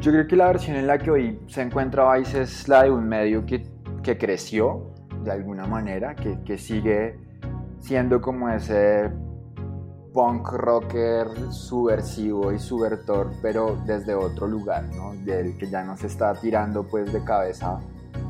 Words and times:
Yo 0.00 0.12
creo 0.12 0.26
que 0.26 0.34
la 0.34 0.46
versión 0.46 0.76
en 0.76 0.86
la 0.86 0.96
que 0.96 1.10
hoy 1.10 1.38
se 1.46 1.60
encuentra 1.60 2.14
Vice 2.14 2.40
es 2.40 2.66
la 2.68 2.84
de 2.84 2.90
un 2.90 3.06
medio 3.06 3.44
que, 3.44 3.66
que 4.02 4.16
creció 4.16 4.94
de 5.24 5.30
alguna 5.30 5.66
manera, 5.66 6.14
que, 6.14 6.38
que 6.42 6.56
sigue 6.56 7.18
siendo 7.80 8.22
como 8.22 8.48
ese 8.48 9.10
punk 10.14 10.48
rocker 10.52 11.26
subversivo 11.50 12.50
y 12.50 12.58
subvertor, 12.58 13.30
pero 13.42 13.76
desde 13.84 14.14
otro 14.14 14.46
lugar, 14.46 14.84
¿no? 14.84 15.12
Del 15.26 15.58
que 15.58 15.68
ya 15.68 15.84
no 15.84 15.98
se 15.98 16.06
está 16.06 16.32
tirando 16.32 16.82
pues 16.82 17.12
de 17.12 17.22
cabeza 17.22 17.78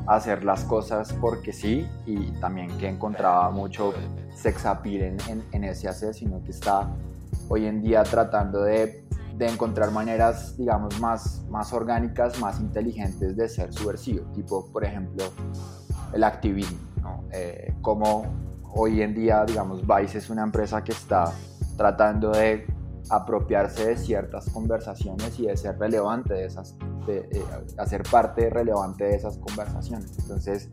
a 0.08 0.16
hacer 0.16 0.42
las 0.44 0.64
cosas 0.64 1.12
porque 1.20 1.52
sí, 1.52 1.86
y 2.04 2.32
también 2.40 2.76
que 2.78 2.88
encontraba 2.88 3.48
mucho 3.50 3.94
sex 4.34 4.66
appeal 4.66 5.16
en, 5.28 5.44
en, 5.52 5.62
ese 5.62 5.86
hacer, 5.86 6.14
sino 6.14 6.42
que 6.42 6.50
está 6.50 6.88
hoy 7.48 7.66
en 7.66 7.80
día 7.80 8.02
tratando 8.02 8.62
de, 8.62 9.04
de, 9.40 9.48
encontrar 9.48 9.90
maneras, 9.90 10.56
digamos, 10.56 11.00
más, 11.00 11.42
más 11.48 11.72
orgánicas, 11.72 12.38
más 12.40 12.60
inteligentes 12.60 13.36
de 13.36 13.48
ser 13.48 13.72
subversivo, 13.72 14.24
tipo, 14.32 14.70
por 14.70 14.84
ejemplo, 14.84 15.24
el 16.12 16.24
activismo. 16.24 16.78
Eh, 17.32 17.74
como 17.80 18.24
hoy 18.74 19.02
en 19.02 19.14
día, 19.14 19.44
digamos, 19.44 19.82
Vice 19.86 20.18
es 20.18 20.30
una 20.30 20.42
empresa 20.42 20.84
que 20.84 20.92
está 20.92 21.32
tratando 21.76 22.30
de 22.30 22.66
apropiarse 23.08 23.88
de 23.88 23.96
ciertas 23.96 24.48
conversaciones 24.50 25.38
y 25.38 25.46
de 25.46 25.56
ser 25.56 25.78
relevante 25.78 26.34
de 26.34 26.44
esas, 26.44 26.76
de, 27.06 27.44
hacer 27.78 28.02
parte 28.10 28.50
relevante 28.50 29.04
de 29.04 29.16
esas 29.16 29.38
conversaciones. 29.38 30.16
Entonces, 30.18 30.68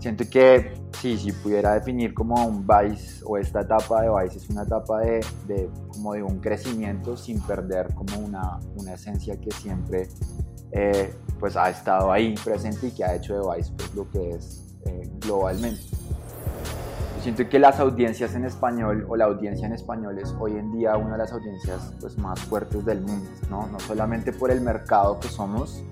siento 0.00 0.24
que 0.28 0.74
sí, 1.00 1.16
si 1.16 1.30
pudiera 1.30 1.74
definir 1.74 2.14
como 2.14 2.44
un 2.46 2.66
Vice 2.66 3.22
o 3.24 3.36
esta 3.36 3.60
etapa 3.60 4.02
de 4.02 4.08
Vice 4.10 4.38
es 4.38 4.50
una 4.50 4.62
etapa 4.62 5.00
de, 5.00 5.24
de 5.46 5.70
como 5.88 6.14
de 6.14 6.22
un 6.22 6.40
crecimiento 6.40 7.16
sin 7.16 7.40
perder 7.42 7.94
como 7.94 8.18
una, 8.18 8.58
una 8.76 8.94
esencia 8.94 9.38
que 9.38 9.50
siempre 9.50 10.08
eh, 10.72 11.14
pues 11.38 11.56
ha 11.56 11.70
estado 11.70 12.10
ahí 12.10 12.34
presente 12.42 12.88
y 12.88 12.90
que 12.92 13.04
ha 13.04 13.14
hecho 13.14 13.34
de 13.34 13.56
Vice 13.56 13.72
pues, 13.76 13.94
lo 13.94 14.08
que 14.10 14.30
es 14.30 14.74
eh, 14.86 15.10
globalmente 15.20 15.82
siento 17.20 17.46
que 17.48 17.58
las 17.58 17.78
audiencias 17.80 18.34
en 18.34 18.46
español 18.46 19.04
o 19.08 19.16
la 19.16 19.26
audiencia 19.26 19.66
en 19.66 19.74
español 19.74 20.18
es 20.18 20.34
hoy 20.38 20.52
en 20.52 20.72
día 20.72 20.96
una 20.96 21.12
de 21.12 21.18
las 21.18 21.32
audiencias 21.32 21.92
pues, 22.00 22.16
más 22.16 22.40
fuertes 22.40 22.84
del 22.84 23.02
mundo, 23.02 23.28
¿no? 23.50 23.66
no 23.66 23.78
solamente 23.80 24.32
por 24.32 24.50
el 24.50 24.62
mercado 24.62 25.20
que 25.20 25.28
somos 25.28 25.84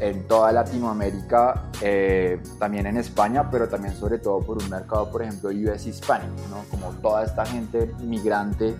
en 0.00 0.26
toda 0.26 0.52
Latinoamérica, 0.52 1.70
eh, 1.80 2.40
también 2.58 2.86
en 2.86 2.96
España, 2.96 3.50
pero 3.50 3.68
también 3.68 3.94
sobre 3.94 4.18
todo 4.18 4.40
por 4.40 4.62
un 4.62 4.68
mercado, 4.68 5.10
por 5.10 5.22
ejemplo, 5.22 5.50
US 5.50 5.86
Hispanic, 5.86 6.30
¿no? 6.50 6.64
como 6.70 6.92
toda 7.00 7.24
esta 7.24 7.44
gente 7.46 7.90
migrante 8.02 8.76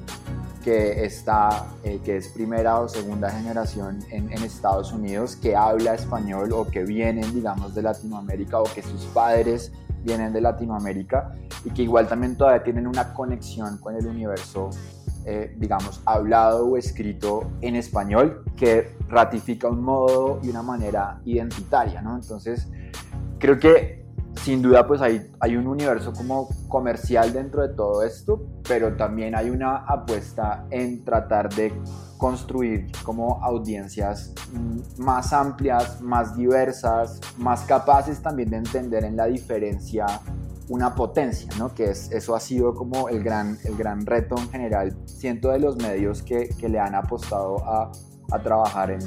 que 0.62 1.04
está, 1.04 1.66
eh, 1.84 2.00
que 2.04 2.16
es 2.16 2.28
primera 2.28 2.80
o 2.80 2.88
segunda 2.88 3.30
generación 3.30 4.00
en, 4.10 4.32
en, 4.32 4.42
Estados 4.42 4.92
Unidos, 4.92 5.36
que 5.36 5.54
habla 5.54 5.94
español 5.94 6.52
o 6.52 6.66
que 6.66 6.82
vienen, 6.82 7.32
digamos, 7.32 7.74
de 7.74 7.82
Latinoamérica 7.82 8.58
o 8.58 8.64
que 8.64 8.82
sus 8.82 9.04
padres 9.04 9.70
vienen 10.02 10.32
de 10.32 10.40
Latinoamérica 10.40 11.36
y 11.64 11.70
que 11.70 11.82
igual 11.82 12.08
también 12.08 12.36
todavía 12.36 12.64
tienen 12.64 12.86
una 12.86 13.14
conexión 13.14 13.78
con 13.78 13.94
el 13.94 14.06
universo, 14.06 14.70
eh, 15.28 15.54
digamos, 15.58 16.00
hablado 16.04 16.66
o 16.66 16.76
escrito 16.76 17.50
en 17.60 17.74
español 17.74 18.44
que 18.56 18.96
ratifica 19.08 19.68
un 19.68 19.82
modo 19.82 20.38
y 20.42 20.50
una 20.50 20.62
manera 20.62 21.20
identitaria, 21.24 22.00
¿no? 22.00 22.14
Entonces, 22.14 22.70
creo 23.38 23.58
que 23.58 24.06
sin 24.36 24.62
duda 24.62 24.86
pues 24.86 25.00
hay, 25.00 25.32
hay 25.40 25.56
un 25.56 25.66
universo 25.66 26.12
como 26.12 26.48
comercial 26.68 27.32
dentro 27.32 27.66
de 27.66 27.74
todo 27.74 28.04
esto, 28.04 28.46
pero 28.68 28.94
también 28.94 29.34
hay 29.34 29.50
una 29.50 29.78
apuesta 29.78 30.66
en 30.70 31.04
tratar 31.04 31.52
de 31.54 31.72
construir 32.18 32.90
como 33.02 33.42
audiencias 33.42 34.32
mm, 34.52 35.02
más 35.02 35.32
amplias, 35.32 36.00
más 36.00 36.36
diversas, 36.36 37.20
más 37.36 37.62
capaces 37.62 38.20
también 38.22 38.50
de 38.50 38.58
entender 38.58 39.04
en 39.04 39.16
la 39.16 39.26
diferencia 39.26 40.06
una 40.68 40.94
potencia, 40.94 41.48
¿no? 41.58 41.72
Que 41.74 41.90
es, 41.90 42.10
eso 42.10 42.34
ha 42.34 42.40
sido 42.40 42.74
como 42.74 43.08
el 43.08 43.22
gran, 43.22 43.58
el 43.64 43.76
gran 43.76 44.04
reto 44.04 44.36
en 44.36 44.50
general, 44.50 44.96
siento 45.04 45.50
de 45.50 45.60
los 45.60 45.76
medios 45.76 46.22
que, 46.22 46.48
que 46.58 46.68
le 46.68 46.80
han 46.80 46.94
apostado 46.94 47.64
a, 47.64 47.92
a 48.32 48.38
trabajar 48.40 48.90
en, 48.90 49.00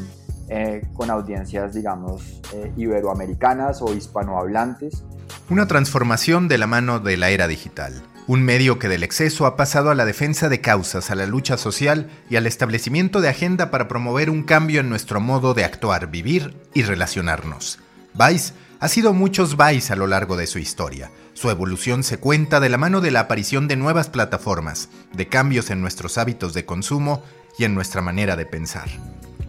eh, 0.51 0.81
con 0.95 1.11
audiencias, 1.11 1.75
digamos, 1.75 2.41
eh, 2.53 2.73
iberoamericanas 2.75 3.83
o 3.83 3.93
hispanohablantes. 3.93 5.03
Una 5.47 5.67
transformación 5.67 6.47
de 6.47 6.57
la 6.57 6.65
mano 6.65 6.99
de 6.99 7.17
la 7.17 7.29
era 7.29 7.47
digital. 7.47 7.93
Un 8.29 8.43
medio 8.43 8.77
que 8.77 8.89
del 8.89 9.01
exceso 9.01 9.47
ha 9.47 9.57
pasado 9.57 9.89
a 9.89 9.95
la 9.95 10.05
defensa 10.05 10.49
de 10.49 10.61
causas, 10.61 11.09
a 11.09 11.15
la 11.15 11.25
lucha 11.25 11.57
social 11.57 12.11
y 12.29 12.35
al 12.35 12.45
establecimiento 12.45 13.21
de 13.21 13.29
agenda 13.29 13.71
para 13.71 13.87
promover 13.87 14.29
un 14.29 14.43
cambio 14.43 14.81
en 14.81 14.89
nuestro 14.89 15.19
modo 15.19 15.55
de 15.55 15.63
actuar, 15.63 16.11
vivir 16.11 16.55
y 16.75 16.83
relacionarnos. 16.83 17.79
Vice 18.13 18.53
ha 18.79 18.87
sido 18.87 19.13
muchos 19.13 19.57
Vice 19.57 19.91
a 19.91 19.95
lo 19.95 20.05
largo 20.05 20.37
de 20.37 20.45
su 20.45 20.59
historia. 20.59 21.09
Su 21.33 21.49
evolución 21.49 22.03
se 22.03 22.19
cuenta 22.19 22.59
de 22.59 22.69
la 22.69 22.77
mano 22.77 23.01
de 23.01 23.09
la 23.09 23.21
aparición 23.21 23.67
de 23.67 23.77
nuevas 23.77 24.09
plataformas, 24.09 24.89
de 25.11 25.27
cambios 25.27 25.71
en 25.71 25.81
nuestros 25.81 26.19
hábitos 26.19 26.53
de 26.53 26.65
consumo 26.65 27.23
y 27.57 27.63
en 27.63 27.73
nuestra 27.73 28.03
manera 28.03 28.35
de 28.35 28.45
pensar. 28.45 28.89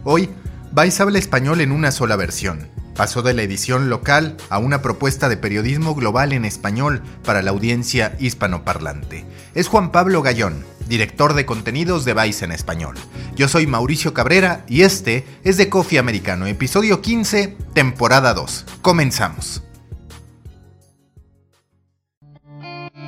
Hoy, 0.03 0.27
Vice 0.71 1.03
habla 1.03 1.19
español 1.19 1.59
en 1.61 1.71
una 1.71 1.91
sola 1.91 2.15
versión, 2.15 2.69
Pasó 2.95 3.21
de 3.21 3.33
la 3.33 3.41
edición 3.41 3.89
local 3.89 4.37
a 4.49 4.59
una 4.59 4.81
propuesta 4.81 5.29
de 5.29 5.37
periodismo 5.37 5.95
global 5.95 6.33
en 6.33 6.45
español 6.45 7.01
para 7.23 7.41
la 7.41 7.51
audiencia 7.51 8.15
hispanoparlante. 8.19 9.25
Es 9.55 9.67
Juan 9.67 9.91
Pablo 9.91 10.21
Gallón, 10.21 10.65
director 10.87 11.33
de 11.33 11.45
contenidos 11.45 12.05
de 12.05 12.13
Vice 12.13 12.45
en 12.45 12.51
español. 12.51 12.95
Yo 13.35 13.47
soy 13.47 13.65
Mauricio 13.65 14.13
Cabrera 14.13 14.63
y 14.67 14.81
este 14.81 15.25
es 15.43 15.57
de 15.57 15.69
Coffee 15.69 15.99
Americano, 15.99 16.45
episodio 16.45 17.01
15, 17.01 17.57
temporada 17.73 18.33
2. 18.33 18.65
Comenzamos. 18.81 19.63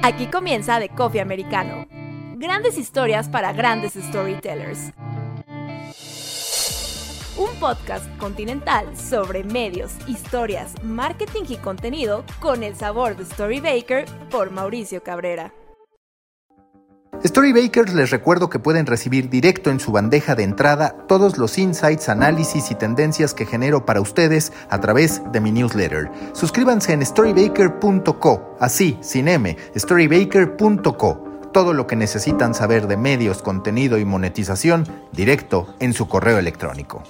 Aquí 0.02 0.28
comienza 0.28 0.80
de 0.80 0.90
Coffee 0.90 1.22
Americano. 1.22 1.88
Grandes 2.38 2.78
historias 2.78 3.30
para 3.30 3.54
grandes 3.54 3.94
storytellers 3.94 4.92
un 7.38 7.50
podcast 7.60 8.06
continental 8.18 8.96
sobre 8.96 9.44
medios, 9.44 9.94
historias, 10.08 10.74
marketing 10.84 11.44
y 11.50 11.58
contenido 11.58 12.24
con 12.40 12.64
el 12.64 12.76
sabor 12.76 13.18
de 13.18 13.26
Storybaker 13.26 14.06
por 14.30 14.52
Mauricio 14.52 15.02
Cabrera. 15.04 15.54
Storybakers 17.26 17.94
les 17.94 18.10
recuerdo 18.10 18.50
que 18.50 18.60
pueden 18.60 18.86
recibir 18.86 19.30
directo 19.30 19.70
en 19.70 19.80
su 19.80 19.92
bandeja 19.92 20.36
de 20.36 20.44
entrada 20.44 20.98
todos 21.08 21.38
los 21.38 21.58
insights, 21.58 22.10
análisis 22.10 22.70
y 22.70 22.76
tendencias 22.76 23.34
que 23.34 23.46
genero 23.46 23.86
para 23.86 24.02
ustedes 24.02 24.52
a 24.70 24.80
través 24.82 25.22
de 25.32 25.40
mi 25.40 25.52
newsletter. 25.52 26.12
Suscríbanse 26.34 26.92
en 26.92 27.06
storybaker.co, 27.06 28.58
así, 28.60 28.98
sin 29.02 29.30
M, 29.30 29.56
storybaker.co 29.76 31.33
todo 31.54 31.74
lo 31.74 31.86
que 31.86 31.96
necesitan 31.96 32.56
saber 32.56 32.88
de 32.88 32.98
medios, 32.98 33.44
contenido 33.44 34.00
y 34.00 34.06
monetización 34.06 34.88
directo 35.14 35.76
en 35.80 35.94
su 35.94 36.08
correo 36.08 36.40
electrónico. 36.40 37.04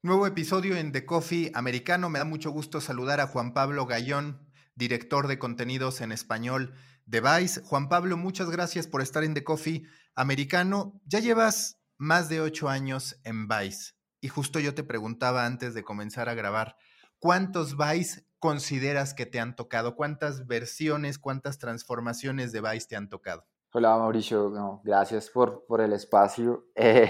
Nuevo 0.00 0.26
episodio 0.26 0.76
en 0.76 0.92
The 0.92 1.04
Coffee 1.04 1.50
Americano. 1.54 2.08
Me 2.08 2.20
da 2.20 2.24
mucho 2.24 2.50
gusto 2.50 2.80
saludar 2.80 3.20
a 3.20 3.26
Juan 3.26 3.52
Pablo 3.52 3.86
Gallón, 3.86 4.46
director 4.76 5.26
de 5.26 5.38
contenidos 5.38 6.00
en 6.00 6.12
español 6.12 6.74
de 7.04 7.20
Vice. 7.20 7.62
Juan 7.64 7.88
Pablo, 7.88 8.16
muchas 8.16 8.48
gracias 8.48 8.86
por 8.86 9.02
estar 9.02 9.24
en 9.24 9.34
The 9.34 9.42
Coffee 9.42 9.86
Americano. 10.14 11.00
Ya 11.04 11.18
llevas 11.18 11.80
más 11.98 12.28
de 12.28 12.40
ocho 12.40 12.68
años 12.68 13.18
en 13.24 13.48
Vice 13.48 13.94
y 14.20 14.28
justo 14.28 14.60
yo 14.60 14.72
te 14.72 14.84
preguntaba 14.84 15.46
antes 15.46 15.74
de 15.74 15.82
comenzar 15.82 16.28
a 16.28 16.34
grabar, 16.34 16.76
¿cuántos 17.18 17.76
Vice 17.76 18.23
consideras 18.44 19.14
que 19.14 19.24
te 19.24 19.40
han 19.40 19.56
tocado? 19.56 19.96
¿Cuántas 19.96 20.46
versiones, 20.46 21.18
cuántas 21.18 21.56
transformaciones 21.56 22.52
de 22.52 22.60
Vice 22.60 22.86
te 22.86 22.94
han 22.94 23.08
tocado? 23.08 23.46
Hola 23.72 23.96
Mauricio, 23.96 24.82
gracias 24.84 25.30
por, 25.30 25.64
por 25.64 25.80
el 25.80 25.94
espacio. 25.94 26.66
Eh, 26.74 27.08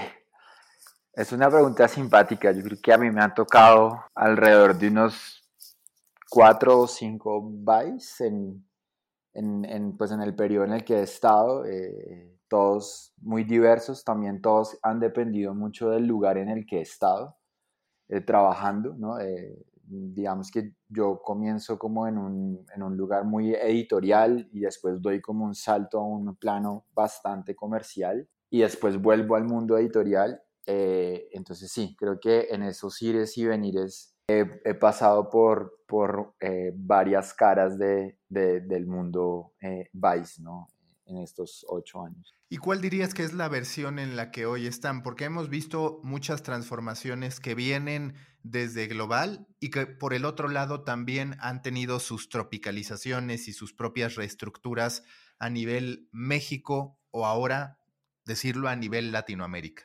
es 1.12 1.32
una 1.32 1.50
pregunta 1.50 1.88
simpática. 1.88 2.52
Yo 2.52 2.62
creo 2.62 2.78
que 2.81 2.92
a 2.92 2.98
mí 2.98 3.10
me 3.10 3.20
han 3.20 3.34
tocado 3.34 4.04
alrededor 4.14 4.78
de 4.78 4.86
unos 4.86 5.42
cuatro 6.31 6.82
o 6.82 6.86
cinco 6.86 7.50
Vice 7.50 8.28
en, 8.28 8.64
en, 9.32 9.96
pues 9.96 10.12
en 10.12 10.20
el 10.20 10.37
periodo 10.37 10.66
en 10.66 10.75
el 10.75 10.84
que 10.84 11.00
he 11.00 11.02
estado. 11.02 11.66
Eh, 11.66 12.38
todos 12.46 13.12
muy 13.20 13.42
diversos, 13.42 14.04
también 14.04 14.40
todos 14.40 14.78
han 14.84 15.00
dependido 15.00 15.52
mucho 15.52 15.90
del 15.90 16.06
lugar 16.06 16.38
en 16.38 16.48
el 16.48 16.64
que 16.64 16.78
he 16.78 16.82
estado 16.82 17.37
eh, 18.06 18.20
trabajando, 18.20 18.94
¿no? 18.96 19.19
Digamos 19.86 20.50
que 20.50 20.72
yo 20.88 21.20
comienzo 21.22 21.78
como 21.78 22.06
en 22.06 22.19
un, 22.19 22.66
en 22.75 22.82
un, 22.82 22.96
lugar 22.96 23.25
muy 23.25 23.54
editorial 23.54 24.48
y 24.52 24.60
después 24.60 25.00
doy 25.00 25.20
como 25.20 25.44
un 25.44 25.54
salto 25.54 25.98
a 25.98 26.06
un 26.06 26.36
plano 26.36 26.86
bastante 26.94 27.54
comercial 27.54 28.28
y 28.50 28.60
después 28.60 29.00
vuelvo 29.00 29.36
al 29.36 29.44
mundo 29.44 29.76
editorial. 29.78 30.40
Eh, 30.66 31.28
entonces 31.32 31.70
sí, 31.70 31.94
creo 31.98 32.19
que 32.19 32.48
en 32.50 32.62
esos 32.62 33.00
ires 33.02 33.36
y 33.36 33.46
venires 33.46 34.14
he, 34.26 34.75
pasado 34.75 35.28
por, 35.28 35.81
por 35.87 36.34
eh, 36.40 36.72
varias 36.75 37.34
caras 37.34 37.78
de, 37.78 38.19
de, 38.28 38.60
del 38.60 38.87
mundo 38.87 39.52
eh, 39.60 39.90
Vice, 39.92 40.42
¿no? 40.42 40.69
en 41.06 41.19
estos 41.19 41.64
ocho 41.69 42.02
años. 42.02 42.34
¿Y 42.48 42.58
cuál 42.58 42.80
dirías 42.80 43.14
que 43.14 43.25
es 43.25 43.32
la 43.34 43.48
versión 43.48 43.98
en 43.98 44.16
la 44.16 44.30
que 44.30 44.46
hoy 44.46 44.66
están? 44.66 45.02
Porque 45.02 45.25
hemos 45.25 45.48
visto 45.48 46.00
muchas 46.02 46.42
transformaciones 46.42 47.40
que 47.40 47.54
vienen 47.54 48.14
desde 48.44 48.87
global 48.87 49.49
y 49.58 49.70
que 49.70 49.87
por 49.87 50.14
el 50.14 50.25
otro 50.25 50.49
lado 50.49 50.85
también 50.85 51.35
han 51.41 51.62
tenido 51.62 51.99
sus 51.99 52.29
tropicalizaciones 52.29 53.49
y 53.49 53.52
sus 53.52 53.73
propias 53.73 54.14
reestructuras 54.14 55.02
a 55.38 55.50
nivel 55.50 56.08
México 56.12 57.00
o 57.11 57.26
ahora 57.26 57.79
decirlo 58.26 58.69
a 58.69 58.76
nivel 58.76 59.11
Latinoamérica. 59.12 59.85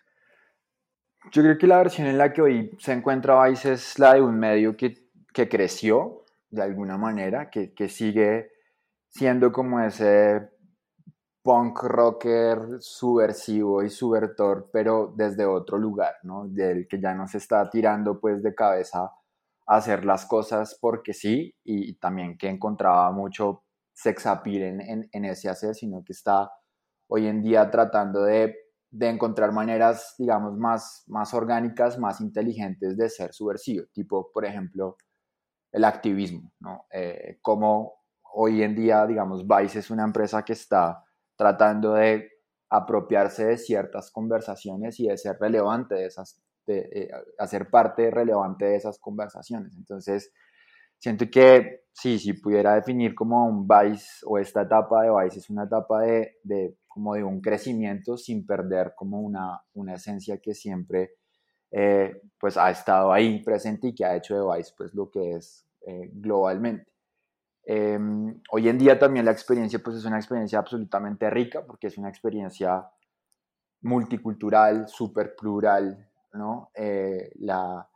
Yo 1.32 1.42
creo 1.42 1.58
que 1.58 1.68
la 1.68 1.78
versión 1.78 2.08
en 2.08 2.18
la 2.18 2.32
que 2.34 2.42
hoy 2.42 2.78
se 2.80 2.94
encuentra 2.94 3.48
Vice 3.48 3.74
es 3.74 3.98
la 3.98 4.14
de 4.14 4.22
un 4.22 4.38
medio 4.38 4.76
que, 4.76 5.10
que 5.34 5.48
creció 5.48 6.26
de 6.50 6.62
alguna 6.62 6.98
manera, 6.98 7.50
que, 7.50 7.74
que 7.74 7.88
sigue 7.88 8.52
siendo 9.08 9.52
como 9.52 9.80
ese 9.80 10.50
punk 11.42 11.84
rocker 11.84 12.60
subversivo 12.80 13.84
y 13.84 13.90
subvertor, 13.90 14.70
pero 14.72 15.14
desde 15.16 15.46
otro 15.46 15.78
lugar, 15.78 16.16
¿no? 16.24 16.48
Del 16.48 16.88
que 16.88 17.00
ya 17.00 17.14
no 17.14 17.28
se 17.28 17.38
está 17.38 17.70
tirando 17.70 18.20
pues 18.20 18.44
de 18.44 18.54
cabeza 18.54 19.12
a 19.68 19.76
hacer 19.76 20.06
las 20.06 20.26
cosas 20.26 20.78
porque 20.80 21.14
sí, 21.14 21.56
y, 21.64 21.94
también 21.96 22.38
que 22.38 22.50
encontraba 22.50 23.12
mucho 23.12 23.64
sex 23.94 24.26
appeal 24.26 24.82
en, 24.82 25.10
en, 25.12 25.26
ese 25.26 25.50
hacer, 25.50 25.76
sino 25.76 26.04
que 26.04 26.14
está 26.14 26.52
hoy 27.08 27.28
en 27.28 27.42
día 27.42 27.70
tratando 27.70 28.24
de, 28.24 28.56
de, 28.90 29.10
encontrar 29.10 29.52
maneras, 29.52 30.16
digamos, 30.18 30.58
más, 30.58 31.04
más 31.08 31.34
orgánicas, 31.34 31.98
más 32.00 32.22
inteligentes 32.22 32.98
de 32.98 33.10
ser 33.10 33.34
subversivo, 33.34 33.86
tipo, 33.94 34.32
por 34.32 34.46
ejemplo, 34.46 34.98
el 35.72 35.84
activismo, 35.84 36.52
¿no? 36.60 36.86
Eh, 36.92 37.40
como 37.42 38.00
hoy 38.34 38.64
en 38.64 38.76
día, 38.76 39.06
digamos, 39.06 39.46
Vice 39.48 39.80
es 39.80 39.92
una 39.92 40.04
empresa 40.04 40.44
que 40.44 40.54
está 40.54 41.04
tratando 41.40 41.94
de 41.94 42.30
apropiarse 42.70 43.46
de 43.46 43.58
ciertas 43.58 44.12
conversaciones 44.12 45.00
y 45.00 45.08
de 45.08 45.18
ser 45.18 45.38
relevante 45.40 45.96
de 45.96 46.06
esas, 46.08 46.44
de, 46.68 46.80
eh, 46.94 47.12
hacer 47.38 47.70
parte 47.70 48.12
relevante 48.12 48.66
de 48.66 48.76
esas 48.76 49.00
conversaciones. 49.00 49.74
Entonces, 49.78 50.34
siento 50.98 51.28
que 51.32 51.84
sí, 51.94 52.20
si 52.20 52.34
pudiera 52.34 52.76
definir 52.76 53.16
como 53.16 53.48
un 53.48 53.66
Vice 53.66 54.26
o 54.26 54.38
esta 54.38 54.64
etapa 54.64 55.04
de 55.04 55.12
Vice 55.12 55.40
es 55.40 55.50
una 55.50 55.64
etapa 55.64 56.02
de, 56.02 56.40
de 56.44 56.76
como 56.90 57.14
de 57.14 57.24
un 57.24 57.40
crecimiento 57.40 58.18
sin 58.18 58.46
perder 58.46 58.92
como 58.94 59.22
una, 59.22 59.62
una 59.76 59.94
esencia 59.94 60.40
que 60.40 60.54
siempre 60.54 61.12
eh, 61.72 62.22
pues 62.38 62.58
ha 62.58 62.70
estado 62.70 63.14
ahí 63.14 63.42
presente 63.46 63.88
y 63.88 63.96
que 63.96 64.04
ha 64.04 64.18
hecho 64.18 64.36
de 64.36 64.58
Vice 64.58 64.74
pues 64.78 64.94
lo 64.94 65.10
que 65.10 65.36
es 65.36 65.66
eh, 65.88 66.10
globalmente. 66.12 66.92
Em, 67.71 68.42
hoy 68.50 68.68
en 68.68 68.80
día 68.80 68.98
también 68.98 69.25
la 69.25 69.31
experiencia 69.31 69.77
pues 69.77 69.98
es 69.98 70.06
una 70.06 70.18
experiencia 70.18 70.57
absolutamente 70.57 71.30
rica 71.30 71.63
porque 71.68 71.86
es 71.86 72.00
una 72.00 72.10
experiencia 72.10 72.89
multicultural, 73.81 74.88
súper 74.88 75.36
plural, 75.36 76.10
¿no? 76.33 76.71
Eh, 76.74 77.31
la, 77.36 77.88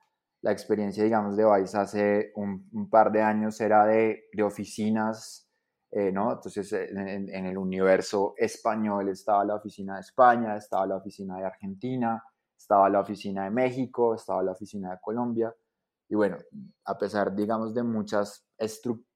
la, 0.42 0.52
experiencia, 0.52 1.04
digamos, 1.04 1.36
de 1.36 1.46
Vice 1.46 1.76
hace 1.76 2.32
un, 2.36 2.88
par 2.88 3.12
de 3.12 3.24
años 3.24 3.60
era 3.62 3.88
de, 3.88 4.26
de 4.32 4.44
oficinas, 4.44 5.50
eh, 5.90 6.12
¿no? 6.12 6.34
Entonces 6.34 6.72
en, 6.72 7.28
en, 7.30 7.46
el 7.48 7.58
universo 7.58 8.36
español 8.38 9.10
estaba 9.10 9.44
la 9.44 9.56
oficina 9.56 9.96
de 9.96 10.02
España, 10.02 10.56
estaba 10.56 10.86
la 10.86 10.98
oficina 10.98 11.38
de 11.38 11.46
Argentina, 11.46 12.24
estaba 12.56 12.90
la 12.90 13.00
oficina 13.00 13.46
de 13.46 13.50
México, 13.50 14.14
estaba 14.14 14.44
la 14.44 14.52
oficina 14.52 14.92
de 14.92 14.98
Colombia. 15.02 15.52
Y 16.10 16.16
bueno, 16.16 16.38
a 16.86 16.96
pesar, 16.96 17.34
digamos, 17.34 17.74
de 17.74 17.82
muchas 17.82 18.46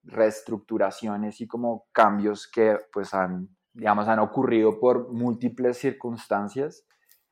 reestructuraciones 0.08 1.42
y 1.42 1.48
como 1.48 1.86
cambios 1.92 2.48
que 2.48 2.78
pues 2.92 3.14
han, 3.14 3.50
digamos, 3.74 4.08
han 4.08 4.20
ocurrido 4.20 4.80
por 4.80 5.12
múltiples 5.12 5.78
circunstancias, 5.78 6.86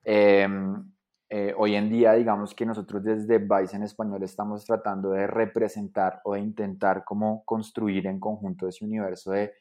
em, 0.03 0.91
eh, 1.29 1.53
hoy 1.57 1.75
en 1.75 1.89
día, 1.89 2.13
digamos 2.13 2.53
que 2.53 2.65
nosotros 2.65 3.03
desde 3.03 3.39
Vice 3.39 3.75
en 3.75 3.83
español 3.83 4.21
estamos 4.23 4.63
tratando 4.63 5.09
de 5.11 5.25
representar 5.25 6.21
o 6.23 6.35
de 6.35 6.41
intentar 6.41 7.03
como 7.03 7.43
construir 7.45 8.05
en 8.05 8.19
conjunto 8.19 8.67
ese 8.67 8.85
universo 8.85 9.31
de 9.31 9.53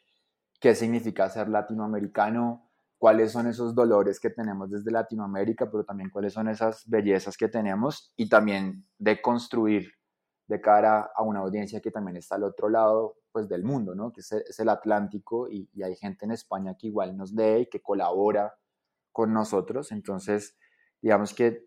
qué 0.60 0.74
significa 0.74 1.28
ser 1.30 1.48
latinoamericano, 1.48 2.70
cuáles 2.98 3.32
son 3.32 3.46
esos 3.46 3.74
dolores 3.74 4.20
que 4.20 4.30
tenemos 4.30 4.70
desde 4.70 4.90
Latinoamérica, 4.90 5.70
pero 5.70 5.84
también 5.84 6.10
cuáles 6.10 6.34
son 6.34 6.48
esas 6.48 6.88
bellezas 6.88 7.36
que 7.36 7.48
tenemos 7.48 8.12
y 8.16 8.28
también 8.28 8.86
de 8.98 9.20
construir 9.22 9.92
de 10.46 10.60
cara 10.60 11.10
a 11.14 11.22
una 11.22 11.40
audiencia 11.40 11.80
que 11.80 11.90
también 11.90 12.16
está 12.16 12.36
al 12.36 12.44
otro 12.44 12.68
lado 12.68 13.16
pues, 13.32 13.48
del 13.48 13.64
mundo, 13.64 13.94
¿no? 13.94 14.12
que 14.12 14.20
es, 14.20 14.58
el 14.58 14.68
Atlántico 14.68 15.48
y, 15.50 15.68
hay 15.82 15.96
gente 15.96 16.24
en 16.24 16.32
España 16.32 16.76
que 16.78 16.88
igual 16.88 17.16
nos 17.16 17.32
lee 17.32 17.62
y 17.62 17.66
que 17.66 17.80
colabora 17.80 18.54
con 19.12 19.32
nosotros. 19.32 19.92
Entonces, 19.92 20.56
digamos 21.00 21.34
que 21.34 21.66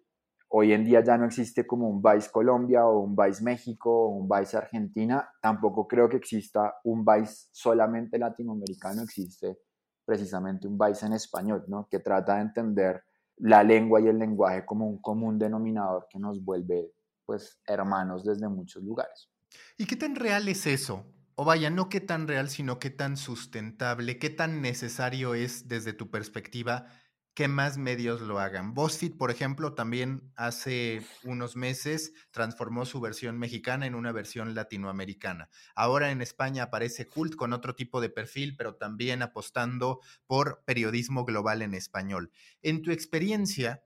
hoy 0.50 0.74
en 0.74 0.86
día 0.86 1.04
ya 1.04 1.18
no 1.18 1.26
existe 1.26 1.66
como 1.66 1.90
un 1.90 2.02
Vice 2.02 2.30
Colombia 2.32 2.86
o 2.86 3.00
un 3.00 3.16
Vice 3.16 3.44
México 3.44 3.90
o 3.90 4.10
un 4.10 4.30
Vice 4.30 4.58
Argentina. 4.58 5.30
Tampoco 5.42 5.88
creo 5.88 6.08
que 6.08 6.18
exista 6.18 6.76
un 6.84 7.04
Vice 7.04 7.48
solamente 7.52 8.18
latinoamericano, 8.20 9.02
existe 9.02 9.60
precisamente 10.06 10.68
un 10.68 10.78
Vice 10.78 11.06
en 11.06 11.14
español, 11.14 11.66
¿no? 11.68 11.88
que 11.90 12.00
trata 12.00 12.36
de 12.36 12.42
entender 12.44 13.04
la 13.38 13.64
lengua 13.64 14.00
y 14.02 14.08
el 14.08 14.18
lenguaje 14.18 14.66
como 14.66 14.88
un 14.88 15.02
común 15.02 15.38
denominador 15.38 16.08
que 16.10 16.20
nos 16.20 16.44
vuelve 16.44 16.92
pues 17.28 17.60
hermanos 17.68 18.24
desde 18.24 18.50
muchos 18.50 18.82
lugares. 18.82 19.30
¿Y 19.78 19.86
qué 19.86 19.96
tan 19.96 20.16
real 20.16 20.48
es 20.48 20.66
eso? 20.66 21.06
O 21.36 21.46
vaya, 21.46 21.70
no 21.70 21.90
qué 21.90 22.02
tan 22.02 22.28
real, 22.28 22.50
sino 22.50 22.80
qué 22.80 22.90
tan 22.90 23.18
sustentable, 23.18 24.18
qué 24.18 24.32
tan 24.32 24.62
necesario 24.62 25.36
es 25.36 25.68
desde 25.68 25.94
tu 25.94 26.10
perspectiva 26.10 26.88
que 27.36 27.48
más 27.48 27.78
medios 27.78 28.22
lo 28.22 28.40
hagan. 28.40 28.74
BuzzFeed, 28.74 29.16
por 29.16 29.30
ejemplo, 29.30 29.76
también 29.76 30.34
hace 30.36 31.06
unos 31.24 31.56
meses 31.56 32.14
transformó 32.32 32.84
su 32.88 33.00
versión 33.00 33.38
mexicana 33.38 33.86
en 33.86 33.94
una 33.94 34.12
versión 34.12 34.56
latinoamericana. 34.56 35.48
Ahora 35.76 36.10
en 36.10 36.24
España 36.24 36.64
aparece 36.64 37.06
Cult 37.06 37.36
con 37.36 37.54
otro 37.54 37.76
tipo 37.76 38.02
de 38.02 38.10
perfil, 38.10 38.56
pero 38.58 38.74
también 38.78 39.22
apostando 39.22 40.00
por 40.26 40.64
periodismo 40.66 41.26
global 41.26 41.62
en 41.62 41.76
español. 41.76 42.32
En 42.64 42.82
tu 42.82 42.90
experiencia, 42.90 43.84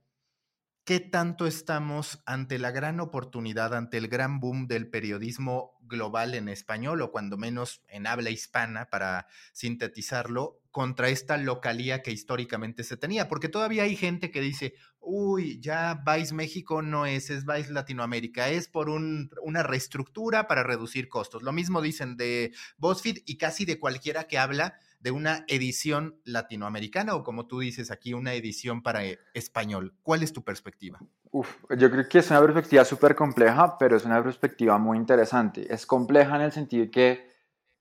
¿qué 0.84 1.00
tanto 1.00 1.46
estamos 1.46 2.22
ante 2.26 2.58
la 2.58 2.72
gran 2.72 3.00
oportunidad, 3.00 3.74
ante 3.74 3.98
el 3.98 4.08
gran 4.08 4.40
boom 4.40 4.68
del 4.68 4.90
periodismo 4.90 5.78
global 5.82 6.34
en 6.34 6.50
español 6.50 7.02
o 7.02 7.12
cuando 7.12 7.38
menos 7.38 7.82
en 7.88 8.08
habla 8.08 8.30
hispana, 8.30 8.90
para 8.90 9.28
sintetizarlo, 9.54 10.60
contra 10.72 11.10
esta 11.10 11.38
localía 11.38 12.02
que 12.02 12.12
históricamente 12.12 12.84
se 12.84 12.98
tenía? 12.98 13.28
Porque 13.28 13.50
todavía 13.50 13.84
hay 13.84 13.96
gente 13.96 14.32
que 14.32 14.42
dice, 14.42 14.74
uy, 15.00 15.60
ya 15.60 16.02
Vice 16.06 16.34
México 16.34 16.82
no 16.82 17.06
es, 17.06 17.30
es 17.30 17.46
Vice 17.46 17.72
Latinoamérica, 17.72 18.50
es 18.50 18.68
por 18.68 18.90
una 18.90 19.64
reestructura 19.64 20.48
para 20.48 20.64
reducir 20.64 21.10
costos. 21.10 21.44
Lo 21.44 21.52
mismo 21.52 21.82
dicen 21.82 22.18
de 22.18 22.54
BuzzFeed 22.78 23.20
y 23.26 23.38
casi 23.38 23.66
de 23.66 23.80
cualquiera 23.80 24.26
que 24.26 24.38
habla 24.38 24.76
de 25.02 25.12
una 25.12 25.44
edición 25.48 26.20
latinoamericana 26.24 27.16
o 27.16 27.24
como 27.24 27.48
tú 27.48 27.60
dices 27.60 27.92
aquí, 27.92 28.14
una 28.14 28.34
edición 28.34 28.84
para 28.84 29.04
eh, 29.04 29.20
español. 29.34 29.96
¿Cuál 30.04 30.24
es 30.24 30.32
tu 30.32 30.44
perspectiva? 30.44 31.00
Uf, 31.32 31.50
yo 31.78 31.90
creo 31.90 32.08
que 32.08 32.20
es 32.20 32.30
una 32.30 32.42
perspectiva 32.42 32.86
súper 32.86 33.16
compleja, 33.16 33.78
pero 33.78 33.98
es 33.98 34.06
una 34.06 34.24
perspectiva 34.24 34.78
muy 34.78 34.98
interesante. 34.98 35.74
Es 35.74 35.86
compleja 35.86 36.36
en 36.36 36.42
el 36.44 36.52
sentido 36.52 36.90
que 36.92 37.32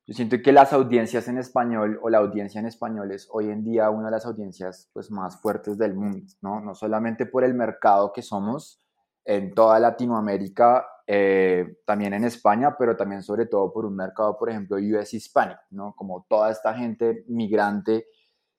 yo 0.06 0.14
siento 0.14 0.38
que 0.42 0.52
las 0.52 0.72
audiencias 0.72 1.28
en 1.28 1.38
español 1.38 2.00
o 2.02 2.08
la 2.10 2.18
audiencia 2.18 2.58
en 2.58 2.66
español 2.66 3.12
es 3.12 3.28
hoy 3.30 3.50
en 3.50 3.62
día 3.62 3.90
una 3.90 4.06
de 4.06 4.12
las 4.12 4.26
audiencias 4.26 4.90
pues, 4.92 5.10
más 5.10 5.40
fuertes 5.40 5.78
del 5.78 5.94
mundo, 5.94 6.26
¿no? 6.40 6.60
No 6.60 6.74
solamente 6.74 7.26
por 7.26 7.44
el 7.44 7.54
mercado 7.54 8.12
que 8.12 8.22
somos 8.22 8.80
en 9.24 9.54
toda 9.54 9.78
Latinoamérica, 9.78 10.86
eh, 11.12 11.78
también 11.84 12.14
en 12.14 12.22
España, 12.22 12.76
pero 12.78 12.96
también 12.96 13.24
sobre 13.24 13.46
todo 13.46 13.72
por 13.72 13.84
un 13.84 13.96
mercado, 13.96 14.38
por 14.38 14.48
ejemplo, 14.48 14.76
US 14.76 15.12
Hispanic, 15.12 15.58
¿no? 15.70 15.92
Como 15.96 16.24
toda 16.28 16.52
esta 16.52 16.72
gente 16.72 17.24
migrante 17.26 18.06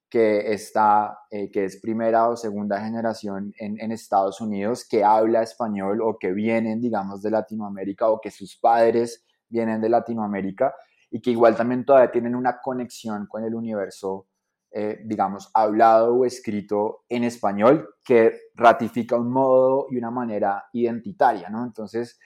que 0.09 0.51
está, 0.51 1.17
eh, 1.29 1.49
que 1.49 1.63
es 1.63 1.79
primera 1.79 2.27
o 2.27 2.35
segunda 2.35 2.81
generación 2.81 3.53
en, 3.57 3.79
en, 3.79 3.93
Estados 3.93 4.41
Unidos, 4.41 4.85
que 4.85 5.01
habla 5.01 5.43
español 5.43 6.01
o 6.01 6.17
que 6.19 6.33
vienen, 6.33 6.81
digamos, 6.81 7.21
de 7.21 7.31
Latinoamérica 7.31 8.09
o 8.09 8.19
que 8.19 8.31
sus 8.31 8.57
padres 8.57 9.25
vienen 9.47 9.79
de 9.79 9.87
Latinoamérica 9.87 10.75
y 11.09 11.21
que 11.21 11.31
igual 11.31 11.55
también 11.55 11.85
todavía 11.85 12.11
tienen 12.11 12.35
una 12.35 12.59
conexión 12.59 13.27
con 13.27 13.45
el 13.45 13.55
universo, 13.55 14.27
eh, 14.71 14.99
digamos, 15.05 15.49
hablado 15.53 16.15
o 16.15 16.25
escrito 16.25 17.05
en 17.07 17.23
español 17.23 17.95
que 18.03 18.33
ratifica 18.55 19.15
un 19.15 19.31
modo 19.31 19.87
y 19.89 19.95
una 19.95 20.11
manera 20.11 20.65
identitaria, 20.73 21.47
¿no? 21.47 21.63
Entonces, 21.63 22.19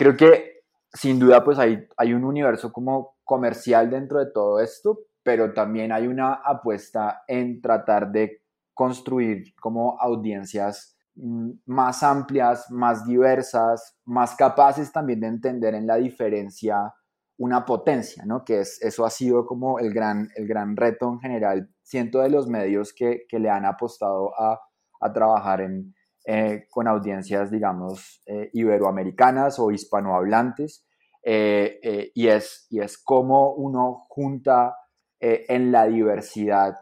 creo 0.00 0.16
que 0.16 0.62
sin 0.94 1.18
duda 1.18 1.44
pues 1.44 1.58
hay, 1.58 1.86
hay 1.98 2.14
un 2.14 2.24
universo 2.24 2.72
como 2.72 3.18
comercial 3.22 3.90
dentro 3.90 4.18
de 4.18 4.32
todo 4.32 4.58
esto, 4.58 5.00
pero 5.22 5.52
también 5.52 5.92
hay 5.92 6.06
una 6.06 6.32
apuesta 6.42 7.22
en 7.28 7.60
tratar 7.60 8.10
de 8.10 8.40
construir 8.72 9.54
como 9.60 10.00
audiencias 10.00 10.96
mm, 11.16 11.50
más 11.66 12.02
amplias, 12.02 12.70
más 12.70 13.04
diversas, 13.04 13.98
más 14.06 14.34
capaces 14.36 14.90
también 14.90 15.20
de 15.20 15.26
entender 15.26 15.74
en 15.74 15.86
la 15.86 15.96
diferencia 15.96 16.94
una 17.36 17.66
potencia, 17.66 18.24
¿no? 18.24 18.42
Que 18.42 18.60
es, 18.60 18.80
eso 18.80 19.04
ha 19.04 19.10
sido 19.10 19.44
como 19.44 19.78
el 19.80 19.92
gran, 19.92 20.30
el 20.34 20.48
gran 20.48 20.78
reto 20.78 21.12
en 21.12 21.20
general 21.20 21.68
siento 21.82 22.20
de 22.20 22.30
los 22.30 22.48
medios 22.48 22.94
que, 22.94 23.26
que 23.28 23.38
le 23.38 23.50
han 23.50 23.66
apostado 23.66 24.32
a, 24.40 24.58
a 25.02 25.12
trabajar 25.12 25.60
en, 25.60 25.94
eh, 26.24 26.66
con 26.70 26.86
audiencias, 26.86 27.50
digamos, 27.50 28.22
eh, 28.26 28.50
iberoamericanas 28.52 29.58
o 29.58 29.70
hispanohablantes, 29.70 30.86
eh, 31.22 32.10
y, 32.14 32.28
es, 32.28 32.66
y 32.70 32.80
es 32.80 32.98
cómo 32.98 33.52
uno 33.54 34.06
junta 34.08 34.76
en 35.22 35.70
la 35.70 35.86
diversidad 35.86 36.76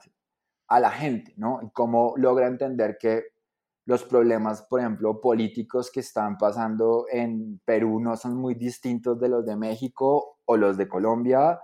a 0.68 0.78
la 0.78 0.92
gente, 0.92 1.35
¿no? 1.37 1.61
Y 1.61 1.71
cómo 1.71 2.14
logra 2.16 2.47
entender 2.47 2.97
que 3.00 3.25
los 3.85 4.04
problemas, 4.04 4.62
por 4.62 4.78
ejemplo, 4.78 5.21
políticos 5.21 5.90
que 5.90 6.00
están 6.00 6.37
pasando 6.38 7.07
en 7.11 7.61
Perú 7.64 7.99
no 7.99 8.16
son 8.16 8.37
muy 8.37 8.54
distintos 8.54 9.18
de 9.18 9.28
los 9.28 9.45
de 9.45 9.57
México 9.57 10.38
o 10.45 10.57
los 10.57 10.76
de 10.76 10.87
Colombia 10.87 11.59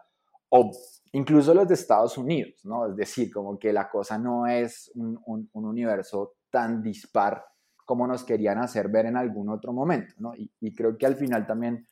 o 0.48 0.70
incluso 1.12 1.52
los 1.52 1.68
de 1.68 1.74
Estados 1.74 2.16
Unidos, 2.16 2.60
¿no? 2.64 2.86
Es 2.86 2.96
decir, 2.96 3.30
como 3.32 3.58
que 3.58 3.72
la 3.72 3.88
cosa 3.90 4.18
no 4.18 4.46
es 4.46 4.90
un, 4.94 5.20
un, 5.26 5.48
universo 5.52 6.34
tan 6.50 6.82
dispar 6.82 7.44
como 7.84 8.06
nos 8.06 8.24
querían 8.24 8.58
hacer 8.58 8.88
ver 8.88 9.06
en 9.06 9.16
algún 9.16 9.48
otro 9.48 9.72
momento, 9.72 10.14
¿no? 10.18 10.32
Y, 10.34 10.74
creo 10.74 10.96
que 10.96 11.06
al 11.06 11.16
final 11.16 11.46
también 11.46 11.86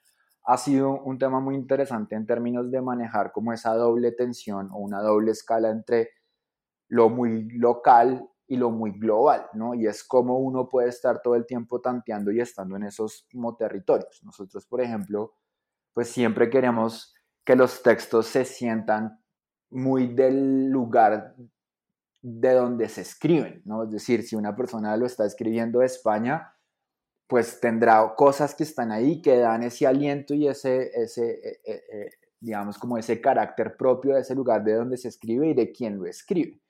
ha 0.44 0.56
sido 0.56 1.00
un 1.02 1.18
tema 1.18 1.40
muy 1.40 1.54
interesante 1.54 2.14
en 2.14 2.26
términos 2.26 2.70
de 2.70 2.80
manejar 2.80 3.32
como 3.32 3.52
esa 3.52 3.74
doble 3.74 4.12
tensión 4.12 4.70
o 4.72 4.78
una 4.78 5.00
doble 5.00 5.30
escala 5.32 5.70
entre 5.70 6.10
lo 6.88 7.08
muy 7.08 7.48
local 7.50 8.28
y 8.46 8.56
lo 8.56 8.70
muy 8.70 8.92
global, 8.98 9.46
¿no? 9.54 9.74
Y 9.74 9.86
es 9.86 10.02
como 10.04 10.38
uno 10.38 10.68
puede 10.68 10.88
estar 10.88 11.22
todo 11.22 11.36
el 11.36 11.46
tiempo 11.46 11.80
tanteando 11.80 12.32
y 12.32 12.40
estando 12.40 12.76
en 12.76 12.84
esos 12.84 13.26
como 13.30 13.56
territorios. 13.56 14.20
Nosotros, 14.24 14.66
por 14.66 14.80
ejemplo, 14.80 15.34
pues 15.94 16.08
siempre 16.08 16.50
queremos 16.50 17.14
que 17.44 17.56
los 17.56 17.82
textos 17.82 18.26
se 18.26 18.44
sientan 18.44 19.22
muy 19.70 20.08
del 20.08 20.68
lugar 20.68 21.34
de 22.22 22.52
donde 22.52 22.88
se 22.88 23.02
escriben, 23.02 23.62
¿no? 23.64 23.84
Es 23.84 23.90
decir, 23.90 24.22
si 24.22 24.36
una 24.36 24.56
persona 24.56 24.96
lo 24.96 25.06
está 25.06 25.26
escribiendo 25.26 25.80
de 25.80 25.86
España, 25.86 26.54
pues 27.26 27.60
tendrá 27.60 28.14
cosas 28.16 28.54
que 28.54 28.62
están 28.62 28.92
ahí 28.92 29.20
que 29.20 29.38
dan 29.38 29.62
ese 29.62 29.86
aliento 29.86 30.34
y 30.34 30.48
ese, 30.48 30.90
ese 30.94 31.30
eh, 31.32 31.60
eh, 31.64 31.82
eh, 31.92 32.10
digamos, 32.40 32.78
como 32.78 32.98
ese 32.98 33.20
carácter 33.20 33.76
propio 33.76 34.14
de 34.14 34.20
ese 34.20 34.34
lugar 34.34 34.62
de 34.64 34.74
donde 34.74 34.96
se 34.96 35.08
escribe 35.08 35.48
y 35.48 35.54
de 35.54 35.72
quién 35.72 35.98
lo 35.98 36.06
escribe 36.06 36.62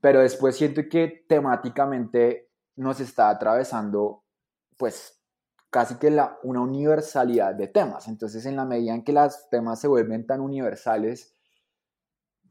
pero 0.00 0.20
después 0.20 0.56
siento 0.56 0.82
que 0.88 1.24
temáticamente 1.28 2.50
nos 2.76 3.00
está 3.00 3.28
atravesando 3.28 4.24
pues 4.76 5.20
casi 5.68 5.96
que 5.96 6.10
la, 6.10 6.38
una 6.42 6.60
universalidad 6.62 7.54
de 7.54 7.68
temas. 7.68 8.08
Entonces 8.08 8.46
en 8.46 8.56
la 8.56 8.64
medida 8.64 8.94
en 8.94 9.04
que 9.04 9.12
los 9.12 9.48
temas 9.50 9.80
se 9.80 9.88
vuelven 9.88 10.26
tan 10.26 10.40
universales, 10.40 11.36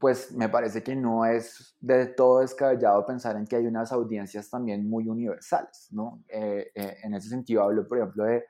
pues 0.00 0.32
me 0.32 0.48
parece 0.48 0.82
que 0.82 0.96
no 0.96 1.26
es 1.26 1.76
de 1.78 2.06
todo 2.06 2.40
descabellado 2.40 3.04
pensar 3.04 3.36
en 3.36 3.46
que 3.46 3.56
hay 3.56 3.66
unas 3.66 3.92
audiencias 3.92 4.48
también 4.48 4.88
muy 4.88 5.06
universales, 5.06 5.88
¿no? 5.90 6.24
Eh, 6.26 6.72
eh, 6.74 6.96
en 7.02 7.12
ese 7.12 7.28
sentido 7.28 7.62
hablo, 7.62 7.86
por 7.86 7.98
ejemplo, 7.98 8.24
de 8.24 8.46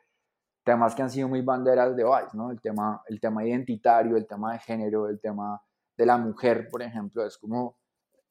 temas 0.65 0.95
que 0.95 1.03
han 1.03 1.11
sido 1.11 1.29
muy 1.29 1.43
banderas 1.43 1.97
de 1.97 2.05
Vice, 2.05 2.37
¿no? 2.37 2.53
El 2.53 2.61
tema, 2.61 3.03
el 3.09 3.21
tema 3.21 3.45
identitario, 3.45 4.17
el 4.17 4.29
tema 4.29 4.53
de 4.53 4.61
género, 4.61 5.09
el 5.09 5.21
tema 5.21 5.61
de 5.97 6.07
la 6.07 6.17
mujer, 6.19 6.69
por 6.71 6.83
ejemplo, 6.83 7.27
es 7.27 7.37
como 7.37 7.79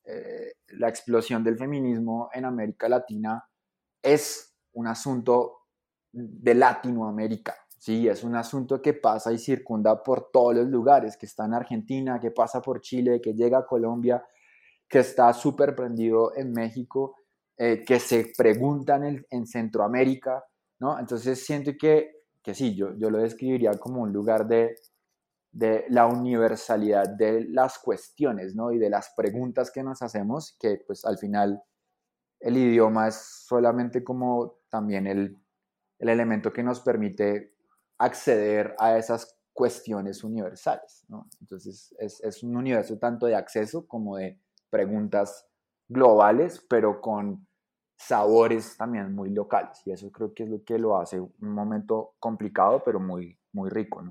eh, 0.05 0.53
la 0.69 0.87
explosión 0.87 1.43
del 1.43 1.57
feminismo 1.57 2.29
en 2.33 2.45
América 2.45 2.87
Latina 2.87 3.43
es 4.01 4.55
un 4.71 4.87
asunto 4.87 5.65
de 6.13 6.55
Latinoamérica, 6.55 7.53
¿sí? 7.79 8.07
Es 8.07 8.23
un 8.23 8.35
asunto 8.35 8.81
que 8.81 8.93
pasa 8.93 9.31
y 9.31 9.39
circunda 9.39 10.03
por 10.03 10.29
todos 10.31 10.55
los 10.55 10.67
lugares, 10.67 11.17
que 11.17 11.25
está 11.25 11.45
en 11.45 11.55
Argentina, 11.55 12.19
que 12.19 12.31
pasa 12.31 12.61
por 12.61 12.81
Chile, 12.81 13.19
que 13.21 13.33
llega 13.33 13.59
a 13.59 13.65
Colombia, 13.65 14.23
que 14.87 14.99
está 14.99 15.33
súper 15.33 15.75
prendido 15.75 16.35
en 16.35 16.51
México, 16.51 17.15
eh, 17.57 17.83
que 17.85 17.99
se 17.99 18.31
preguntan 18.37 19.03
en, 19.03 19.25
en, 19.29 19.47
Centroamérica, 19.47 20.43
¿no? 20.79 20.99
Entonces 20.99 21.43
siento 21.45 21.71
que, 21.77 22.23
que 22.43 22.53
sí, 22.53 22.75
yo, 22.75 22.95
yo 22.97 23.09
lo 23.09 23.17
describiría 23.17 23.71
como 23.73 24.01
un 24.01 24.13
lugar 24.13 24.47
de, 24.47 24.75
de 25.51 25.85
la 25.89 26.05
universalidad 26.05 27.09
de 27.09 27.45
las 27.49 27.79
cuestiones, 27.79 28.55
¿no? 28.55 28.71
Y 28.71 28.77
de 28.77 28.89
las 28.89 29.13
preguntas 29.15 29.71
que 29.71 29.83
nos 29.83 30.01
hacemos, 30.01 30.55
que 30.59 30.81
pues 30.85 31.05
al 31.05 31.17
final 31.17 31.61
el 32.39 32.57
idioma 32.57 33.07
es 33.07 33.15
solamente 33.15 34.03
como 34.03 34.59
también 34.69 35.07
el, 35.07 35.37
elemento 35.99 36.53
que 36.53 36.63
nos 36.63 36.79
permite 36.79 37.55
acceder 37.99 38.75
a 38.79 38.97
esas 38.97 39.37
cuestiones 39.53 40.23
universales. 40.23 41.05
Entonces 41.41 41.93
es, 41.99 42.43
un 42.43 42.55
universo 42.55 42.97
tanto 42.97 43.25
de 43.25 43.35
acceso 43.35 43.85
como 43.85 44.17
de 44.17 44.39
preguntas 44.69 45.45
globales, 45.87 46.65
pero 46.69 47.01
con 47.01 47.45
sabores 47.97 48.77
también 48.77 49.13
muy 49.13 49.31
locales. 49.31 49.81
Y 49.85 49.91
eso 49.91 50.11
creo 50.11 50.33
que 50.33 50.43
es 50.43 50.49
lo 50.49 50.63
que 50.63 50.79
lo 50.79 50.97
hace 50.97 51.19
un 51.19 51.35
momento 51.41 52.15
complicado, 52.19 52.81
pero 52.85 52.99
muy, 52.99 53.37
muy 53.51 53.69
rico. 53.69 54.01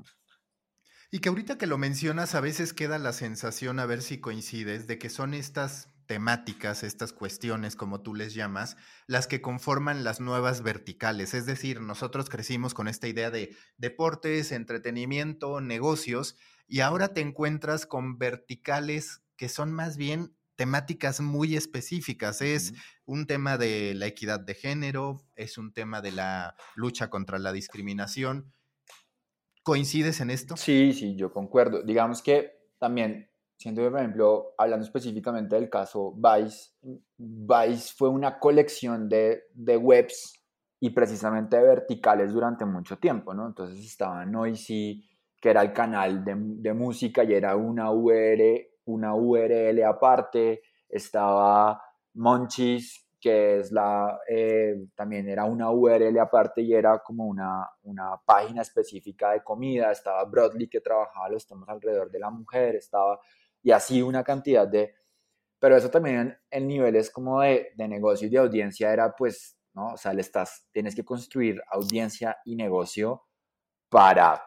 Y 1.11 1.21
que 1.21 1.31
ahorita 1.31 1.57
que 1.57 1.67
lo 1.67 1.79
mencionas, 1.79 2.35
a 2.35 2.43
veces 2.43 2.75
queda 2.75 2.99
la 2.99 3.15
sensación, 3.15 3.79
a 3.81 3.87
ver 3.87 4.03
si 4.03 4.21
coincides, 4.21 4.87
de 4.87 4.99
que 4.99 5.09
son 5.09 5.33
estas 5.33 5.89
temáticas, 6.09 6.83
estas 6.83 7.13
cuestiones, 7.13 7.77
como 7.77 8.01
tú 8.01 8.17
les 8.17 8.35
llamas, 8.35 8.77
las 9.07 9.29
que 9.29 9.41
conforman 9.41 10.03
las 10.03 10.19
nuevas 10.19 10.63
verticales. 10.63 11.35
Es 11.35 11.47
decir, 11.47 11.81
nosotros 11.81 12.29
crecimos 12.29 12.75
con 12.75 12.89
esta 12.89 13.07
idea 13.07 13.31
de 13.31 13.55
deportes, 13.77 14.51
entretenimiento, 14.51 15.61
negocios, 15.61 16.37
y 16.67 16.81
ahora 16.81 17.15
te 17.15 17.21
encuentras 17.21 17.87
con 17.87 18.19
verticales 18.19 19.23
que 19.37 19.49
son 19.49 19.73
más 19.73 19.97
bien 19.97 20.35
temáticas 20.57 21.21
muy 21.21 21.55
específicas. 21.55 22.43
Es 22.43 22.75
un 23.05 23.29
tema 23.29 23.57
de 23.57 23.95
la 23.95 24.07
equidad 24.07 24.41
de 24.41 24.55
género, 24.55 25.23
es 25.37 25.59
un 25.59 25.73
tema 25.73 26.01
de 26.01 26.11
la 26.11 26.57
lucha 26.75 27.09
contra 27.09 27.39
la 27.39 27.53
discriminación 27.53 28.53
¿Coincides 29.69 30.23
en 30.23 30.31
esto? 30.31 30.57
Sí, 30.57 30.95
sí, 30.95 31.15
yo 31.15 31.31
concuerdo. 31.31 31.83
Digamos 31.83 32.23
que 32.23 32.53
también, 32.79 33.31
siendo 33.59 33.83
por 33.91 33.99
ejemplo, 33.99 34.55
hablando 34.57 34.85
específicamente 34.85 35.57
del 35.57 35.69
caso 35.69 36.15
Vice, 36.17 36.71
Vice 37.17 37.93
fue 37.97 38.09
una 38.09 38.39
colección 38.39 39.09
de, 39.09 39.43
de 39.53 39.77
webs 39.77 40.41
y 40.81 40.91
precisamente 40.91 41.61
verticales 41.61 42.33
durante 42.33 42.65
mucho 42.65 42.99
tiempo, 42.99 43.35
¿no? 43.35 43.49
Entonces 43.49 43.85
estaba 43.85 44.25
Noisy, 44.25 45.05
que 45.41 45.51
era 45.51 45.63
el 45.63 45.73
canal 45.73 46.25
de, 46.25 46.35
de 46.37 46.73
música 46.73 47.25
y 47.25 47.35
era 47.35 47.57
una 47.57 47.91
URL, 47.91 48.65
una 48.85 49.15
URL 49.15 49.83
aparte, 49.85 50.63
estaba 50.89 51.83
Monchis, 52.15 53.09
que 53.21 53.59
es 53.59 53.73
la, 53.73 54.21
eh, 54.29 54.87
también 54.95 55.29
era 55.29 55.45
una 55.45 55.71
URL 55.71 56.19
aparte 56.21 56.63
y 56.63 56.73
era 56.73 57.01
como 57.01 57.27
una, 57.27 57.69
una 57.83 58.17
página 58.25 58.63
específica 58.63 59.33
de 59.33 59.43
comida, 59.43 59.91
estaba 59.91 60.25
Broadly 60.25 60.69
que 60.69 60.81
trabajaba 60.81 61.29
los 61.29 61.47
temas 61.47 61.69
alrededor 61.69 62.11
de 62.11 62.21
la 62.21 62.31
mujer, 62.31 62.77
estaba, 62.77 63.19
y 63.63 63.71
así 63.71 64.03
una 64.03 64.25
cantidad 64.25 64.67
de, 64.67 64.95
pero 65.59 65.77
eso 65.77 65.91
también 65.91 66.37
en, 66.51 66.67
niveles 66.67 67.11
como 67.11 67.41
de, 67.41 67.73
de, 67.77 67.89
negocio 67.89 68.27
y 68.29 68.31
de 68.31 68.39
audiencia 68.39 68.93
era 68.93 69.15
pues, 69.17 69.59
¿no? 69.75 69.95
O 69.95 69.97
sea, 69.97 70.13
le 70.13 70.21
estás, 70.21 70.67
tienes 70.73 70.95
que 70.95 71.05
construir 71.05 71.61
audiencia 71.71 72.37
y 72.45 72.57
negocio 72.57 73.25
para 73.89 74.43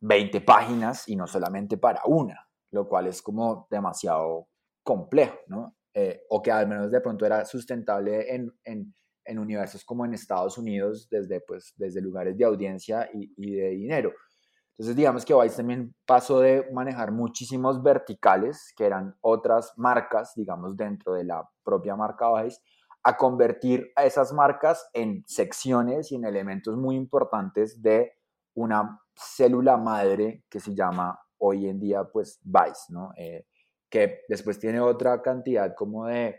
20 0.00 0.40
páginas 0.42 1.08
y 1.08 1.16
no 1.16 1.26
solamente 1.26 1.78
para 1.78 2.02
una, 2.06 2.48
lo 2.70 2.88
cual 2.88 3.06
es 3.06 3.22
como 3.22 3.66
demasiado 3.70 4.48
complejo, 4.82 5.38
¿no? 5.48 5.76
Eh, 5.94 6.22
o 6.28 6.42
que 6.42 6.50
al 6.50 6.68
menos 6.68 6.90
de 6.90 7.00
pronto 7.00 7.24
era 7.24 7.44
sustentable 7.46 8.34
en, 8.34 8.52
en, 8.64 8.94
en, 9.24 9.38
universos 9.38 9.84
como 9.84 10.04
en 10.04 10.12
Estados 10.12 10.58
Unidos, 10.58 11.08
desde, 11.10 11.40
pues, 11.40 11.72
desde 11.76 12.02
lugares 12.02 12.36
de 12.36 12.44
audiencia 12.44 13.08
y, 13.14 13.32
y 13.36 13.54
de 13.54 13.70
dinero. 13.70 14.12
Entonces, 14.78 14.96
digamos 14.96 15.24
que 15.24 15.34
Vice 15.34 15.56
también 15.56 15.94
pasó 16.04 16.40
de 16.40 16.68
manejar 16.70 17.10
muchísimos 17.10 17.82
verticales, 17.82 18.74
que 18.76 18.84
eran 18.84 19.16
otras 19.22 19.72
marcas, 19.76 20.34
digamos, 20.36 20.76
dentro 20.76 21.14
de 21.14 21.24
la 21.24 21.48
propia 21.64 21.96
marca 21.96 22.26
Vice, 22.42 22.60
a 23.02 23.16
convertir 23.16 23.90
a 23.96 24.04
esas 24.04 24.34
marcas 24.34 24.90
en 24.92 25.24
secciones 25.26 26.12
y 26.12 26.16
en 26.16 26.26
elementos 26.26 26.76
muy 26.76 26.96
importantes 26.96 27.80
de 27.80 28.12
una 28.54 29.00
célula 29.14 29.78
madre 29.78 30.44
que 30.50 30.60
se 30.60 30.74
llama 30.74 31.18
hoy 31.38 31.68
en 31.68 31.80
día, 31.80 32.04
pues, 32.04 32.38
Vice, 32.42 32.90
¿no? 32.92 33.12
Eh, 33.16 33.46
que 33.88 34.20
después 34.28 34.58
tiene 34.58 34.80
otra 34.80 35.22
cantidad 35.22 35.74
como 35.74 36.06
de, 36.06 36.36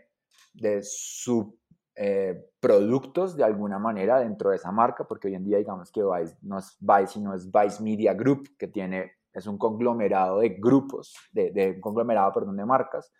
de 0.52 0.80
subproductos 0.82 1.67
eh, 2.00 2.50
de 2.60 3.44
alguna 3.44 3.78
manera 3.78 4.20
dentro 4.20 4.50
de 4.50 4.56
esa 4.56 4.70
marca, 4.70 5.04
porque 5.04 5.28
hoy 5.28 5.34
en 5.34 5.44
día 5.44 5.58
digamos 5.58 5.90
que 5.90 6.02
Vice 6.02 6.36
no 6.42 6.58
es 6.58 6.76
Vice, 6.80 7.14
sino 7.14 7.34
es 7.34 7.50
Vice 7.50 7.82
Media 7.82 8.14
Group, 8.14 8.56
que 8.56 8.68
tiene, 8.68 9.12
es 9.32 9.46
un 9.46 9.58
conglomerado 9.58 10.40
de 10.40 10.50
grupos, 10.50 11.14
de, 11.32 11.50
de 11.50 11.72
un 11.72 11.80
conglomerado, 11.80 12.32
perdón, 12.32 12.56
de 12.56 12.64
marcas. 12.64 13.12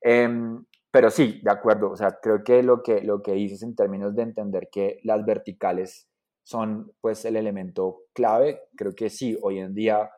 Em, 0.00 0.64
pero 0.90 1.10
sí, 1.10 1.40
de 1.42 1.50
acuerdo, 1.50 1.90
o 1.90 1.96
sea, 1.96 2.18
creo 2.22 2.44
que 2.44 2.62
lo 2.62 2.82
que, 2.82 3.00
lo 3.00 3.22
que 3.22 3.32
dices 3.32 3.62
en 3.62 3.74
términos 3.74 4.14
de 4.14 4.22
entender 4.22 4.68
que 4.70 5.00
las 5.02 5.24
verticales 5.24 6.08
son 6.44 6.92
pues 7.00 7.24
el 7.24 7.36
elemento 7.36 8.02
clave, 8.12 8.60
creo 8.76 8.94
que 8.94 9.08
sí, 9.08 9.38
hoy 9.42 9.58
en 9.58 9.74
día 9.74 10.10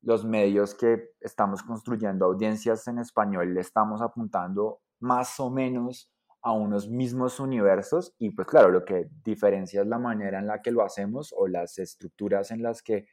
los 0.00 0.24
medios 0.24 0.74
que 0.74 1.10
estamos 1.20 1.62
construyendo 1.62 2.24
audiencias 2.24 2.88
en 2.88 2.98
español 2.98 3.54
le 3.54 3.60
estamos 3.60 4.02
apuntando 4.02 4.80
más 5.00 5.38
o 5.40 5.50
menos 5.50 6.10
a 6.44 6.52
unos 6.52 6.88
mismos 6.88 7.40
universos 7.40 8.14
y 8.18 8.30
pues 8.30 8.46
claro, 8.46 8.70
lo 8.70 8.84
que 8.84 9.08
diferencia 9.24 9.80
es 9.80 9.86
la 9.86 9.98
manera 9.98 10.38
en 10.38 10.46
la 10.46 10.60
que 10.60 10.70
lo 10.70 10.84
hacemos 10.84 11.34
o 11.36 11.48
las 11.48 11.78
estructuras 11.78 12.50
en 12.50 12.62
las 12.62 12.82
que 12.82 13.06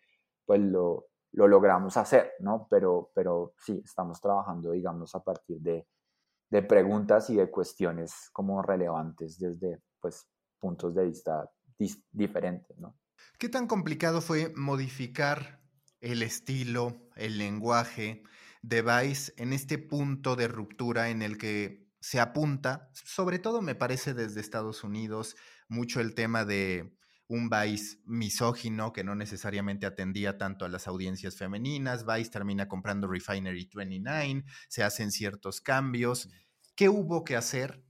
pues 0.45 0.59
lo, 0.59 1.07
lo 1.31 1.47
logramos 1.47 1.95
hacer, 1.95 2.33
¿no? 2.39 2.67
Pero, 2.69 3.09
pero 3.15 3.53
sí, 3.57 3.81
estamos 3.85 4.19
trabajando, 4.19 4.71
digamos, 4.71 5.15
a 5.15 5.23
partir 5.23 5.61
de, 5.61 5.87
de 6.49 6.61
preguntas 6.61 7.29
y 7.29 7.37
de 7.37 7.49
cuestiones 7.49 8.29
como 8.33 8.61
relevantes 8.61 9.39
desde 9.39 9.81
pues 10.01 10.27
puntos 10.59 10.93
de 10.93 11.05
vista 11.05 11.49
diferentes, 12.11 12.77
¿no? 12.79 12.97
¿Qué 13.39 13.47
tan 13.47 13.65
complicado 13.65 14.19
fue 14.19 14.51
modificar 14.57 15.61
el 16.01 16.21
estilo, 16.21 16.97
el 17.15 17.37
lenguaje 17.37 18.23
de 18.61 18.81
Vice 18.81 19.33
en 19.37 19.53
este 19.53 19.77
punto 19.77 20.35
de 20.35 20.49
ruptura 20.49 21.09
en 21.09 21.21
el 21.21 21.37
que 21.37 21.90
se 22.01 22.19
apunta, 22.19 22.89
sobre 22.93 23.39
todo 23.39 23.61
me 23.61 23.75
parece 23.75 24.13
desde 24.13 24.41
Estados 24.41 24.83
Unidos, 24.83 25.35
mucho 25.69 26.01
el 26.01 26.15
tema 26.15 26.43
de 26.43 26.97
un 27.27 27.49
Vice 27.49 27.99
misógino 28.05 28.91
que 28.91 29.05
no 29.05 29.15
necesariamente 29.15 29.85
atendía 29.85 30.37
tanto 30.37 30.65
a 30.65 30.69
las 30.69 30.87
audiencias 30.87 31.37
femeninas. 31.37 32.05
Vice 32.05 32.29
termina 32.29 32.67
comprando 32.67 33.07
Refinery 33.07 33.69
29, 33.73 34.43
se 34.67 34.83
hacen 34.83 35.11
ciertos 35.11 35.61
cambios. 35.61 36.27
¿Qué 36.75 36.89
hubo 36.89 37.23
que 37.23 37.37
hacer 37.37 37.85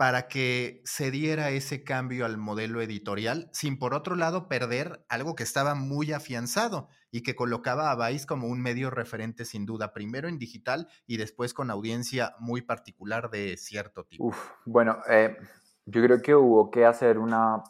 para 0.00 0.28
que 0.28 0.80
se 0.86 1.10
diera 1.10 1.50
ese 1.50 1.84
cambio 1.84 2.24
al 2.24 2.38
modelo 2.38 2.80
editorial, 2.80 3.50
sin 3.52 3.78
por 3.78 3.92
otro 3.92 4.16
lado 4.16 4.48
perder 4.48 5.04
algo 5.10 5.34
que 5.34 5.42
estaba 5.42 5.74
muy 5.74 6.10
afianzado 6.12 6.88
y 7.10 7.22
que 7.22 7.36
colocaba 7.36 7.90
a 7.90 8.08
Vice 8.08 8.26
como 8.26 8.46
un 8.46 8.62
medio 8.62 8.88
referente 8.88 9.44
sin 9.44 9.66
duda, 9.66 9.92
primero 9.92 10.26
en 10.26 10.38
digital 10.38 10.88
y 11.06 11.18
después 11.18 11.52
con 11.52 11.70
audiencia 11.70 12.34
muy 12.38 12.62
particular 12.62 13.28
de 13.28 13.58
cierto 13.58 14.06
tipo. 14.06 14.32
bueno, 14.64 15.02
eh, 15.06 15.36
yo 15.84 16.02
creo 16.02 16.22
que 16.22 16.34
hubo 16.34 16.70
que 16.70 16.86
hacer 16.86 17.18
una, 17.18 17.62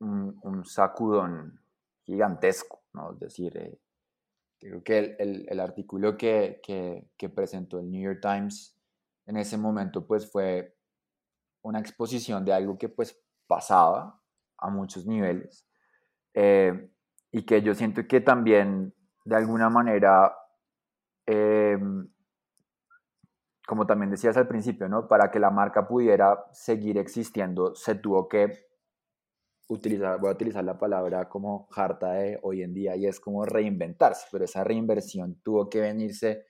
un, 0.00 0.64
sacudón 0.64 1.60
gigantesco, 2.02 2.82
¿no? 2.94 3.12
Es 3.12 3.20
decir, 3.20 3.56
eh, 3.56 3.78
creo 4.58 4.82
que 4.82 5.14
el, 5.20 5.46
el, 5.48 5.60
artículo 5.60 6.16
que, 6.16 6.60
que, 6.64 7.12
que 7.16 7.28
presentó 7.28 7.78
el 7.78 7.92
New 7.92 8.02
York 8.02 8.18
Times 8.20 8.76
en 9.26 9.36
ese 9.36 9.56
momento 9.56 10.04
pues 10.04 10.28
fue 10.28 10.76
una 11.66 11.80
exposición 11.80 12.44
de 12.44 12.52
algo 12.52 12.78
que 12.78 12.88
pues 12.88 13.20
pasaba 13.46 14.22
a 14.58 14.70
muchos 14.70 15.04
niveles 15.04 15.66
eh, 16.32 16.90
y 17.32 17.42
que 17.42 17.60
yo 17.60 17.74
siento 17.74 18.06
que 18.06 18.20
también 18.20 18.94
de 19.24 19.36
alguna 19.36 19.68
manera, 19.68 20.36
eh, 21.26 21.76
como 23.66 23.84
también 23.84 24.10
decías 24.12 24.36
al 24.36 24.46
principio, 24.46 24.88
¿no? 24.88 25.08
para 25.08 25.30
que 25.30 25.40
la 25.40 25.50
marca 25.50 25.88
pudiera 25.88 26.46
seguir 26.52 26.98
existiendo, 26.98 27.74
se 27.74 27.96
tuvo 27.96 28.28
que 28.28 28.66
utilizar, 29.68 30.20
voy 30.20 30.30
a 30.30 30.34
utilizar 30.34 30.62
la 30.62 30.78
palabra 30.78 31.28
como 31.28 31.68
harta 31.74 32.12
de 32.12 32.38
hoy 32.42 32.62
en 32.62 32.72
día 32.72 32.94
y 32.94 33.06
es 33.06 33.18
como 33.18 33.44
reinventarse, 33.44 34.28
pero 34.30 34.44
esa 34.44 34.62
reinversión 34.62 35.40
tuvo 35.42 35.68
que 35.68 35.80
venirse 35.80 36.46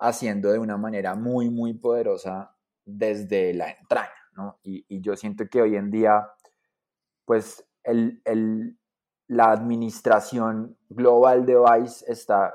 haciendo 0.00 0.50
de 0.50 0.58
una 0.58 0.76
manera 0.76 1.14
muy, 1.14 1.50
muy 1.50 1.74
poderosa 1.74 2.56
desde 2.84 3.54
la 3.54 3.70
entraña. 3.70 4.19
Y, 4.62 5.00
yo 5.00 5.16
siento 5.16 5.48
que 5.48 5.62
hoy 5.62 5.76
en 5.76 5.90
día, 5.90 6.28
pues, 7.24 7.66
la 9.26 9.52
administración 9.52 10.76
global 10.88 11.46
de 11.46 11.56
Vice 11.56 12.04
está 12.10 12.54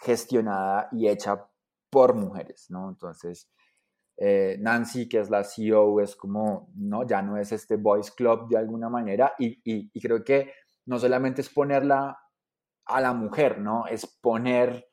gestionada 0.00 0.88
y 0.92 1.08
hecha 1.08 1.48
por 1.90 2.14
mujeres, 2.14 2.66
¿no? 2.70 2.88
Entonces, 2.88 3.50
eh, 4.18 4.56
Nancy, 4.60 5.08
que 5.08 5.20
es 5.20 5.30
la 5.30 5.44
CEO, 5.44 6.00
es 6.00 6.16
como, 6.16 6.70
¿no? 6.74 7.06
Ya 7.06 7.22
no 7.22 7.36
es 7.36 7.52
este 7.52 7.76
Boys 7.76 8.10
Club 8.10 8.48
de 8.48 8.58
alguna 8.58 8.88
manera 8.88 9.34
y, 9.38 9.60
y 9.64 10.00
creo 10.00 10.24
que 10.24 10.52
no 10.86 10.98
solamente 10.98 11.42
es 11.42 11.48
ponerla 11.48 12.18
a 12.86 13.00
la 13.00 13.12
mujer, 13.12 13.58
¿no? 13.58 13.86
Es 13.86 14.06
poner 14.06 14.88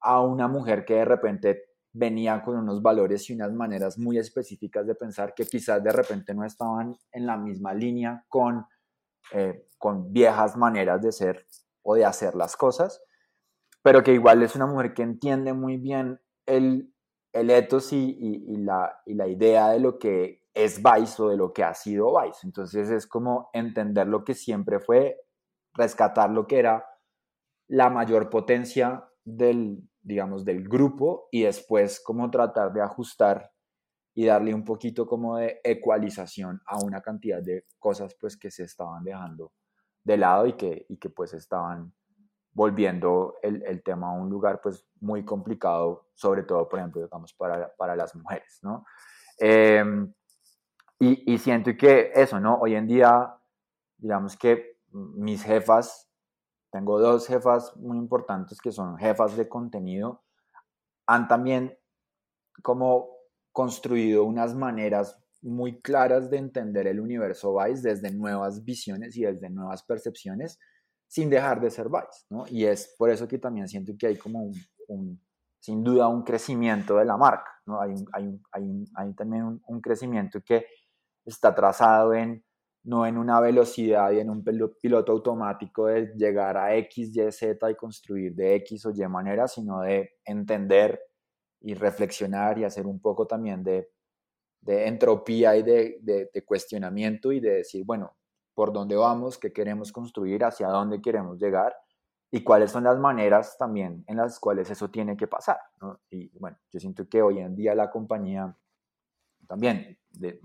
a 0.00 0.20
una 0.20 0.48
mujer 0.48 0.84
que 0.84 0.94
de 0.94 1.04
repente 1.04 1.69
venía 1.92 2.42
con 2.42 2.56
unos 2.56 2.82
valores 2.82 3.28
y 3.28 3.34
unas 3.34 3.52
maneras 3.52 3.98
muy 3.98 4.18
específicas 4.18 4.86
de 4.86 4.94
pensar 4.94 5.34
que 5.34 5.44
quizás 5.44 5.82
de 5.82 5.92
repente 5.92 6.34
no 6.34 6.44
estaban 6.44 6.96
en 7.12 7.26
la 7.26 7.36
misma 7.36 7.74
línea 7.74 8.24
con, 8.28 8.64
eh, 9.32 9.66
con 9.78 10.12
viejas 10.12 10.56
maneras 10.56 11.02
de 11.02 11.12
ser 11.12 11.46
o 11.82 11.94
de 11.94 12.04
hacer 12.04 12.34
las 12.34 12.56
cosas, 12.56 13.02
pero 13.82 14.02
que 14.02 14.12
igual 14.12 14.42
es 14.42 14.54
una 14.54 14.66
mujer 14.66 14.94
que 14.94 15.02
entiende 15.02 15.52
muy 15.52 15.78
bien 15.78 16.20
el, 16.46 16.94
el 17.32 17.50
ethos 17.50 17.92
y, 17.92 18.16
y, 18.18 18.56
la, 18.56 19.00
y 19.06 19.14
la 19.14 19.26
idea 19.26 19.70
de 19.70 19.80
lo 19.80 19.98
que 19.98 20.44
es 20.54 20.82
Vice 20.82 21.22
o 21.22 21.28
de 21.28 21.36
lo 21.36 21.52
que 21.52 21.64
ha 21.64 21.74
sido 21.74 22.20
Vice. 22.20 22.40
Entonces 22.44 22.90
es 22.90 23.06
como 23.06 23.50
entender 23.52 24.06
lo 24.06 24.24
que 24.24 24.34
siempre 24.34 24.80
fue, 24.80 25.20
rescatar 25.74 26.30
lo 26.30 26.46
que 26.46 26.58
era 26.58 26.86
la 27.68 27.88
mayor 27.88 28.30
potencia 28.30 29.08
del, 29.24 29.88
digamos, 30.02 30.44
del 30.44 30.68
grupo 30.68 31.28
y 31.30 31.42
después 31.42 32.00
como 32.00 32.30
tratar 32.30 32.72
de 32.72 32.82
ajustar 32.82 33.52
y 34.14 34.26
darle 34.26 34.54
un 34.54 34.64
poquito 34.64 35.06
como 35.06 35.36
de 35.36 35.60
ecualización 35.62 36.60
a 36.66 36.78
una 36.78 37.00
cantidad 37.00 37.42
de 37.42 37.66
cosas 37.78 38.16
pues 38.20 38.36
que 38.36 38.50
se 38.50 38.64
estaban 38.64 39.04
dejando 39.04 39.52
de 40.04 40.16
lado 40.16 40.46
y 40.46 40.54
que, 40.54 40.86
y 40.88 40.96
que 40.96 41.10
pues 41.10 41.34
estaban 41.34 41.92
volviendo 42.52 43.36
el, 43.42 43.62
el, 43.62 43.82
tema 43.82 44.08
a 44.08 44.12
un 44.12 44.28
lugar 44.28 44.60
pues 44.60 44.84
muy 45.00 45.24
complicado, 45.24 46.08
sobre 46.14 46.42
todo, 46.42 46.68
por 46.68 46.80
ejemplo, 46.80 47.00
digamos, 47.02 47.32
para, 47.34 47.72
para 47.76 47.94
las 47.94 48.14
mujeres, 48.16 48.58
¿no? 48.62 48.84
Em, 49.38 50.12
y, 50.98 51.32
y 51.32 51.38
siento 51.38 51.70
que 51.78 52.10
eso, 52.14 52.40
¿no? 52.40 52.58
Hoy 52.58 52.74
en 52.74 52.86
día, 52.86 53.34
digamos 53.96 54.36
que 54.36 54.78
mis 54.90 55.44
jefas 55.44 56.09
tengo 56.70 57.00
dos 57.00 57.26
jefas 57.26 57.76
muy 57.76 57.98
importantes 57.98 58.60
que 58.60 58.72
son 58.72 58.96
jefas 58.96 59.36
de 59.36 59.48
contenido. 59.48 60.22
Han 61.06 61.28
también 61.28 61.76
como 62.62 63.08
construido 63.52 64.24
unas 64.24 64.54
maneras 64.54 65.18
muy 65.42 65.80
claras 65.80 66.30
de 66.30 66.36
entender 66.36 66.86
el 66.86 67.00
universo 67.00 67.56
Vice 67.56 67.88
desde 67.88 68.12
nuevas 68.12 68.64
visiones 68.64 69.16
y 69.16 69.22
desde 69.22 69.50
nuevas 69.50 69.82
percepciones 69.82 70.58
sin 71.06 71.28
dejar 71.28 71.60
de 71.60 71.70
ser 71.70 71.88
Vice, 71.88 72.26
¿no? 72.28 72.44
Y 72.48 72.64
es 72.64 72.94
por 72.96 73.10
eso 73.10 73.26
que 73.26 73.38
también 73.38 73.66
siento 73.66 73.92
que 73.98 74.06
hay 74.06 74.16
como 74.16 74.52
un, 74.88 75.20
sin 75.58 75.82
duda 75.82 76.06
un 76.06 76.22
crecimiento 76.22 76.96
de 76.96 77.04
la 77.04 77.16
marca, 77.16 77.50
¿no? 77.66 77.80
Hay, 77.80 77.94
hay, 78.12 78.40
hay, 78.94 79.14
también 79.14 79.60
un, 79.66 79.80
crecimiento 79.80 80.40
que 80.40 80.66
está 81.24 81.52
trazado 81.54 82.14
en 82.14 82.44
no 82.84 83.06
en 83.06 83.18
una 83.18 83.40
velocidad 83.40 84.10
y 84.12 84.20
en 84.20 84.30
un 84.30 84.42
piloto 84.42 85.12
automático 85.12 85.86
de 85.86 86.12
llegar 86.16 86.56
a 86.56 86.74
X, 86.76 87.14
Y, 87.14 87.32
Z 87.32 87.70
y 87.70 87.74
construir 87.74 88.34
de 88.34 88.54
X 88.56 88.86
o 88.86 88.90
Y 88.90 89.06
manera, 89.08 89.46
sino 89.48 89.80
de 89.80 90.18
entender 90.24 91.00
y 91.60 91.74
reflexionar 91.74 92.58
y 92.58 92.64
hacer 92.64 92.86
un 92.86 93.00
poco 93.00 93.26
también 93.26 93.62
de, 93.62 93.90
entropía 94.66 95.56
y 95.56 95.62
de, 95.62 95.98
de, 96.00 96.44
cuestionamiento 96.44 97.32
y 97.32 97.40
de 97.40 97.56
decir, 97.56 97.84
bueno, 97.84 98.16
por 98.54 98.72
dónde 98.72 98.96
vamos, 98.96 99.38
qué 99.38 99.52
queremos 99.52 99.92
construir, 99.92 100.44
hacia 100.44 100.68
dónde 100.68 101.00
queremos 101.00 101.38
llegar 101.38 101.74
y 102.30 102.42
cuáles 102.42 102.70
son 102.70 102.84
las 102.84 102.98
maneras 102.98 103.56
también 103.58 104.04
en 104.06 104.16
las 104.16 104.38
cuales 104.38 104.70
eso 104.70 104.88
tiene 104.90 105.16
que 105.16 105.26
pasar. 105.26 105.58
Y 106.10 106.30
bueno, 106.38 106.58
yo 106.72 106.80
siento 106.80 107.08
que 107.08 107.20
hoy 107.20 107.40
en 107.40 107.54
día 107.56 107.74
la 107.74 107.90
compañía 107.90 108.56
también 109.50 109.98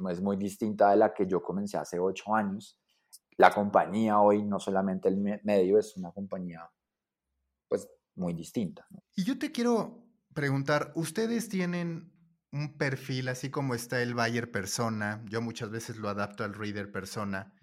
es 0.10 0.20
muy 0.20 0.36
distinta 0.36 0.90
de 0.90 0.98
la 0.98 1.14
que 1.14 1.28
yo 1.28 1.44
comencé 1.44 1.78
hace 1.78 2.00
ocho 2.00 2.34
años. 2.34 2.82
La 3.38 3.52
compañía 3.52 4.20
hoy, 4.20 4.44
no 4.44 4.60
solamente 4.60 5.08
el 5.10 5.18
medio, 5.44 5.78
es 5.78 5.96
una 5.96 6.12
compañía 6.12 6.68
pues 7.68 7.88
muy 8.16 8.34
distinta. 8.34 8.88
Y 9.16 9.24
yo 9.24 9.38
te 9.38 9.52
quiero 9.52 10.04
preguntar, 10.34 10.92
¿ustedes 10.96 11.50
tienen 11.50 12.12
un 12.52 12.80
perfil 12.80 13.28
así 13.28 13.52
como 13.52 13.76
está 13.76 14.02
el 14.02 14.16
buyer 14.16 14.50
persona? 14.50 15.24
Yo 15.30 15.40
muchas 15.40 15.70
veces 15.70 15.98
lo 15.98 16.10
adapto 16.10 16.44
al 16.44 16.56
reader 16.56 16.92
persona. 16.92 17.54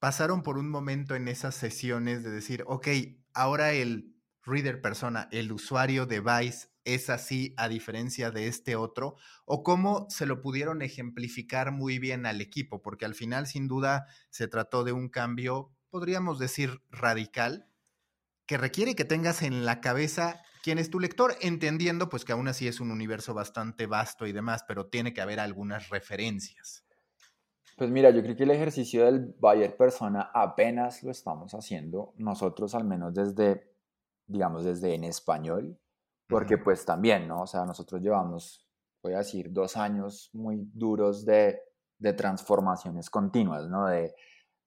¿Pasaron 0.00 0.42
por 0.42 0.58
un 0.58 0.68
momento 0.68 1.14
en 1.14 1.28
esas 1.28 1.54
sesiones 1.54 2.22
de 2.22 2.30
decir, 2.30 2.62
ok, 2.66 2.88
ahora 3.32 3.72
el 3.72 4.19
reader 4.44 4.80
persona, 4.80 5.28
el 5.32 5.52
usuario 5.52 6.06
de 6.06 6.20
Vice 6.20 6.68
es 6.84 7.10
así 7.10 7.54
a 7.56 7.68
diferencia 7.68 8.30
de 8.30 8.48
este 8.48 8.76
otro? 8.76 9.16
¿O 9.44 9.62
cómo 9.62 10.06
se 10.08 10.26
lo 10.26 10.40
pudieron 10.40 10.82
ejemplificar 10.82 11.72
muy 11.72 11.98
bien 11.98 12.26
al 12.26 12.40
equipo? 12.40 12.82
Porque 12.82 13.04
al 13.04 13.14
final, 13.14 13.46
sin 13.46 13.68
duda, 13.68 14.06
se 14.30 14.48
trató 14.48 14.84
de 14.84 14.92
un 14.92 15.08
cambio, 15.08 15.72
podríamos 15.90 16.38
decir, 16.38 16.82
radical, 16.90 17.68
que 18.46 18.58
requiere 18.58 18.96
que 18.96 19.04
tengas 19.04 19.42
en 19.42 19.64
la 19.64 19.80
cabeza 19.80 20.42
quién 20.62 20.78
es 20.78 20.90
tu 20.90 21.00
lector, 21.00 21.36
entendiendo 21.40 22.08
pues 22.08 22.24
que 22.24 22.32
aún 22.32 22.48
así 22.48 22.66
es 22.66 22.80
un 22.80 22.90
universo 22.90 23.34
bastante 23.34 23.86
vasto 23.86 24.26
y 24.26 24.32
demás, 24.32 24.64
pero 24.66 24.86
tiene 24.86 25.12
que 25.12 25.20
haber 25.20 25.40
algunas 25.40 25.88
referencias. 25.88 26.84
Pues 27.76 27.90
mira, 27.90 28.10
yo 28.10 28.22
creo 28.22 28.36
que 28.36 28.42
el 28.42 28.50
ejercicio 28.50 29.06
del 29.06 29.34
buyer 29.38 29.76
persona 29.76 30.30
apenas 30.34 31.02
lo 31.02 31.10
estamos 31.10 31.54
haciendo 31.54 32.12
nosotros, 32.18 32.74
al 32.74 32.84
menos 32.84 33.14
desde 33.14 33.70
digamos, 34.30 34.64
desde 34.64 34.94
en 34.94 35.04
español, 35.04 35.78
porque 36.28 36.58
pues 36.58 36.84
también, 36.84 37.26
¿no? 37.26 37.42
O 37.42 37.46
sea, 37.46 37.64
nosotros 37.64 38.00
llevamos, 38.00 38.66
voy 39.02 39.14
a 39.14 39.18
decir, 39.18 39.52
dos 39.52 39.76
años 39.76 40.30
muy 40.32 40.62
duros 40.72 41.24
de, 41.24 41.60
de 41.98 42.12
transformaciones 42.12 43.10
continuas, 43.10 43.68
¿no? 43.68 43.86
De, 43.86 44.14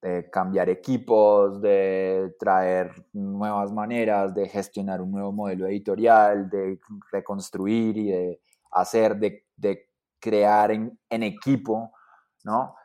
de 0.01 0.29
cambiar 0.29 0.69
equipos, 0.69 1.61
de 1.61 2.35
traer 2.37 2.91
nuevas 3.13 3.71
maneras, 3.71 4.35
de 4.35 4.49
gestionar 4.49 5.01
un 5.01 5.11
nuevo 5.11 5.31
modelo 5.31 5.65
editorial, 5.65 6.49
de 6.49 6.77
reconstruir 7.09 7.97
y 7.97 8.11
de 8.11 8.41
hacer, 8.71 9.15
de, 9.15 9.45
de 9.55 9.89
crear 10.19 10.71
en, 10.71 10.99
en, 11.09 11.23
equipo, 11.23 11.93
¿no? 12.43 12.75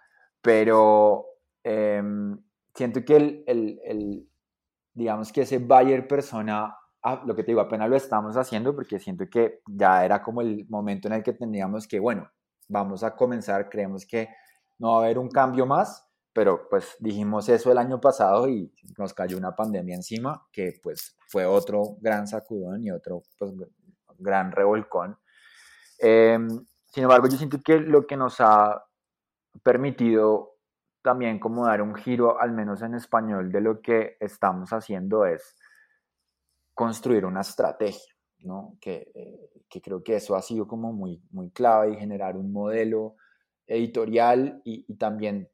Pero 0.41 1.27
em, 1.65 2.41
siento 2.73 3.05
que 3.05 3.17
el, 3.17 3.45
el, 3.49 3.81
el, 3.85 4.28
digamos 4.99 5.33
que 5.33 5.43
ese 5.43 5.59
buyer 5.59 6.09
persona, 6.09 6.77
ah, 7.05 7.23
lo 7.25 7.37
que 7.37 7.45
te 7.45 7.53
digo, 7.53 7.61
apenas 7.61 7.89
lo 7.89 7.97
estamos 7.97 8.37
haciendo 8.37 8.75
porque 8.75 8.99
siento 8.99 9.27
que 9.31 9.61
ya 9.67 10.05
era 10.05 10.21
como 10.21 10.41
el 10.41 10.67
momento 10.69 11.07
en 11.07 11.15
el 11.15 11.23
que 11.23 11.33
teníamos 11.33 11.87
que, 11.87 12.01
bueno, 12.01 12.29
vamos 12.67 13.05
a 13.05 13.15
comenzar, 13.15 13.69
creemos 13.71 14.05
que 14.05 14.29
no 14.79 14.91
va 14.91 14.97
a 14.97 15.05
haber 15.05 15.19
un 15.19 15.29
cambio 15.29 15.67
más, 15.67 16.05
pero 16.33 16.69
pues 16.69 16.97
dijimos 16.99 17.49
eso 17.49 17.71
el 17.71 17.79
año 17.79 18.01
pasado 18.01 18.49
y 18.49 18.73
nos 18.99 19.15
cayó 19.15 19.39
una 19.39 19.55
pandemia 19.55 19.95
encima 19.95 20.47
que 20.53 20.81
pues 20.83 21.17
fue 21.29 21.47
otro 21.47 21.97
gran 22.01 22.27
sacudón 22.27 22.83
y 22.83 22.91
otro 22.91 23.23
pues, 23.39 23.53
gran 24.19 24.51
revolcón. 24.51 25.17
Eh, 26.01 26.39
sin 26.87 27.03
embargo, 27.05 27.29
yo 27.29 27.37
siento 27.37 27.61
que 27.63 27.79
lo 27.79 28.05
que 28.05 28.17
nos 28.17 28.41
ha 28.41 28.85
permitido 29.63 30.58
también 31.09 31.39
como 31.39 31.65
dar 31.65 31.81
un 31.81 31.95
giro, 31.95 32.39
al 32.39 32.53
menos 32.53 32.83
en 32.83 32.93
español, 32.93 33.51
de 33.51 33.63
lo 33.63 33.81
que 33.81 34.19
estamos 34.21 34.75
haciendo 34.75 35.25
es 35.25 35.57
construir 36.75 37.25
una 37.25 37.41
estrategia, 37.41 38.13
¿no? 38.41 38.77
Que, 38.79 39.11
eh, 39.15 39.63
que 39.71 39.81
creo 39.81 40.05
que 40.05 40.17
eso 40.17 40.37
ha 40.37 40.43
sido 40.43 40.69
como 40.69 40.93
muy, 40.93 41.23
muy 41.31 41.49
clave 41.49 41.93
y 41.93 41.97
generar 41.97 42.37
un 42.37 42.53
modelo 42.53 43.17
editorial 43.67 44.61
y, 44.67 44.85
y 44.87 44.97
también 44.97 45.49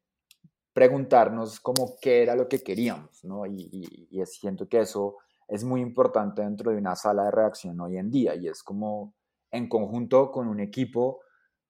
preguntarnos 0.72 1.60
como 1.60 1.94
qué 2.02 2.24
era 2.24 2.34
lo 2.34 2.48
que 2.48 2.58
queríamos, 2.58 3.22
¿no? 3.22 3.46
Y, 3.46 4.08
y, 4.10 4.26
siento 4.26 4.68
que 4.68 4.80
eso 4.80 5.18
es 5.46 5.62
muy 5.62 5.80
importante 5.82 6.42
dentro 6.42 6.72
de 6.72 6.78
una 6.78 6.96
sala 6.96 7.26
de 7.26 7.30
reacción 7.30 7.80
hoy 7.80 7.96
en 7.96 8.10
día 8.10 8.34
y 8.34 8.48
es 8.48 8.64
como 8.64 9.14
en 9.52 9.68
conjunto 9.68 10.32
con 10.32 10.48
un 10.48 10.58
equipo 10.58 11.20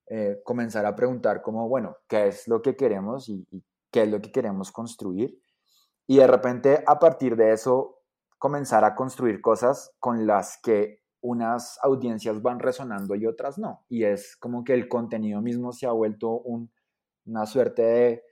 eh, 0.06 0.40
comenzar 0.42 0.86
a 0.86 0.96
preguntar 0.96 1.42
como, 1.42 1.68
bueno, 1.68 1.98
¿qué 2.08 2.28
es 2.28 2.48
lo 2.48 2.62
que 2.62 2.76
queremos 2.76 3.28
y, 3.28 3.46
y, 3.50 3.62
qué 3.94 4.02
es 4.02 4.08
lo 4.08 4.20
que 4.20 4.32
queremos 4.32 4.72
construir? 4.72 5.40
Y 6.08 6.16
de 6.16 6.26
repente 6.26 6.82
a 6.84 6.98
partir 6.98 7.36
de 7.36 7.52
eso 7.52 8.00
comenzar 8.38 8.84
a 8.84 8.96
construir 8.96 9.40
cosas 9.40 9.92
con 10.00 10.26
las 10.26 10.58
que 10.60 11.04
unas 11.20 11.78
audiencias 11.80 12.42
van 12.42 12.58
resonando 12.58 13.14
y 13.14 13.24
otras 13.24 13.56
no. 13.56 13.84
Y 13.88 14.02
es 14.02 14.36
como 14.36 14.64
que 14.64 14.74
el 14.74 14.88
contenido 14.88 15.40
mismo 15.40 15.70
se 15.72 15.86
ha 15.86 15.92
vuelto 15.92 16.40
un, 16.40 16.72
una 17.24 17.46
suerte 17.46 17.82
de 17.82 18.22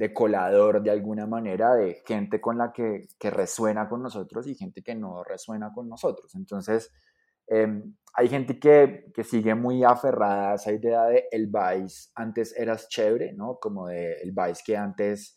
de 0.00 0.14
colador 0.14 0.82
de 0.82 0.90
alguna 0.90 1.26
manera 1.26 1.74
de 1.74 2.02
gente 2.06 2.40
con 2.40 2.56
la 2.56 2.72
que, 2.72 3.06
que, 3.18 3.28
resuena 3.28 3.86
con 3.86 4.02
nosotros 4.02 4.46
y 4.46 4.54
gente 4.54 4.82
que 4.82 4.94
no 4.94 5.22
resuena 5.24 5.74
con 5.74 5.90
nosotros. 5.90 6.34
Entonces, 6.36 6.90
eh, 7.50 7.82
hay 8.14 8.28
gente 8.28 8.58
que, 8.58 9.10
que, 9.14 9.22
sigue 9.24 9.54
muy 9.54 9.84
aferrada 9.84 10.52
a 10.52 10.54
esa 10.54 10.72
idea 10.72 11.04
de 11.04 11.28
el 11.30 11.48
Vice 11.48 12.10
antes 12.14 12.56
eras 12.56 12.88
chévere, 12.88 13.32
¿no? 13.34 13.58
Como 13.60 13.88
de 13.88 14.14
el 14.22 14.32
Vice 14.32 14.62
que 14.64 14.76
antes 14.76 15.36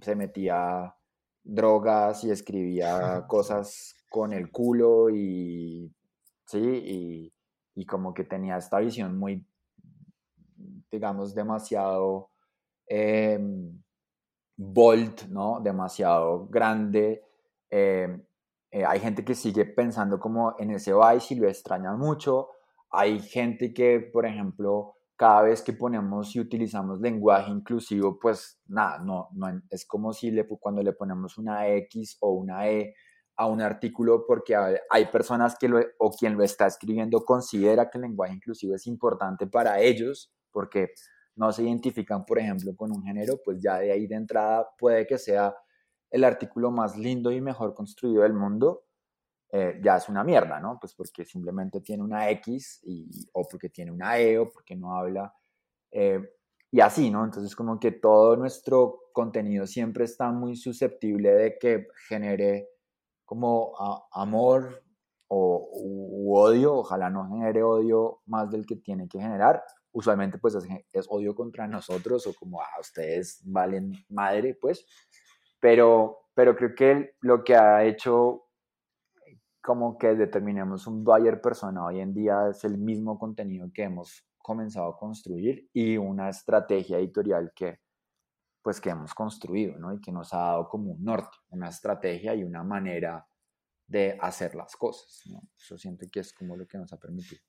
se 0.00 0.14
metía 0.14 0.94
drogas 1.42 2.22
y 2.24 2.30
escribía 2.30 3.24
cosas 3.28 3.96
con 4.10 4.32
el 4.32 4.50
culo 4.50 5.08
y, 5.10 5.90
sí, 6.46 6.60
y, 6.60 7.34
y 7.74 7.86
como 7.86 8.12
que 8.12 8.24
tenía 8.24 8.58
esta 8.58 8.80
visión 8.80 9.18
muy, 9.18 9.46
digamos, 10.90 11.34
demasiado... 11.34 12.30
Eh, 12.86 13.38
bold, 14.56 15.28
¿no? 15.30 15.60
Demasiado 15.60 16.46
grande. 16.46 17.24
Eh, 17.70 18.20
eh, 18.74 18.84
hay 18.84 18.98
gente 18.98 19.24
que 19.24 19.36
sigue 19.36 19.66
pensando 19.66 20.18
como 20.18 20.56
en 20.58 20.72
ese 20.72 20.92
Vice 20.92 21.34
y 21.34 21.36
lo 21.36 21.48
extraña 21.48 21.92
mucho. 21.92 22.48
Hay 22.90 23.20
gente 23.20 23.72
que, 23.72 24.00
por 24.00 24.26
ejemplo, 24.26 24.96
cada 25.14 25.42
vez 25.42 25.62
que 25.62 25.74
ponemos 25.74 26.34
y 26.34 26.40
utilizamos 26.40 27.00
lenguaje 27.00 27.52
inclusivo, 27.52 28.18
pues 28.18 28.60
nada, 28.66 28.98
no, 28.98 29.28
no 29.32 29.46
es 29.70 29.86
como 29.86 30.12
si 30.12 30.32
le, 30.32 30.48
cuando 30.58 30.82
le 30.82 30.92
ponemos 30.92 31.38
una 31.38 31.68
X 31.68 32.16
o 32.18 32.32
una 32.32 32.68
E 32.68 32.94
a 33.36 33.46
un 33.46 33.60
artículo 33.60 34.24
porque 34.26 34.56
hay 34.90 35.06
personas 35.06 35.56
que 35.56 35.68
lo, 35.68 35.78
o 36.00 36.10
quien 36.10 36.36
lo 36.36 36.42
está 36.42 36.66
escribiendo 36.66 37.24
considera 37.24 37.88
que 37.88 37.98
el 37.98 38.02
lenguaje 38.02 38.34
inclusivo 38.34 38.74
es 38.74 38.88
importante 38.88 39.46
para 39.46 39.80
ellos 39.80 40.32
porque 40.50 40.88
no 41.36 41.52
se 41.52 41.62
identifican, 41.62 42.24
por 42.24 42.40
ejemplo, 42.40 42.74
con 42.74 42.90
un 42.90 43.04
género, 43.04 43.38
pues 43.44 43.60
ya 43.60 43.78
de 43.78 43.92
ahí 43.92 44.08
de 44.08 44.16
entrada 44.16 44.68
puede 44.76 45.06
que 45.06 45.16
sea 45.16 45.54
el 46.14 46.22
artículo 46.22 46.70
más 46.70 46.96
lindo 46.96 47.32
y 47.32 47.40
mejor 47.40 47.74
construido 47.74 48.22
del 48.22 48.34
mundo, 48.34 48.84
eh, 49.50 49.80
ya 49.82 49.96
es 49.96 50.08
una 50.08 50.22
mierda, 50.22 50.60
¿no? 50.60 50.78
Pues 50.80 50.94
porque 50.94 51.24
simplemente 51.24 51.80
tiene 51.80 52.04
una 52.04 52.30
X 52.30 52.82
y, 52.84 53.26
o 53.32 53.42
porque 53.48 53.68
tiene 53.68 53.90
una 53.90 54.16
E 54.20 54.38
o 54.38 54.48
porque 54.48 54.76
no 54.76 54.96
habla. 54.96 55.34
Eh, 55.90 56.20
y 56.70 56.80
así, 56.80 57.10
¿no? 57.10 57.24
Entonces 57.24 57.56
como 57.56 57.80
que 57.80 57.90
todo 57.90 58.36
nuestro 58.36 59.10
contenido 59.12 59.66
siempre 59.66 60.04
está 60.04 60.30
muy 60.30 60.54
susceptible 60.54 61.32
de 61.32 61.58
que 61.58 61.88
genere 62.06 62.68
como 63.24 63.74
amor 64.12 64.84
o 65.26 65.68
u 65.72 66.36
odio, 66.36 66.74
ojalá 66.74 67.10
no 67.10 67.28
genere 67.28 67.64
odio 67.64 68.20
más 68.26 68.52
del 68.52 68.64
que 68.66 68.76
tiene 68.76 69.08
que 69.08 69.18
generar, 69.18 69.64
usualmente 69.90 70.38
pues 70.38 70.56
es, 70.92 71.06
odio 71.08 71.34
contra 71.34 71.66
nosotros 71.66 72.24
o 72.28 72.34
como, 72.34 72.60
a 72.60 72.66
ah, 72.66 72.80
ustedes 72.80 73.40
valen 73.44 73.92
madre, 74.08 74.54
pues, 74.54 74.86
pero, 75.64 76.28
pero 76.34 76.54
creo 76.54 76.74
que 76.74 77.14
lo 77.22 77.42
que 77.42 77.56
ha 77.56 77.84
hecho 77.84 78.48
como 79.62 79.96
que 79.96 80.14
determinemos 80.14 80.86
un 80.86 81.02
buyer 81.02 81.40
persona 81.40 81.86
hoy 81.86 82.00
en 82.00 82.12
día 82.12 82.50
es 82.50 82.64
el 82.64 82.76
mismo 82.76 83.18
contenido 83.18 83.70
que 83.72 83.84
hemos 83.84 84.26
comenzado 84.36 84.88
a 84.88 84.98
construir 84.98 85.70
y 85.72 85.96
una 85.96 86.28
estrategia 86.28 86.98
editorial 86.98 87.50
que 87.56 87.80
pues 88.60 88.78
que 88.78 88.90
hemos 88.90 89.14
construido, 89.14 89.78
¿no? 89.78 89.94
Y 89.94 90.02
que 90.02 90.12
nos 90.12 90.34
ha 90.34 90.38
dado 90.38 90.68
como 90.68 90.92
un 90.92 91.02
norte, 91.02 91.38
una 91.48 91.70
estrategia 91.70 92.34
y 92.34 92.44
una 92.44 92.62
manera 92.62 93.26
de 93.86 94.18
hacer 94.20 94.54
las 94.54 94.76
cosas, 94.76 95.22
¿no? 95.32 95.40
Eso 95.56 95.78
siento 95.78 96.04
que 96.12 96.20
es 96.20 96.34
como 96.34 96.56
lo 96.56 96.66
que 96.66 96.76
nos 96.76 96.92
ha 96.92 96.98
permitido. 96.98 97.40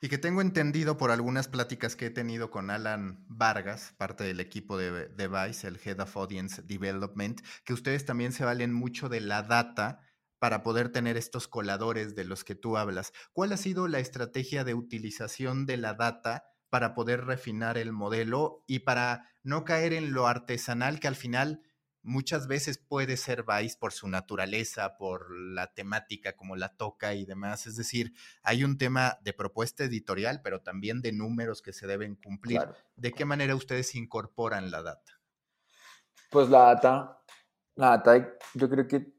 Y 0.00 0.08
que 0.08 0.18
tengo 0.18 0.40
entendido 0.40 0.96
por 0.96 1.10
algunas 1.10 1.48
pláticas 1.48 1.96
que 1.96 2.06
he 2.06 2.10
tenido 2.10 2.50
con 2.50 2.70
Alan 2.70 3.24
Vargas, 3.28 3.94
parte 3.98 4.22
del 4.22 4.38
equipo 4.38 4.78
de, 4.78 5.08
de 5.08 5.28
Vice, 5.28 5.66
el 5.66 5.80
Head 5.84 6.00
of 6.00 6.16
Audience 6.16 6.62
Development, 6.62 7.40
que 7.64 7.72
ustedes 7.72 8.04
también 8.04 8.32
se 8.32 8.44
valen 8.44 8.72
mucho 8.72 9.08
de 9.08 9.20
la 9.20 9.42
data 9.42 10.00
para 10.38 10.62
poder 10.62 10.90
tener 10.90 11.16
estos 11.16 11.48
coladores 11.48 12.14
de 12.14 12.24
los 12.24 12.44
que 12.44 12.54
tú 12.54 12.76
hablas. 12.76 13.12
¿Cuál 13.32 13.52
ha 13.52 13.56
sido 13.56 13.88
la 13.88 13.98
estrategia 13.98 14.62
de 14.62 14.74
utilización 14.74 15.66
de 15.66 15.78
la 15.78 15.94
data 15.94 16.44
para 16.70 16.94
poder 16.94 17.24
refinar 17.24 17.78
el 17.78 17.92
modelo 17.92 18.64
y 18.66 18.80
para 18.80 19.28
no 19.42 19.64
caer 19.64 19.92
en 19.92 20.12
lo 20.12 20.26
artesanal 20.26 21.00
que 21.00 21.08
al 21.08 21.16
final 21.16 21.62
muchas 22.02 22.46
veces 22.46 22.78
puede 22.78 23.16
ser 23.16 23.44
Vice 23.44 23.76
por 23.78 23.92
su 23.92 24.08
naturaleza, 24.08 24.96
por 24.96 25.30
la 25.30 25.72
temática 25.72 26.36
como 26.36 26.56
la 26.56 26.76
toca 26.76 27.14
y 27.14 27.24
demás. 27.24 27.66
Es 27.66 27.76
decir, 27.76 28.14
hay 28.42 28.64
un 28.64 28.78
tema 28.78 29.18
de 29.22 29.32
propuesta 29.32 29.84
editorial, 29.84 30.40
pero 30.42 30.62
también 30.62 31.00
de 31.02 31.12
números 31.12 31.62
que 31.62 31.72
se 31.72 31.86
deben 31.86 32.16
cumplir. 32.16 32.60
¿De 32.96 33.12
qué 33.12 33.24
manera 33.24 33.54
ustedes 33.54 33.94
incorporan 33.94 34.70
la 34.70 34.82
data? 34.82 35.20
Pues 36.30 36.48
la 36.48 36.74
data, 36.74 37.22
la 37.76 37.90
data 37.98 38.36
yo 38.54 38.68
creo 38.68 38.86
que 38.86 39.14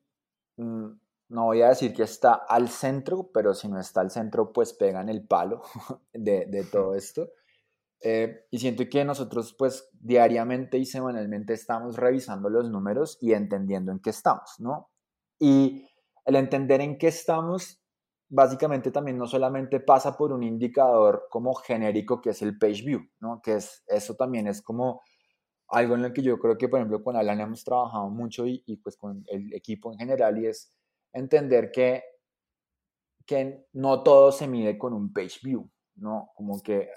mm, 0.58 0.90
no 1.30 1.46
voy 1.46 1.62
a 1.62 1.70
decir 1.70 1.94
que 1.94 2.04
está 2.04 2.34
al 2.34 2.70
centro, 2.70 3.32
pero 3.32 3.54
si 3.54 3.68
no 3.68 3.80
está 3.80 4.02
al 4.02 4.12
centro, 4.12 4.52
pues 4.52 4.74
pegan 4.74 5.10
el 5.10 5.26
palo 5.26 5.64
de, 6.14 6.46
de 6.48 6.64
todo 6.66 6.96
esto. 6.96 7.32
Eh, 8.02 8.46
y 8.50 8.60
siento 8.60 8.88
que 8.90 9.04
nosotros 9.04 9.54
pues 9.58 9.90
diariamente 9.94 10.78
y 10.78 10.86
semanalmente 10.86 11.54
estamos 11.54 11.98
revisando 11.98 12.50
los 12.50 12.70
números 12.70 13.18
y 13.20 13.34
entendiendo 13.34 13.92
en 13.92 14.00
qué 14.00 14.12
estamos, 14.12 14.56
¿no? 14.60 14.90
Y 15.38 15.86
el 16.26 16.36
entender 16.36 16.82
en 16.82 16.98
qué 16.98 17.08
estamos 17.08 17.82
básicamente 18.30 18.92
también 18.92 19.18
no 19.18 19.28
solamente 19.28 19.80
pasa 19.80 20.16
por 20.16 20.32
un 20.32 20.44
indicador 20.44 21.28
como 21.30 21.54
genérico 21.56 22.22
que 22.22 22.30
es 22.30 22.42
el 22.42 22.58
page 22.58 22.84
view, 22.84 23.02
¿no? 23.20 23.42
Que 23.42 23.56
es, 23.56 23.84
eso 23.88 24.16
también 24.16 24.48
es 24.48 24.62
como 24.62 25.02
algo 25.68 25.96
en 25.96 26.04
lo 26.04 26.14
que 26.14 26.22
yo 26.22 26.40
creo 26.40 26.58
que, 26.58 26.70
por 26.70 26.80
ejemplo, 26.80 27.04
con 27.04 27.16
Alan 27.16 27.42
hemos 27.42 27.64
trabajado 27.64 28.10
mucho 28.10 28.46
y, 28.46 28.64
y 28.66 28.78
pues 28.78 28.96
con 28.98 29.24
el 29.28 29.54
equipo 29.54 29.92
en 29.92 30.00
general 30.00 30.38
y 30.40 30.48
es 30.48 30.74
entender 31.14 31.72
que, 31.72 32.04
que 33.26 33.68
no 33.74 34.04
todo 34.04 34.32
se 34.32 34.48
mide 34.48 34.78
con 34.78 34.94
un 34.94 35.12
page 35.12 35.40
view, 35.44 35.70
¿no? 35.96 36.32
Como 36.36 36.62
que 36.62 36.90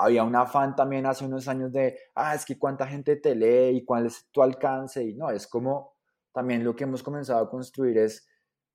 había 0.00 0.24
un 0.24 0.34
afán 0.34 0.74
también 0.74 1.06
hace 1.06 1.26
unos 1.26 1.46
años 1.46 1.72
de, 1.72 1.98
ah, 2.14 2.34
es 2.34 2.44
que 2.44 2.58
cuánta 2.58 2.86
gente 2.86 3.16
te 3.16 3.34
lee 3.34 3.76
y 3.76 3.84
cuál 3.84 4.06
es 4.06 4.28
tu 4.30 4.42
alcance. 4.42 5.04
Y 5.04 5.14
no, 5.14 5.30
es 5.30 5.46
como 5.46 5.94
también 6.32 6.64
lo 6.64 6.74
que 6.74 6.84
hemos 6.84 7.02
comenzado 7.02 7.44
a 7.44 7.50
construir 7.50 7.98
es 7.98 8.26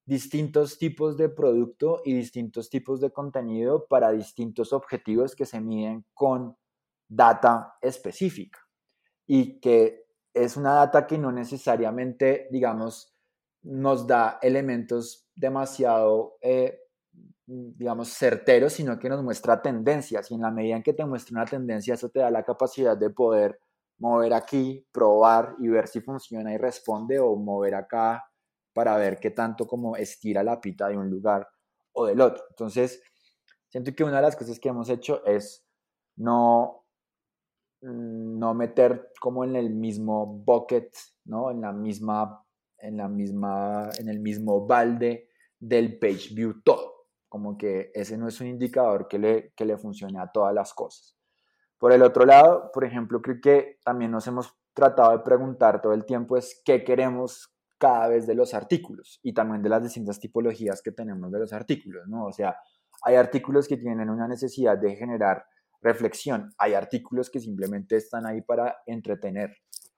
distintos 0.06 0.78
tipos 0.78 1.18
de 1.18 1.30
producto 1.30 2.02
y 2.06 2.14
distintos 2.14 2.70
tipos 2.70 3.02
de 3.02 3.12
contenido 3.12 3.88
para 3.88 4.12
distintos 4.12 4.72
objetivos 4.72 5.36
que 5.36 5.48
se 5.48 5.60
miden 5.60 6.06
con 6.14 6.56
data 7.08 7.76
específica 7.82 8.60
y 9.26 9.60
que 9.60 10.06
es 10.34 10.58
una 10.58 10.74
data 10.74 11.08
que 11.08 11.18
no 11.18 11.32
necesariamente, 11.32 12.48
digamos, 12.52 13.16
nos 13.64 14.06
da 14.06 14.38
elementos 14.44 15.28
demasiado, 15.36 16.38
eh, 16.42 16.82
digamos, 17.48 18.10
certeros, 18.10 18.74
sino 18.74 18.98
que 19.00 19.10
nos 19.10 19.24
muestra 19.24 19.62
tendencias. 19.62 20.32
Y 20.32 20.36
en 20.36 20.42
la 20.42 20.52
medida 20.52 20.76
en 20.78 20.84
que 20.84 20.94
te 20.94 21.06
muestra 21.06 21.36
una 21.36 21.46
tendencia, 21.46 21.94
eso 21.94 22.10
te 22.10 22.20
da 22.20 22.32
la 22.32 22.44
capacidad 22.44 22.98
de 22.98 23.10
poder 23.10 23.60
mover 23.98 24.34
aquí, 24.34 24.86
probar 24.92 25.56
y 25.60 25.70
ver 25.70 25.88
si 25.88 26.02
funciona 26.02 26.54
y 26.54 26.58
responde, 26.58 27.20
o 27.20 27.36
mover 27.36 27.76
acá 27.76 28.24
para 28.74 28.98
ver 28.98 29.20
qué 29.20 29.32
tanto 29.32 29.68
como 29.68 29.96
estira 29.96 30.44
la 30.44 30.60
pita 30.60 30.88
de 30.90 30.98
un 30.98 31.10
lugar 31.10 31.48
o 31.94 32.06
del 32.06 32.20
otro. 32.22 32.44
Entonces, 32.50 33.02
siento 33.70 33.94
que 33.96 34.04
una 34.04 34.18
de 34.18 34.22
las 34.24 34.36
cosas 34.36 34.60
que 34.60 34.70
hemos 34.70 34.90
hecho 34.90 35.26
es 35.26 35.66
no 36.18 36.86
Mm, 37.86 38.40
no 38.40 38.54
meter 38.54 39.12
como 39.20 39.44
en 39.44 39.56
el 39.56 39.70
mismo 39.70 40.26
bucket, 40.26 40.92
¿no? 41.26 41.52
En 41.52 41.62
la 41.62 41.72
misma, 41.72 42.44
en 42.80 42.98
la 42.98 43.08
misma, 43.08 43.90
en 44.00 44.10
el 44.10 44.20
mismo 44.20 44.66
balde 44.66 45.30
del 45.60 46.00
page 46.00 46.34
view 46.34 46.62
todo. 46.64 46.85
Como 47.36 47.58
que 47.58 47.92
ese 47.94 48.18
no 48.18 48.30
es 48.30 48.40
un 48.40 48.48
indicador 48.48 49.10
que 49.10 49.20
le, 49.20 49.52
que 49.58 49.66
le 49.66 49.78
funcione 49.78 50.18
a 50.22 50.32
todas 50.32 50.54
las 50.54 50.74
cosas. 50.74 51.18
Por 51.78 51.92
el 51.92 52.02
otro 52.02 52.26
lado, 52.26 52.72
por 52.74 52.86
ejemplo, 52.86 53.22
creo 53.22 53.42
que 53.42 53.78
también 53.84 54.10
nos 54.10 54.26
hemos 54.28 54.58
tratado 54.74 55.12
de 55.12 55.20
preguntar 55.20 55.82
todo 55.82 55.92
el 55.92 56.06
tiempo 56.06 56.38
es 56.38 56.62
qué 56.64 56.86
queremos 56.86 57.54
cada 57.78 58.08
vez 58.08 58.26
de 58.26 58.36
los 58.36 58.54
artículos 58.54 59.20
y 59.22 59.34
también 59.34 59.62
de 59.62 59.68
las 59.68 59.84
distintas 59.84 60.18
tipologías 60.18 60.82
que 60.82 60.94
tenemos 60.94 61.30
de 61.30 61.40
los 61.40 61.52
artículos, 61.52 62.08
¿no? 62.08 62.28
O 62.28 62.32
sea, 62.32 62.56
hay 63.04 63.16
artículos 63.16 63.68
que 63.68 63.76
tienen 63.76 64.10
una 64.10 64.30
necesidad 64.30 64.78
de 64.78 64.96
generar 64.96 65.44
reflexión. 65.82 66.54
Hay 66.58 66.74
artículos 66.74 67.30
que 67.30 67.42
simplemente 67.42 67.98
están 67.98 68.26
ahí 68.26 68.44
para 68.44 68.78
entretener, 68.86 69.58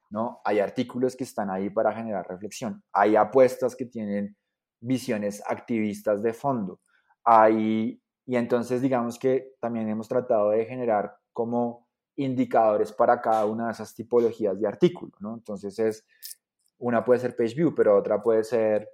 ¿no? 0.10 0.42
Hay 0.44 0.58
artículos 0.58 1.16
que 1.16 1.24
están 1.24 1.52
ahí 1.52 1.70
para 1.70 1.94
generar 1.94 2.28
reflexión. 2.28 2.82
Hay 2.94 3.16
apuestas 3.16 3.76
que 3.76 3.86
tienen 3.86 4.36
visiones 4.80 5.44
activistas 5.48 6.24
de 6.24 6.34
fondo. 6.34 6.80
Y 7.28 8.36
entonces 8.36 8.82
digamos 8.82 9.18
que 9.18 9.56
también 9.60 9.88
hemos 9.90 10.08
tratado 10.08 10.52
de 10.52 10.66
generar 10.66 11.18
como 11.34 11.88
indicadores 12.18 12.92
para 12.92 13.22
cada 13.22 13.46
una 13.46 13.68
de 13.68 13.72
esas 13.72 13.94
tipologías 13.94 14.60
de 14.60 14.68
artículo, 14.68 15.14
¿no? 15.20 15.36
Entonces 15.36 15.78
es, 15.80 16.06
una 16.80 17.04
puede 17.04 17.20
ser 17.20 17.36
page 17.36 17.56
view, 17.56 17.74
pero 17.74 17.98
otra 17.98 18.22
puede 18.22 18.44
ser 18.44 18.90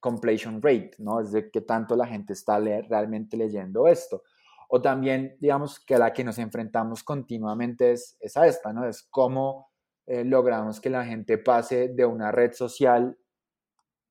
completion 0.00 0.62
rate, 0.62 0.92
¿no? 0.98 1.20
Es 1.20 1.32
de 1.32 1.50
qué 1.50 1.60
tanto 1.60 1.96
la 1.96 2.06
gente 2.06 2.32
está 2.32 2.58
realmente 2.58 3.36
leyendo 3.36 3.86
esto. 3.86 4.22
O 4.68 4.80
también, 4.80 5.36
digamos, 5.40 5.80
que 5.80 5.94
a 5.94 5.98
la 5.98 6.12
que 6.12 6.24
nos 6.24 6.38
enfrentamos 6.38 7.02
continuamente 7.02 7.92
es, 7.92 8.16
a 8.36 8.46
esta, 8.46 8.72
¿no? 8.72 8.86
Es 8.86 9.02
cómo 9.02 9.70
eh, 10.06 10.24
logramos 10.24 10.80
que 10.80 10.90
la 10.90 11.04
gente 11.04 11.38
pase 11.38 11.88
de 11.88 12.04
una 12.04 12.30
red 12.32 12.52
social 12.52 13.16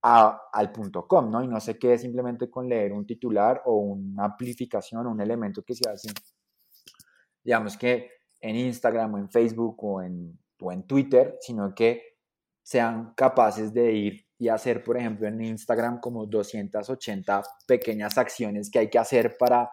al 0.02 0.72
punto 0.72 1.08
.com, 1.08 1.30
¿no? 1.30 1.44
Y 1.44 1.48
no 1.48 1.60
se 1.60 1.78
quede 1.78 1.98
simplemente 1.98 2.50
con 2.50 2.70
leer 2.70 2.94
un 2.94 3.06
titular 3.06 3.64
o 3.66 3.78
una 3.78 4.26
amplificación 4.26 5.06
o 5.06 5.12
un 5.12 5.22
elemento 5.22 5.64
que 5.64 5.76
se 5.76 5.90
hace, 5.90 6.10
digamos 7.44 7.78
que 7.78 8.12
en 8.40 8.56
Instagram 8.56 9.16
o 9.16 9.18
en 9.18 9.30
Facebook 9.30 9.84
o 9.84 10.02
en, 10.02 10.40
o 10.62 10.72
en 10.72 10.86
Twitter, 10.86 11.38
sino 11.42 11.74
que 11.74 12.18
sean 12.62 13.14
capaces 13.16 13.74
de 13.74 13.92
ir 13.92 14.28
y 14.38 14.50
hacer, 14.50 14.84
por 14.84 14.98
ejemplo, 14.98 15.28
en 15.28 15.42
Instagram 15.42 16.00
como 16.00 16.26
280 16.26 17.42
pequeñas 17.68 18.18
acciones 18.18 18.70
que 18.70 18.80
hay 18.80 18.90
que 18.90 19.00
hacer 19.00 19.36
para 19.38 19.70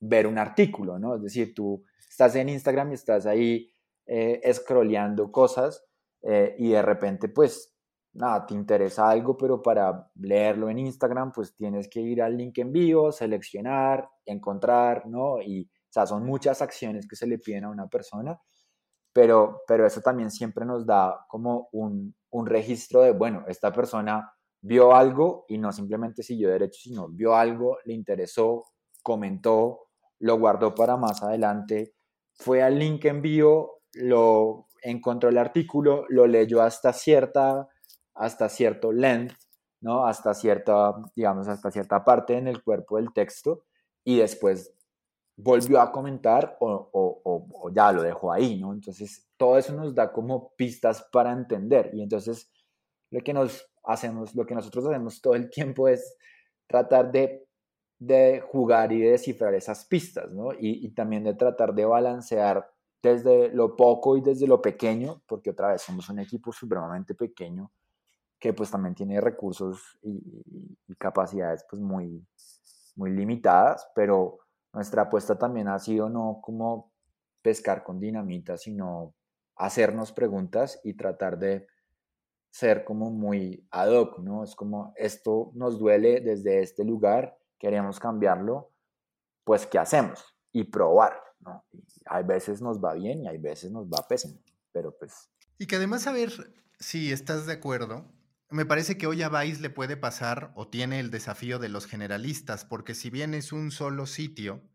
ver 0.00 0.26
un 0.26 0.38
artículo, 0.38 0.98
¿no? 0.98 1.16
Es 1.16 1.22
decir, 1.22 1.54
tú 1.54 1.84
estás 2.08 2.34
en 2.34 2.48
Instagram 2.48 2.90
y 2.90 2.94
estás 2.94 3.26
ahí 3.26 3.72
eh, 4.06 4.40
scrolleando 4.52 5.30
cosas 5.30 5.84
eh, 6.22 6.54
y 6.58 6.70
de 6.70 6.82
repente, 6.82 7.28
pues, 7.28 7.71
nada, 8.14 8.46
te 8.46 8.54
interesa 8.54 9.08
algo, 9.08 9.36
pero 9.36 9.62
para 9.62 10.10
leerlo 10.16 10.68
en 10.68 10.78
Instagram, 10.78 11.32
pues 11.32 11.54
tienes 11.56 11.88
que 11.88 12.00
ir 12.00 12.22
al 12.22 12.36
link 12.36 12.58
en 12.58 12.72
vivo, 12.72 13.12
seleccionar, 13.12 14.08
encontrar, 14.26 15.06
¿no? 15.06 15.40
Y, 15.40 15.62
o 15.64 15.92
sea, 15.92 16.06
son 16.06 16.24
muchas 16.24 16.62
acciones 16.62 17.06
que 17.06 17.16
se 17.16 17.26
le 17.26 17.38
piden 17.38 17.64
a 17.64 17.70
una 17.70 17.88
persona, 17.88 18.38
pero, 19.12 19.62
pero 19.66 19.86
eso 19.86 20.00
también 20.00 20.30
siempre 20.30 20.64
nos 20.64 20.86
da 20.86 21.26
como 21.28 21.68
un, 21.72 22.14
un 22.30 22.46
registro 22.46 23.02
de, 23.02 23.12
bueno, 23.12 23.44
esta 23.48 23.72
persona 23.72 24.32
vio 24.62 24.94
algo 24.94 25.44
y 25.48 25.58
no 25.58 25.72
simplemente 25.72 26.22
siguió 26.22 26.50
derecho, 26.50 26.80
sino 26.82 27.08
vio 27.08 27.34
algo, 27.34 27.78
le 27.84 27.94
interesó, 27.94 28.64
comentó, 29.02 29.88
lo 30.20 30.38
guardó 30.38 30.74
para 30.74 30.96
más 30.96 31.22
adelante, 31.22 31.94
fue 32.34 32.62
al 32.62 32.78
link 32.78 33.04
envío, 33.04 33.80
lo 33.94 34.68
encontró 34.82 35.28
el 35.28 35.38
artículo, 35.38 36.06
lo 36.08 36.26
leyó 36.26 36.62
hasta 36.62 36.92
cierta, 36.92 37.68
hasta 38.14 38.48
cierto 38.48 38.92
length, 38.92 39.36
¿no? 39.80 40.06
Hasta 40.06 40.34
cierta, 40.34 40.94
digamos, 41.14 41.48
hasta 41.48 41.70
cierta 41.70 42.04
parte 42.04 42.36
en 42.36 42.48
el 42.48 42.62
cuerpo 42.62 42.96
del 42.96 43.12
texto 43.12 43.64
y 44.04 44.18
después 44.18 44.74
volvió 45.36 45.80
a 45.80 45.90
comentar 45.90 46.56
o, 46.60 46.90
o, 46.92 47.70
ya 47.70 47.90
lo 47.92 48.02
dejó 48.02 48.32
ahí, 48.32 48.60
¿no? 48.60 48.72
Entonces, 48.72 49.28
todo 49.36 49.58
eso 49.58 49.72
nos 49.74 49.94
da 49.94 50.12
como 50.12 50.52
pistas 50.56 51.06
para 51.10 51.32
entender 51.32 51.90
y 51.94 52.02
entonces 52.02 52.50
lo 53.10 53.20
que 53.20 53.32
nos 53.32 53.70
hacemos, 53.84 54.34
lo 54.34 54.46
que 54.46 54.54
nosotros 54.54 54.86
hacemos 54.86 55.20
todo 55.20 55.34
el 55.34 55.50
tiempo 55.50 55.88
es 55.88 56.16
tratar 56.66 57.10
de 57.10 57.46
de 58.06 58.40
jugar 58.40 58.90
y 58.90 59.00
de 59.00 59.12
descifrar 59.12 59.54
esas 59.54 59.84
pistas, 59.84 60.32
¿no? 60.32 60.48
Y, 60.58 60.92
también 60.92 61.22
de 61.22 61.34
tratar 61.34 61.72
de 61.72 61.84
balancear 61.84 62.68
desde 63.00 63.48
lo 63.48 63.76
poco 63.76 64.16
y 64.16 64.20
desde 64.20 64.48
lo 64.48 64.60
pequeño, 64.60 65.22
porque 65.26 65.50
otra 65.50 65.68
vez 65.68 65.82
somos 65.82 66.08
un 66.08 66.18
equipo 66.18 66.52
supremamente 66.52 67.14
pequeño 67.14 67.70
que 68.42 68.52
pues 68.52 68.72
también 68.72 68.96
tiene 68.96 69.20
recursos 69.20 69.96
y, 70.02 70.20
capacidades 70.98 71.64
pues 71.70 71.80
muy, 71.80 72.26
muy 72.96 73.10
limitadas, 73.12 73.88
pero 73.94 74.40
nuestra 74.72 75.02
apuesta 75.02 75.38
también 75.38 75.68
ha 75.68 75.78
sido 75.78 76.08
no 76.08 76.40
como 76.42 76.92
pescar 77.40 77.84
con 77.84 78.00
dinamita, 78.00 78.56
sino 78.56 79.14
hacernos 79.56 80.12
preguntas 80.12 80.80
y 80.82 80.94
tratar 80.94 81.38
de 81.38 81.68
ser 82.50 82.84
como 82.84 83.10
muy 83.10 83.66
ad 83.70 83.92
hoc, 83.92 84.18
¿no? 84.18 84.42
Es 84.42 84.56
como 84.56 84.92
esto 84.96 85.52
nos 85.54 85.78
duele 85.78 86.20
desde 86.20 86.60
este 86.60 86.84
lugar 86.84 87.38
queremos 87.58 88.00
cambiarlo, 88.00 88.72
pues 89.44 89.66
¿qué 89.66 89.78
hacemos? 89.78 90.24
Y 90.50 90.64
probar, 90.64 91.16
¿no? 91.38 91.64
hay 92.06 92.24
veces 92.24 92.60
nos 92.60 92.82
va 92.82 92.94
bien 92.94 93.22
y 93.22 93.28
hay 93.28 93.38
veces 93.38 93.70
nos 93.70 93.86
va 93.86 94.04
pésimo, 94.08 94.40
pero 94.72 94.96
pues... 94.98 95.30
Y 95.58 95.66
que 95.66 95.76
además, 95.76 96.08
a 96.08 96.12
ver 96.12 96.32
si 96.80 97.12
estás 97.12 97.46
de 97.46 97.52
acuerdo, 97.52 98.04
me 98.52 98.66
parece 98.66 98.98
que 98.98 99.06
hoy 99.06 99.22
a 99.22 99.28
Vice 99.28 99.60
le 99.60 99.70
puede 99.70 99.96
pasar 99.96 100.52
o 100.54 100.68
tiene 100.68 101.00
el 101.00 101.10
desafío 101.10 101.58
de 101.58 101.68
los 101.68 101.86
generalistas, 101.86 102.64
porque 102.64 102.94
si 102.94 103.10
bien 103.10 103.34
es 103.34 103.52
un 103.52 103.70
solo 103.70 104.06
sitio, 104.06 104.68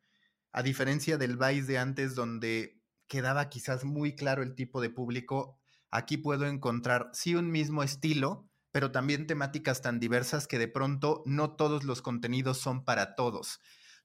a 0.52 0.64
diferencia 0.64 1.18
del 1.18 1.38
Vice 1.38 1.68
de 1.68 1.78
antes 1.78 2.16
donde 2.16 2.82
quedaba 3.08 3.50
quizás 3.50 3.86
muy 3.86 4.16
claro 4.16 4.42
el 4.42 4.56
tipo 4.56 4.82
de 4.82 4.90
público, 4.90 5.58
aquí 5.92 6.18
puedo 6.18 6.48
encontrar 6.48 7.10
sí 7.14 7.36
un 7.36 7.52
mismo 7.52 7.84
estilo, 7.84 8.50
pero 8.72 8.92
también 8.92 9.28
temáticas 9.28 9.82
tan 9.82 10.00
diversas 10.00 10.48
que 10.48 10.60
de 10.60 10.68
pronto 10.68 11.24
no 11.26 11.56
todos 11.56 11.84
los 11.84 12.02
contenidos 12.02 12.58
son 12.58 12.84
para 12.84 13.16
todos. 13.16 13.60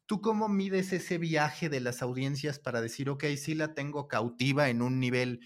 ¿Tú 0.06 0.20
cómo 0.20 0.48
mides 0.48 0.92
ese 0.92 1.16
viaje 1.16 1.68
de 1.68 1.80
las 1.80 2.02
audiencias 2.02 2.58
para 2.58 2.80
decir, 2.80 3.08
ok, 3.08 3.24
sí 3.37 3.54
la 3.54 3.74
tengo 3.74 4.08
cautiva 4.08 4.68
en 4.68 4.82
un 4.82 5.00
nivel, 5.00 5.40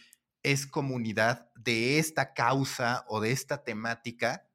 es 0.52 0.66
comunidad 0.66 1.50
de 1.54 1.98
esta 1.98 2.34
causa 2.34 3.04
o 3.08 3.20
de 3.20 3.32
esta 3.32 3.64
temática? 3.64 4.46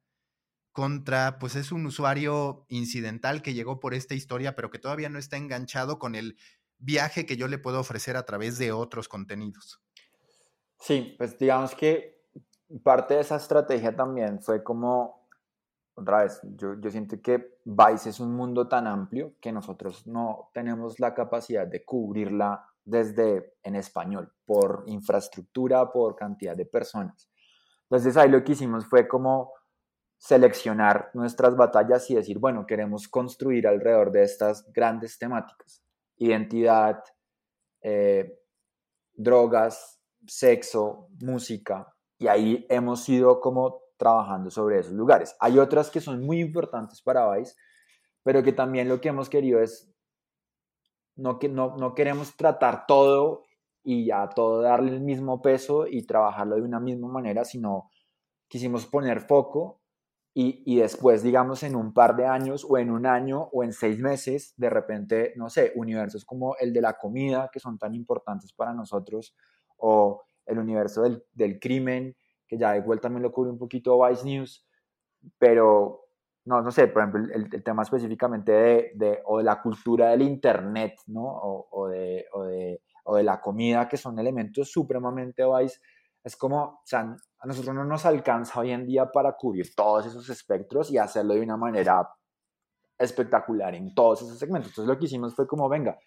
contra, 0.72 1.38
pues 1.38 1.54
es 1.54 1.70
un 1.70 1.86
usuario 1.86 2.64
incidental 2.68 3.42
que 3.42 3.54
llegó 3.54 3.78
por 3.78 3.94
esta 3.94 4.14
historia, 4.14 4.56
pero 4.56 4.70
que 4.70 4.78
todavía 4.78 5.10
no 5.10 5.18
está 5.18 5.36
enganchado 5.36 5.98
con 5.98 6.14
el 6.14 6.36
viaje 6.78 7.26
que 7.26 7.36
yo 7.36 7.46
le 7.46 7.58
puedo 7.58 7.78
ofrecer 7.78 8.16
a 8.16 8.24
través 8.24 8.58
de 8.58 8.72
otros 8.72 9.08
contenidos. 9.08 9.80
Sí, 10.78 11.14
pues 11.16 11.38
digamos 11.38 11.74
que 11.74 12.22
parte 12.82 13.14
de 13.14 13.20
esa 13.20 13.36
estrategia 13.36 13.94
también 13.94 14.40
fue 14.40 14.64
como, 14.64 15.28
otra 15.94 16.22
vez, 16.22 16.40
yo, 16.56 16.80
yo 16.80 16.90
siento 16.90 17.20
que 17.20 17.58
Vice 17.64 18.08
es 18.08 18.18
un 18.18 18.34
mundo 18.34 18.66
tan 18.66 18.86
amplio 18.86 19.34
que 19.40 19.52
nosotros 19.52 20.06
no 20.06 20.50
tenemos 20.54 20.98
la 20.98 21.14
capacidad 21.14 21.66
de 21.66 21.84
cubrirla 21.84 22.66
desde 22.84 23.54
en 23.62 23.76
español, 23.76 24.32
por 24.52 24.84
infraestructura, 24.86 25.90
por 25.90 26.14
cantidad 26.14 26.54
de 26.54 26.66
personas. 26.66 27.30
Entonces 27.84 28.16
ahí 28.18 28.28
lo 28.28 28.44
que 28.44 28.52
hicimos 28.52 28.84
fue 28.86 29.08
como 29.08 29.54
seleccionar 30.18 31.10
nuestras 31.14 31.56
batallas 31.56 32.10
y 32.10 32.14
decir, 32.14 32.38
bueno, 32.38 32.66
queremos 32.66 33.08
construir 33.08 33.66
alrededor 33.66 34.12
de 34.12 34.24
estas 34.24 34.70
grandes 34.72 35.18
temáticas. 35.18 35.82
Identidad, 36.18 37.02
eh, 37.80 38.38
drogas, 39.14 40.00
sexo, 40.26 41.08
música, 41.20 41.92
y 42.18 42.28
ahí 42.28 42.66
hemos 42.68 43.08
ido 43.08 43.40
como 43.40 43.80
trabajando 43.96 44.50
sobre 44.50 44.80
esos 44.80 44.92
lugares. 44.92 45.34
Hay 45.40 45.58
otras 45.58 45.90
que 45.90 46.02
son 46.02 46.24
muy 46.24 46.40
importantes 46.40 47.00
para 47.00 47.34
Vice, 47.34 47.54
pero 48.22 48.42
que 48.42 48.52
también 48.52 48.88
lo 48.88 49.00
que 49.00 49.08
hemos 49.08 49.28
querido 49.28 49.60
es, 49.60 49.90
no, 51.16 51.38
no, 51.50 51.76
no 51.76 51.94
queremos 51.94 52.36
tratar 52.36 52.86
todo 52.86 53.44
y 53.84 54.10
a 54.10 54.28
todo 54.28 54.62
darle 54.62 54.92
el 54.92 55.00
mismo 55.00 55.42
peso 55.42 55.86
y 55.86 56.02
trabajarlo 56.02 56.56
de 56.56 56.62
una 56.62 56.80
misma 56.80 57.08
manera, 57.08 57.44
sino 57.44 57.90
quisimos 58.48 58.86
poner 58.86 59.20
foco 59.20 59.80
y, 60.34 60.62
y, 60.64 60.76
después, 60.80 61.22
digamos, 61.22 61.62
en 61.62 61.76
un 61.76 61.92
par 61.92 62.16
de 62.16 62.26
años 62.26 62.66
o 62.68 62.78
en 62.78 62.90
un 62.90 63.04
año 63.06 63.50
o 63.52 63.64
en 63.64 63.72
seis 63.72 63.98
meses, 63.98 64.54
de 64.56 64.70
repente, 64.70 65.34
no 65.36 65.50
sé, 65.50 65.72
universos 65.74 66.24
como 66.24 66.56
el 66.56 66.72
de 66.72 66.80
la 66.80 66.96
comida, 66.96 67.50
que 67.52 67.60
son 67.60 67.78
tan 67.78 67.94
importantes 67.94 68.52
para 68.54 68.72
nosotros, 68.72 69.34
o 69.76 70.22
el 70.46 70.58
universo 70.58 71.02
del, 71.02 71.22
del 71.32 71.60
crimen, 71.60 72.16
que 72.46 72.56
ya 72.56 72.76
igual 72.76 73.00
también 73.00 73.22
lo 73.22 73.32
cubre 73.32 73.50
un 73.50 73.58
poquito 73.58 74.02
Vice 74.06 74.24
News, 74.24 74.66
pero 75.38 76.02
no, 76.44 76.60
no 76.60 76.70
sé, 76.70 76.88
por 76.88 77.02
ejemplo, 77.02 77.34
el, 77.34 77.62
tema 77.62 77.82
específicamente 77.82 78.52
de, 78.52 78.92
de, 78.94 79.18
o 79.26 79.38
de 79.38 79.44
la 79.44 79.60
cultura 79.62 80.10
del 80.10 80.22
Internet, 80.22 80.98
¿no? 81.06 81.24
O, 81.24 81.88
de, 81.88 82.26
o, 82.32 82.44
de, 82.44 82.82
o 83.04 83.16
de 83.16 83.22
la 83.22 83.40
comida, 83.40 83.88
que 83.88 83.96
son 83.96 84.18
elementos 84.18 84.70
supremamente 84.70 85.44
Vice, 85.44 85.80
es 86.24 86.36
como, 86.36 86.62
o 86.62 86.82
sea, 86.84 87.00
a 87.00 87.46
nosotros 87.46 87.74
no 87.74 87.84
nos 87.84 88.06
alcanza 88.06 88.60
hoy 88.60 88.70
en 88.70 88.86
día 88.86 89.10
para 89.10 89.32
cubrir 89.36 89.74
todos 89.74 90.06
esos 90.06 90.28
espectros 90.30 90.90
y 90.90 90.98
hacerlo 90.98 91.34
de 91.34 91.40
una 91.40 91.56
manera 91.56 92.08
espectacular 92.98 93.74
en 93.74 93.94
todos 93.94 94.22
esos 94.22 94.38
segmentos. 94.38 94.70
Entonces 94.70 94.88
lo 94.88 94.98
que 94.98 95.06
hicimos 95.06 95.34
fue 95.34 95.46
como, 95.46 95.68
venga, 95.68 95.98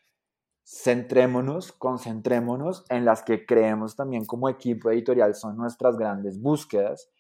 centrémonos, 0.65 1.73
concentrémonos 1.73 2.86
en 2.89 3.05
las 3.05 3.23
que 3.23 3.45
creemos 3.45 3.95
también 3.95 4.25
como 4.25 4.49
equipo 4.49 4.89
editorial 4.89 5.36
son 5.36 5.58
nuestras 5.58 5.97
grandes 5.97 6.41
búsquedas 6.41 7.12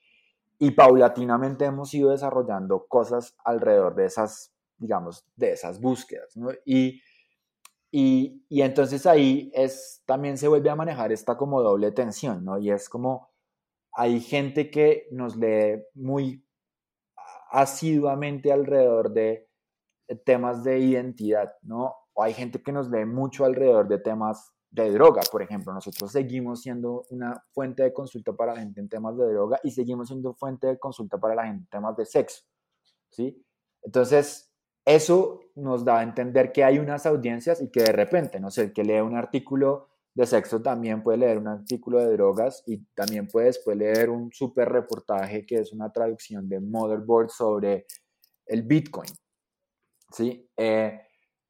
y 0.57 0.71
paulatinamente 0.71 1.65
hemos 1.65 1.93
ido 1.93 2.11
desarrollando 2.11 2.85
cosas 2.87 3.35
alrededor 3.43 3.95
de 3.95 4.05
esas, 4.05 4.53
digamos, 4.77 5.27
de 5.35 5.51
esas 5.51 5.81
búsquedas. 5.81 6.35
¿no? 6.35 6.49
Y, 6.65 7.01
y, 7.97 8.61
entonces 8.61 9.05
ahí 9.05 9.51
es, 9.53 10.03
también 10.05 10.37
se 10.37 10.47
vuelve 10.47 10.69
a 10.69 10.75
manejar 10.75 11.11
esta 11.11 11.37
como 11.37 11.61
doble 11.61 11.91
tensión, 11.91 12.43
¿no? 12.43 12.57
Y 12.57 12.71
es 12.71 12.89
como, 12.89 13.29
hay 13.93 14.19
gente 14.19 14.69
que 14.69 15.07
nos 15.11 15.35
lee 15.35 15.83
muy 15.93 16.45
asiduamente 17.51 18.51
alrededor 18.51 19.13
de 19.13 19.47
temas 20.25 20.63
de 20.63 20.79
identidad, 20.79 21.53
¿no? 21.61 21.95
o 22.15 22.23
hay 22.23 22.33
gente 22.33 22.61
que 22.61 22.71
nos 22.71 22.89
lee 22.89 23.05
mucho 23.05 23.45
alrededor 23.45 23.87
de 23.87 23.99
temas 23.99 24.51
de 24.71 24.89
droga, 24.91 25.21
por 25.31 25.41
ejemplo. 25.41 25.73
Nosotros 25.73 26.11
seguimos 26.11 26.61
siendo 26.61 27.05
una 27.09 27.43
fuente 27.51 27.83
de 27.83 27.93
consulta 27.93 28.33
para 28.33 28.53
la 28.53 28.61
gente 28.61 28.79
en 28.79 28.89
temas 28.89 29.17
de 29.17 29.31
droga 29.31 29.59
y 29.63 29.71
seguimos 29.71 30.07
siendo 30.07 30.33
fuente 30.33 30.67
de 30.67 30.79
consulta 30.79 31.17
para 31.17 31.35
la 31.35 31.45
gente 31.45 31.63
en 31.63 31.69
temas 31.69 31.95
de 31.97 32.05
sexo, 32.05 32.43
¿sí? 33.09 33.45
Entonces, 33.83 34.54
eso 34.85 35.41
nos 35.55 35.83
da 35.83 35.99
a 35.99 36.03
entender 36.03 36.51
que 36.51 36.63
hay 36.63 36.79
unas 36.79 37.05
audiencias 37.05 37.61
y 37.61 37.69
que 37.71 37.81
de 37.81 37.91
repente, 37.91 38.39
no 38.39 38.51
sé, 38.51 38.63
el 38.63 38.73
que 38.73 38.83
lee 38.83 39.01
un 39.01 39.15
artículo 39.15 39.89
de 40.13 40.25
sexo 40.25 40.61
también 40.61 41.03
puede 41.03 41.17
leer 41.17 41.37
un 41.37 41.47
artículo 41.47 41.99
de 41.99 42.13
drogas 42.13 42.63
y 42.65 42.85
también 42.93 43.27
puede 43.27 43.47
después 43.47 43.75
leer 43.75 44.09
un 44.09 44.31
súper 44.31 44.69
reportaje 44.69 45.45
que 45.45 45.55
es 45.55 45.73
una 45.73 45.91
traducción 45.91 46.47
de 46.47 46.61
Motherboard 46.61 47.29
sobre 47.29 47.85
el 48.45 48.63
Bitcoin, 48.63 49.09
¿sí? 50.11 50.49
Eh, 50.55 51.01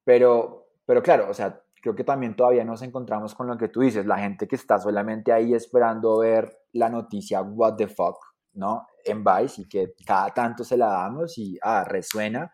pero, 0.04 0.69
pero 0.86 1.04
claro, 1.04 1.30
o 1.30 1.34
sea, 1.34 1.62
creo 1.82 1.95
que 1.95 2.04
también 2.04 2.36
todavía 2.36 2.63
nos 2.63 2.82
encontramos 2.82 3.36
con 3.36 3.48
lo 3.48 3.58
que 3.58 3.67
tú 3.67 3.82
dices, 3.82 4.06
la 4.06 4.17
gente 4.17 4.48
que 4.48 4.56
está 4.56 4.80
solamente 4.80 5.32
ahí 5.32 5.54
esperando 5.54 6.19
ver 6.19 6.58
la 6.74 6.89
noticia 6.89 7.41
what 7.43 7.76
the 7.76 7.88
fuck, 7.88 8.17
¿no? 8.54 8.88
En 9.04 9.24
Vice 9.24 9.62
y 9.62 9.69
que 9.69 9.93
cada 10.06 10.34
tanto 10.34 10.63
se 10.63 10.78
la 10.78 10.88
damos 10.88 11.38
y, 11.38 11.60
ah, 11.62 11.84
resuena, 11.84 12.52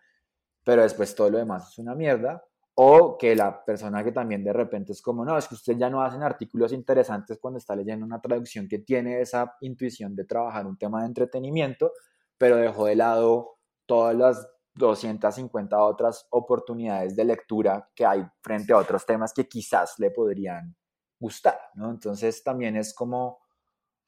pero 0.63 0.83
después 0.83 1.15
todo 1.15 1.29
lo 1.29 1.37
demás 1.37 1.71
es 1.71 1.77
una 1.79 1.95
mierda. 1.95 2.43
O 2.73 3.17
que 3.17 3.35
la 3.35 3.63
persona 3.65 4.03
que 4.03 4.11
también 4.13 4.43
de 4.43 4.53
repente 4.53 4.93
es 4.93 5.01
como, 5.01 5.25
no, 5.25 5.37
es 5.37 5.47
que 5.47 5.55
usted 5.55 5.75
ya 5.77 5.89
no 5.89 6.01
hacen 6.01 6.23
artículos 6.23 6.71
interesantes 6.71 7.37
cuando 7.39 7.57
está 7.57 7.75
leyendo 7.75 8.05
una 8.05 8.21
traducción 8.21 8.67
que 8.67 8.79
tiene 8.79 9.19
esa 9.19 9.55
intuición 9.61 10.15
de 10.15 10.23
trabajar 10.23 10.65
un 10.65 10.77
tema 10.77 11.01
de 11.01 11.07
entretenimiento, 11.07 11.91
pero 12.37 12.55
dejó 12.55 12.85
de 12.85 12.95
lado 12.95 13.57
todas 13.85 14.15
las 14.15 14.47
250 14.75 15.77
otras 15.83 16.27
oportunidades 16.29 17.15
de 17.15 17.25
lectura 17.25 17.89
que 17.93 18.05
hay 18.05 18.25
frente 18.41 18.71
a 18.73 18.77
otros 18.77 19.05
temas 19.05 19.33
que 19.33 19.47
quizás 19.47 19.99
le 19.99 20.11
podrían 20.11 20.75
gustar, 21.19 21.59
¿no? 21.75 21.91
Entonces 21.91 22.41
también 22.43 22.77
es 22.77 22.93
como 22.93 23.39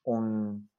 un, 0.04 0.70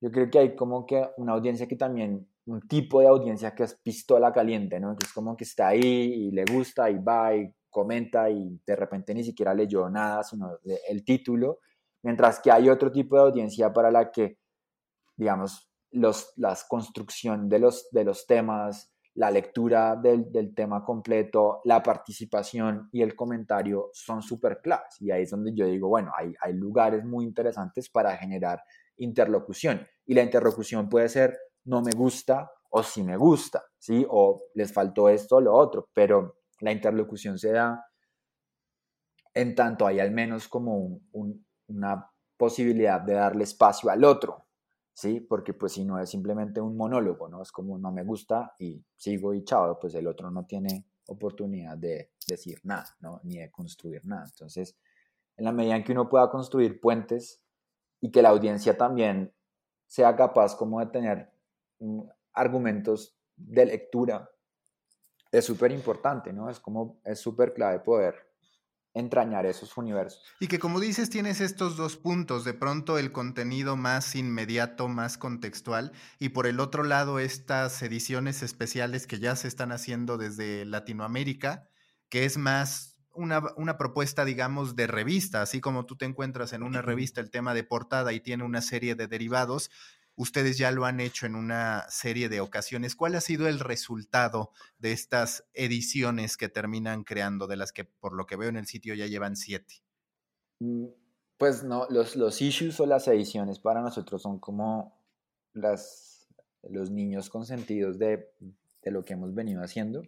yo 0.00 0.10
creo 0.10 0.30
que 0.30 0.38
hay 0.38 0.54
como 0.54 0.86
que 0.86 1.10
una 1.16 1.32
audiencia 1.32 1.66
que 1.66 1.76
también, 1.76 2.28
un 2.46 2.60
tipo 2.68 3.00
de 3.00 3.08
audiencia 3.08 3.54
que 3.54 3.64
es 3.64 3.74
pistola 3.74 4.32
caliente, 4.32 4.78
¿no? 4.78 4.96
Que 4.96 5.06
es 5.06 5.12
como 5.12 5.36
que 5.36 5.44
está 5.44 5.68
ahí 5.68 5.80
y 5.80 6.30
le 6.30 6.44
gusta 6.44 6.90
y 6.90 6.98
va 6.98 7.34
y 7.34 7.52
comenta 7.70 8.30
y 8.30 8.60
de 8.66 8.76
repente 8.76 9.14
ni 9.14 9.24
siquiera 9.24 9.54
leyó 9.54 9.88
nada, 9.90 10.22
sino 10.22 10.58
el 10.88 11.04
título, 11.04 11.58
mientras 12.02 12.40
que 12.40 12.50
hay 12.50 12.68
otro 12.68 12.92
tipo 12.92 13.16
de 13.16 13.22
audiencia 13.22 13.72
para 13.72 13.90
la 13.90 14.10
que, 14.10 14.38
digamos, 15.16 15.70
los, 15.90 16.32
la 16.36 16.56
construcción 16.68 17.48
de 17.48 17.58
los, 17.58 17.88
de 17.90 18.04
los 18.04 18.26
temas, 18.26 18.94
la 19.14 19.30
lectura 19.30 19.96
del, 19.96 20.54
tema 20.54 20.84
completo, 20.84 21.60
la 21.64 21.82
participación 21.82 22.88
y 22.92 23.00
el 23.02 23.14
comentario 23.14 23.90
son 23.92 24.22
súper 24.22 24.60
claves. 24.60 25.00
Y 25.00 25.10
ahí 25.10 25.22
es 25.22 25.30
donde 25.30 25.54
yo 25.54 25.66
digo, 25.66 25.88
bueno, 25.88 26.12
hay, 26.16 26.34
hay 26.40 26.52
lugares 26.52 27.04
muy 27.04 27.24
interesantes 27.24 27.88
para 27.88 28.16
generar 28.16 28.62
interlocución. 28.96 29.86
Y 30.04 30.14
la 30.14 30.22
interlocución 30.22 30.88
puede 30.88 31.08
ser 31.08 31.38
no 31.64 31.82
me 31.82 31.92
gusta 31.92 32.50
o 32.70 32.82
sí 32.82 33.02
me 33.02 33.16
gusta, 33.16 33.64
¿sí? 33.78 34.04
O 34.08 34.42
les 34.54 34.72
faltó 34.72 35.08
esto 35.08 35.36
o 35.36 35.40
lo 35.40 35.54
otro, 35.54 35.88
pero 35.94 36.38
la 36.60 36.72
interlocución 36.72 37.38
se 37.38 37.52
da 37.52 37.84
en 39.34 39.54
tanto 39.54 39.86
hay 39.86 40.00
al 40.00 40.12
menos 40.12 40.48
como 40.48 41.00
una 41.66 42.10
posibilidad 42.36 43.00
de 43.00 43.14
darle 43.14 43.44
espacio 43.44 43.90
al 43.90 44.04
otro, 44.04 44.46
¿sí? 44.92 45.20
Porque 45.20 45.54
pues 45.54 45.72
si 45.72 45.84
no 45.84 45.98
es 45.98 46.08
simplemente 46.10 46.60
un 46.60 46.76
monólogo, 46.76 47.28
¿no? 47.28 47.42
Es 47.42 47.50
como 47.50 47.78
no 47.78 47.92
me 47.92 48.04
gusta 48.04 48.54
y 48.58 48.84
sigo 48.96 49.34
y 49.34 49.44
chao, 49.44 49.78
pues 49.80 49.94
el 49.94 50.06
otro 50.06 50.30
no 50.30 50.46
tiene 50.46 50.86
oportunidad 51.08 51.76
de 51.76 52.12
decir 52.26 52.60
nada, 52.62 52.96
¿no? 53.00 53.20
Ni 53.24 53.38
de 53.38 53.50
construir 53.50 54.04
nada. 54.04 54.24
Entonces, 54.26 54.76
en 55.36 55.44
la 55.44 55.52
medida 55.52 55.76
en 55.76 55.84
que 55.84 55.92
uno 55.92 56.08
pueda 56.08 56.30
construir 56.30 56.80
puentes 56.80 57.42
y 58.00 58.10
que 58.10 58.22
la 58.22 58.30
audiencia 58.30 58.76
también 58.76 59.34
sea 59.86 60.16
capaz 60.16 60.56
como 60.56 60.80
de 60.80 60.86
tener 60.86 61.33
argumentos 62.32 63.16
de 63.36 63.66
lectura, 63.66 64.30
es 65.30 65.44
súper 65.44 65.72
importante, 65.72 66.32
¿no? 66.32 66.48
Es 66.48 66.60
como, 66.60 67.00
es 67.04 67.18
súper 67.18 67.52
clave 67.54 67.80
poder 67.80 68.14
entrañar 68.94 69.44
esos 69.44 69.76
universos. 69.76 70.22
Y 70.38 70.46
que 70.46 70.60
como 70.60 70.78
dices, 70.78 71.10
tienes 71.10 71.40
estos 71.40 71.76
dos 71.76 71.96
puntos, 71.96 72.44
de 72.44 72.54
pronto 72.54 72.96
el 72.96 73.10
contenido 73.10 73.76
más 73.76 74.14
inmediato, 74.14 74.86
más 74.86 75.18
contextual, 75.18 75.92
y 76.20 76.28
por 76.28 76.46
el 76.46 76.60
otro 76.60 76.84
lado 76.84 77.18
estas 77.18 77.82
ediciones 77.82 78.42
especiales 78.44 79.08
que 79.08 79.18
ya 79.18 79.34
se 79.34 79.48
están 79.48 79.72
haciendo 79.72 80.16
desde 80.16 80.64
Latinoamérica, 80.64 81.68
que 82.08 82.24
es 82.24 82.38
más 82.38 83.00
una, 83.12 83.42
una 83.56 83.76
propuesta, 83.76 84.24
digamos, 84.24 84.76
de 84.76 84.86
revista, 84.86 85.42
así 85.42 85.60
como 85.60 85.86
tú 85.86 85.96
te 85.96 86.04
encuentras 86.04 86.52
en 86.52 86.62
una 86.62 86.80
revista 86.80 87.20
el 87.20 87.30
tema 87.30 87.54
de 87.54 87.64
portada 87.64 88.12
y 88.12 88.20
tiene 88.20 88.44
una 88.44 88.62
serie 88.62 88.94
de 88.94 89.08
derivados, 89.08 89.70
Ustedes 90.16 90.58
ya 90.58 90.70
lo 90.70 90.84
han 90.84 91.00
hecho 91.00 91.26
en 91.26 91.34
una 91.34 91.86
serie 91.88 92.28
de 92.28 92.40
ocasiones. 92.40 92.94
¿Cuál 92.94 93.16
ha 93.16 93.20
sido 93.20 93.48
el 93.48 93.58
resultado 93.58 94.52
de 94.78 94.92
estas 94.92 95.44
ediciones 95.54 96.36
que 96.36 96.48
terminan 96.48 97.02
creando, 97.02 97.46
de 97.46 97.56
las 97.56 97.72
que 97.72 97.84
por 97.84 98.14
lo 98.14 98.26
que 98.26 98.36
veo 98.36 98.48
en 98.48 98.56
el 98.56 98.66
sitio 98.66 98.94
ya 98.94 99.06
llevan 99.06 99.36
siete? 99.36 99.82
Mm, 100.60 100.86
pues 101.36 101.64
no, 101.64 101.86
los, 101.90 102.40
issues 102.40 102.78
o 102.78 102.86
las 102.86 103.08
ediciones 103.08 103.58
para 103.58 103.80
nosotros 103.80 104.22
son 104.22 104.38
como 104.38 104.96
las, 105.52 106.28
los 106.62 106.90
niños 106.90 107.28
consentidos 107.28 107.98
de, 107.98 108.30
de 108.82 108.90
lo 108.90 109.04
que 109.04 109.14
hemos 109.14 109.34
venido 109.34 109.62
haciendo 109.62 110.02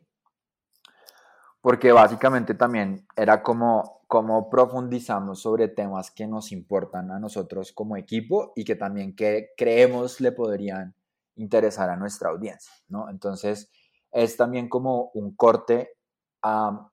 porque 1.66 1.90
básicamente 1.90 2.54
también 2.54 3.08
era 3.16 3.42
como, 3.42 4.04
como 4.06 4.48
profundizamos 4.48 5.42
sobre 5.42 5.66
temas 5.66 6.12
que 6.12 6.28
nos 6.28 6.52
importan 6.52 7.10
a 7.10 7.18
nosotros 7.18 7.72
como 7.72 7.96
equipo 7.96 8.52
y 8.54 8.64
que 8.64 8.76
también 8.76 9.16
que 9.16 9.48
creemos 9.56 10.20
le 10.20 10.30
podrían 10.30 10.94
interesar 11.34 11.90
a 11.90 11.96
nuestra 11.96 12.30
audiencia, 12.30 12.72
¿no? 12.86 13.10
Entonces, 13.10 13.68
es 14.12 14.36
también 14.36 14.68
como 14.68 15.10
un 15.14 15.34
corte 15.34 15.96
a, 16.40 16.88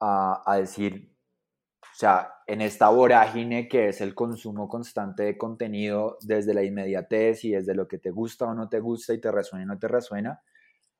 a, 0.00 0.42
a 0.44 0.56
decir, 0.56 1.14
o 1.80 1.94
sea, 1.94 2.34
en 2.48 2.62
esta 2.62 2.88
vorágine 2.88 3.68
que 3.68 3.90
es 3.90 4.00
el 4.00 4.16
consumo 4.16 4.68
constante 4.68 5.22
de 5.22 5.38
contenido 5.38 6.18
desde 6.22 6.52
la 6.52 6.64
inmediatez 6.64 7.44
y 7.44 7.52
desde 7.52 7.76
lo 7.76 7.86
que 7.86 7.98
te 7.98 8.10
gusta 8.10 8.46
o 8.46 8.54
no 8.54 8.68
te 8.68 8.80
gusta 8.80 9.14
y 9.14 9.20
te 9.20 9.30
resuena 9.30 9.66
o 9.66 9.74
no 9.74 9.78
te 9.78 9.86
resuena, 9.86 10.42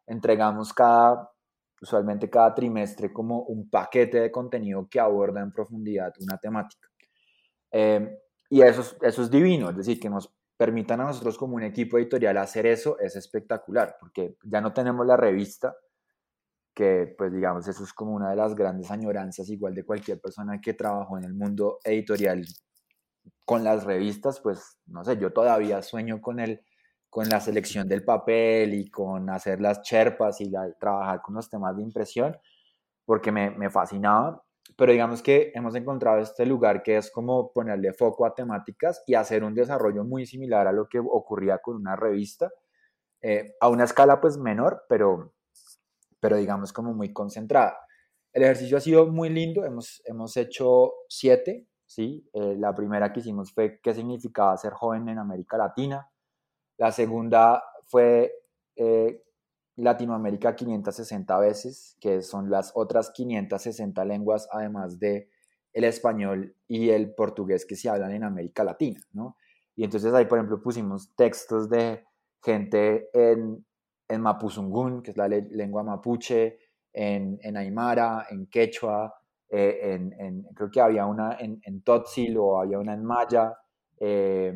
entregamos 0.06 0.72
cada 0.72 1.32
usualmente 1.80 2.28
cada 2.28 2.54
trimestre 2.54 3.12
como 3.12 3.42
un 3.44 3.68
paquete 3.70 4.20
de 4.20 4.30
contenido 4.30 4.88
que 4.88 5.00
aborda 5.00 5.40
en 5.40 5.52
profundidad 5.52 6.12
una 6.20 6.36
temática. 6.38 6.88
Em, 7.70 8.10
y 8.50 8.62
eso 8.62 8.80
es, 8.82 8.96
eso 9.00 9.22
es 9.22 9.30
divino, 9.30 9.70
es 9.70 9.76
decir, 9.76 9.98
que 9.98 10.10
nos 10.10 10.32
permitan 10.56 11.00
a 11.00 11.04
nosotros 11.04 11.38
como 11.38 11.56
un 11.56 11.62
equipo 11.62 11.96
editorial 11.96 12.36
hacer 12.36 12.66
eso 12.66 12.98
es 12.98 13.16
espectacular, 13.16 13.96
porque 13.98 14.36
ya 14.42 14.60
no 14.60 14.72
tenemos 14.72 15.06
la 15.06 15.16
revista, 15.16 15.74
que 16.74 17.14
pues 17.16 17.32
digamos 17.32 17.66
eso 17.66 17.82
es 17.84 17.92
como 17.92 18.12
una 18.12 18.30
de 18.30 18.36
las 18.36 18.54
grandes 18.54 18.90
añoranzas 18.90 19.48
igual 19.48 19.74
de 19.74 19.84
cualquier 19.84 20.20
persona 20.20 20.60
que 20.60 20.74
trabajó 20.74 21.18
en 21.18 21.24
el 21.24 21.34
mundo 21.34 21.78
editorial 21.84 22.44
con 23.44 23.64
las 23.64 23.84
revistas, 23.84 24.40
pues 24.40 24.78
no 24.86 25.04
sé, 25.04 25.16
yo 25.18 25.32
todavía 25.32 25.82
sueño 25.82 26.20
con 26.20 26.40
el 26.40 26.60
con 27.10 27.28
la 27.28 27.40
selección 27.40 27.88
del 27.88 28.04
papel 28.04 28.72
y 28.72 28.88
con 28.88 29.28
hacer 29.30 29.60
las 29.60 29.82
cherpas 29.82 30.40
y 30.40 30.50
trabajar 30.78 31.20
con 31.20 31.34
los 31.34 31.50
temas 31.50 31.76
de 31.76 31.82
impresión, 31.82 32.38
porque 33.04 33.32
me, 33.32 33.50
me 33.50 33.68
fascinaba. 33.68 34.42
Pero 34.76 34.92
digamos 34.92 35.20
que 35.20 35.50
hemos 35.54 35.74
encontrado 35.74 36.20
este 36.20 36.46
lugar 36.46 36.82
que 36.82 36.96
es 36.96 37.10
como 37.10 37.52
ponerle 37.52 37.92
foco 37.92 38.24
a 38.24 38.34
temáticas 38.34 39.02
y 39.06 39.14
hacer 39.14 39.42
un 39.42 39.54
desarrollo 39.54 40.04
muy 40.04 40.24
similar 40.24 40.68
a 40.68 40.72
lo 40.72 40.88
que 40.88 41.00
ocurría 41.00 41.58
con 41.58 41.76
una 41.76 41.96
revista, 41.96 42.50
eh, 43.20 43.56
a 43.60 43.68
una 43.68 43.84
escala 43.84 44.20
pues 44.20 44.38
menor, 44.38 44.84
pero, 44.88 45.34
pero 46.20 46.36
digamos 46.36 46.72
como 46.72 46.94
muy 46.94 47.12
concentrada. 47.12 47.76
El 48.32 48.44
ejercicio 48.44 48.76
ha 48.76 48.80
sido 48.80 49.08
muy 49.08 49.28
lindo, 49.28 49.64
hemos, 49.64 50.00
hemos 50.06 50.36
hecho 50.36 50.92
siete, 51.08 51.66
¿sí? 51.84 52.28
Eh, 52.32 52.54
la 52.56 52.72
primera 52.74 53.12
que 53.12 53.18
hicimos 53.18 53.52
fue 53.52 53.80
qué 53.82 53.92
significaba 53.92 54.56
ser 54.56 54.72
joven 54.72 55.08
en 55.08 55.18
América 55.18 55.58
Latina, 55.58 56.08
la 56.80 56.92
segunda 56.92 57.62
fue 57.88 58.32
eh, 58.74 59.22
Latinoamérica 59.76 60.56
560 60.56 61.38
veces, 61.38 61.98
que 62.00 62.22
son 62.22 62.48
las 62.48 62.72
otras 62.74 63.10
560 63.10 64.02
lenguas, 64.06 64.48
además 64.50 64.98
de 64.98 65.28
el 65.74 65.84
español 65.84 66.56
y 66.66 66.88
el 66.88 67.14
portugués 67.14 67.66
que 67.66 67.76
se 67.76 67.90
hablan 67.90 68.12
en 68.12 68.24
América 68.24 68.64
Latina, 68.64 68.98
¿no? 69.12 69.36
Y 69.76 69.84
entonces 69.84 70.14
ahí, 70.14 70.24
por 70.24 70.38
ejemplo, 70.38 70.62
pusimos 70.62 71.14
textos 71.16 71.68
de 71.68 72.02
gente 72.42 73.10
en, 73.12 73.66
en 74.08 74.20
Mapuzungún, 74.22 75.02
que 75.02 75.10
es 75.10 75.18
la 75.18 75.28
lengua 75.28 75.82
mapuche, 75.82 76.60
en, 76.94 77.38
en 77.42 77.56
Aymara, 77.58 78.26
en 78.30 78.46
Quechua, 78.46 79.14
eh, 79.50 79.98
en, 80.18 80.44
creo 80.54 80.70
que 80.70 80.80
había 80.80 81.04
una 81.04 81.36
en, 81.38 81.60
en 81.62 81.82
Totsil 81.82 82.38
o 82.38 82.58
había 82.58 82.78
una 82.78 82.94
en 82.94 83.04
Maya, 83.04 83.54
eh, 83.98 84.54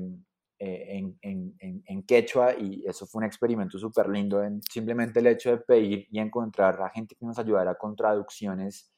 quechua 2.07 2.55
y 2.59 2.85
eso 2.87 3.07
fue 3.07 3.21
un 3.21 3.25
experimento 3.25 3.79
súper 3.79 4.09
lindo 4.09 4.43
en 4.43 4.63
simplemente 4.63 5.21
el 5.21 5.27
hecho 5.27 5.51
de 5.51 5.59
pedir 5.59 6.07
y 6.11 6.19
encontrar 6.19 6.81
a 6.83 6.91
gente 6.91 7.15
que 7.15 7.27
nos 7.27 7.39
ayudara 7.39 7.75
con 7.77 7.97
traducciones 7.97 8.93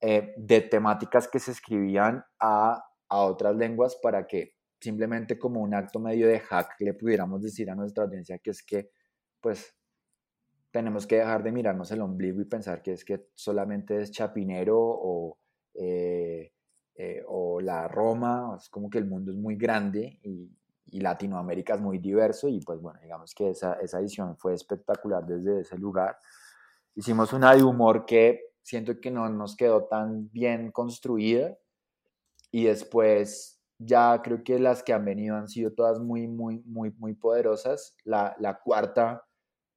eh, 0.00 0.34
de 0.36 0.60
temáticas 0.62 1.28
que 1.28 1.38
se 1.38 1.50
escribían 1.52 2.24
a, 2.38 2.82
a 3.08 3.18
otras 3.18 3.56
lenguas 3.56 3.96
para 4.02 4.26
que 4.26 4.54
simplemente 4.80 5.38
como 5.38 5.60
un 5.60 5.74
acto 5.74 5.98
medio 6.00 6.26
de 6.26 6.40
hack 6.40 6.76
le 6.80 6.94
pudiéramos 6.94 7.42
decir 7.42 7.70
a 7.70 7.74
nuestra 7.74 8.04
audiencia 8.04 8.38
que 8.38 8.50
es 8.50 8.62
que 8.62 8.90
pues 9.40 9.76
tenemos 10.70 11.06
que 11.06 11.16
dejar 11.16 11.42
de 11.42 11.52
mirarnos 11.52 11.90
el 11.90 12.00
ombligo 12.00 12.40
y 12.40 12.44
pensar 12.44 12.82
que 12.82 12.92
es 12.92 13.04
que 13.04 13.28
solamente 13.34 14.00
es 14.00 14.10
chapinero 14.10 14.78
o, 14.78 15.38
eh, 15.74 16.52
o 17.26 17.60
la 17.60 17.88
Roma, 17.88 18.56
es 18.58 18.68
como 18.68 18.90
que 18.90 18.98
el 18.98 19.06
mundo 19.06 19.32
es 19.32 19.36
muy 19.38 19.56
grande 19.56 20.18
y, 20.22 20.50
y 20.92 21.00
Latinoamérica 21.00 21.74
es 21.74 21.80
muy 21.80 21.98
diverso 21.98 22.48
y 22.48 22.60
pues 22.60 22.80
bueno, 22.80 23.00
digamos 23.02 23.34
que 23.34 23.50
esa, 23.50 23.74
esa 23.74 24.00
edición 24.00 24.36
fue 24.36 24.54
espectacular 24.54 25.24
desde 25.26 25.60
ese 25.60 25.78
lugar. 25.78 26.18
Hicimos 26.94 27.32
una 27.32 27.54
de 27.54 27.62
humor 27.62 28.04
que 28.04 28.50
siento 28.62 29.00
que 29.00 29.10
no 29.10 29.28
nos 29.28 29.56
quedó 29.56 29.84
tan 29.84 30.30
bien 30.30 30.70
construida 30.70 31.56
y 32.50 32.64
después 32.64 33.60
ya 33.78 34.20
creo 34.22 34.44
que 34.44 34.58
las 34.58 34.82
que 34.82 34.92
han 34.92 35.04
venido 35.04 35.36
han 35.36 35.48
sido 35.48 35.72
todas 35.72 35.98
muy, 35.98 36.28
muy, 36.28 36.62
muy, 36.66 36.90
muy 36.98 37.14
poderosas. 37.14 37.96
La, 38.04 38.36
la 38.38 38.60
cuarta 38.60 39.24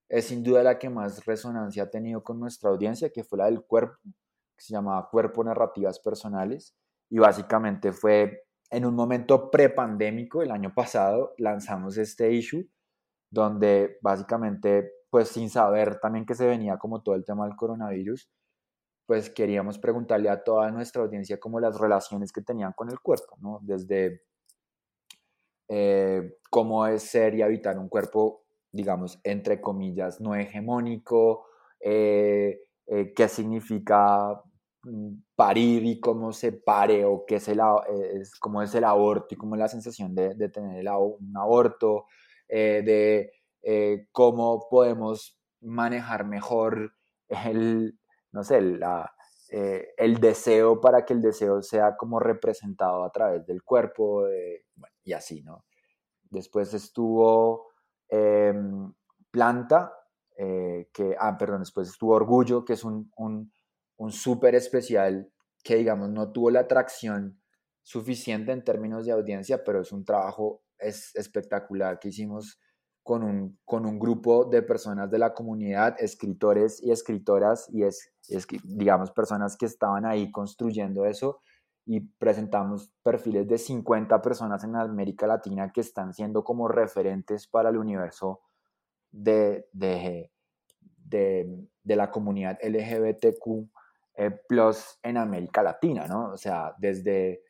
es 0.10 0.26
sin 0.26 0.44
duda 0.44 0.64
la 0.64 0.78
que 0.78 0.90
más 0.90 1.26
resonancia 1.26 1.84
ha 1.84 1.90
tenido 1.90 2.24
con 2.24 2.40
nuestra 2.40 2.70
audiencia, 2.70 3.10
que 3.12 3.24
fue 3.24 3.38
la 3.38 3.46
del 3.46 3.64
cuerpo, 3.64 3.98
que 4.04 4.64
se 4.64 4.74
llamaba 4.74 5.10
Cuerpo 5.10 5.44
Narrativas 5.44 6.00
Personales 6.00 6.76
y 7.10 7.20
básicamente 7.20 7.92
fue 7.94 8.44
en 8.70 8.86
un 8.86 8.96
momento 8.96 9.52
prepandémico, 9.52 10.42
el 10.42 10.52
año 10.52 10.74
pasado, 10.74 11.34
lanzamos 11.38 11.98
este 11.98 12.32
issue 12.32 12.68
donde 13.30 13.98
básicamente, 14.02 14.92
pues 15.10 15.30
sin 15.30 15.50
saber 15.50 16.00
también 16.00 16.26
que 16.26 16.36
se 16.36 16.46
venía 16.46 16.78
como 16.78 17.02
todo 17.02 17.16
el 17.16 17.26
tema 17.26 17.46
del 17.46 17.56
coronavirus, 17.56 18.30
pues 19.08 19.30
queríamos 19.30 19.80
preguntarle 19.80 20.30
a 20.30 20.44
toda 20.44 20.72
nuestra 20.72 21.02
audiencia 21.02 21.40
como 21.40 21.60
las 21.60 21.80
relaciones 21.80 22.32
que 22.32 22.42
tenían 22.42 22.74
con 22.74 22.90
el 22.90 23.00
cuerpo, 23.00 23.38
¿no? 23.42 23.60
Desde 23.64 24.24
eh, 25.68 26.38
cómo 26.50 26.86
es 26.86 27.04
ser 27.04 27.34
y 27.36 27.42
habitar 27.42 27.80
un 27.80 27.90
cuerpo, 27.90 28.44
digamos, 28.72 29.20
entre 29.24 29.60
comillas, 29.60 30.22
no 30.22 30.36
hegemónico, 30.36 31.48
eh, 31.80 32.62
eh, 32.86 33.14
qué 33.16 33.28
significa 33.28 34.42
parir 35.36 35.86
y 35.86 36.00
cómo 36.00 36.34
se 36.34 36.52
pare 36.52 37.06
o 37.06 37.26
qué 37.26 37.36
es, 37.36 37.48
el, 37.48 37.62
es, 37.90 38.36
cómo 38.36 38.62
es 38.62 38.76
el 38.76 38.84
aborto 38.84 39.34
y 39.34 39.38
cómo 39.38 39.56
es 39.56 39.60
la 39.60 39.68
sensación 39.68 40.14
de, 40.14 40.36
de 40.36 40.50
tener 40.50 40.78
el, 40.78 40.88
un 40.90 41.36
aborto, 41.38 42.06
eh, 42.50 42.82
de 42.86 43.32
eh, 43.62 44.08
cómo 44.12 44.68
podemos 44.70 45.40
manejar 45.62 46.26
mejor 46.26 46.94
el, 47.30 47.98
no 48.32 48.44
sé, 48.44 48.62
la, 48.62 49.14
eh, 49.50 49.88
el 49.98 50.20
deseo 50.20 50.82
para 50.82 51.06
que 51.06 51.14
el 51.14 51.22
deseo 51.22 51.62
sea 51.62 51.96
como 51.96 52.20
representado 52.20 53.06
a 53.06 53.12
través 53.12 53.46
del 53.46 53.64
cuerpo 53.64 54.26
y 55.04 55.14
así, 55.14 55.42
¿no? 55.44 55.64
Después 56.30 56.74
estuvo 56.74 57.68
em, 58.10 58.92
Planta, 59.32 59.94
que, 60.36 61.16
ah, 61.18 61.38
perdón, 61.38 61.62
después 61.62 61.90
estuvo 61.90 62.14
Orgullo, 62.14 62.66
que 62.66 62.74
es 62.74 62.84
un 62.84 63.10
un 63.98 64.12
súper 64.12 64.56
especial 64.56 65.32
que, 65.64 65.76
digamos, 65.78 66.10
no 66.10 66.32
tuvo 66.32 66.52
la 66.52 66.62
atracción 66.62 67.42
suficiente 67.82 68.52
en 68.52 68.64
términos 68.64 69.06
de 69.06 69.12
audiencia, 69.12 69.64
pero 69.64 69.82
es 69.82 69.92
un 69.92 70.06
trabajo 70.06 70.64
es 70.84 71.16
espectacular 71.16 72.00
que 72.00 72.10
hicimos 72.10 72.60
con 73.02 73.24
un, 73.24 73.60
con 73.66 73.86
un 73.86 74.00
grupo 74.00 74.46
de 74.46 74.62
personas 74.62 75.12
de 75.12 75.20
la 75.20 75.34
comunidad, 75.34 75.96
escritores 76.00 76.82
y 76.82 76.92
escritoras, 76.92 77.68
y 77.70 77.84
es, 77.84 78.14
digamos, 78.64 79.12
personas 79.12 79.58
que 79.58 79.66
estaban 79.66 80.06
ahí 80.06 80.32
construyendo 80.32 81.06
eso, 81.06 81.42
y 81.86 82.00
presentamos 82.00 82.94
perfiles 83.04 83.46
de 83.48 83.58
50 83.58 84.22
personas 84.22 84.64
en 84.64 84.78
América 84.78 85.28
Latina 85.28 85.72
que 85.74 85.82
están 85.82 86.14
siendo 86.14 86.44
como 86.46 86.70
referentes 86.70 87.46
para 87.46 87.70
el 87.70 87.78
universo 87.78 88.40
de, 89.12 89.68
de, 89.74 90.32
de, 91.04 91.68
de 91.84 91.96
la 91.98 92.10
comunidad 92.10 92.58
LGBTQ 92.64 93.70
eh, 94.16 94.32
plus 94.48 95.00
en 95.02 95.18
América 95.18 95.64
Latina, 95.64 96.08
¿no? 96.08 96.34
O 96.34 96.38
sea, 96.38 96.76
desde, 96.78 97.44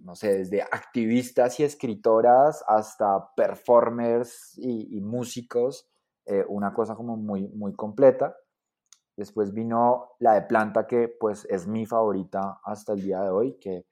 no 0.00 0.14
sé, 0.14 0.38
desde 0.38 0.62
activistas 0.62 1.60
y 1.60 1.64
escritoras 1.64 2.64
hasta 2.66 3.34
performers 3.36 4.56
y, 4.56 5.00
músicos, 5.02 5.90
eh, 6.24 6.44
una 6.48 6.72
cosa 6.72 6.94
como 6.94 7.16
muy, 7.16 7.48
muy 7.48 7.74
completa. 7.74 8.34
Después 9.16 9.52
vino 9.52 10.12
la 10.20 10.34
de 10.34 10.42
planta 10.42 10.86
que 10.86 11.08
pues 11.08 11.46
es 11.50 11.66
mi 11.66 11.84
favorita 11.84 12.60
hasta 12.64 12.94
el 12.94 13.02
día 13.02 13.20
de 13.20 13.28
hoy, 13.28 13.58
que 13.60 13.84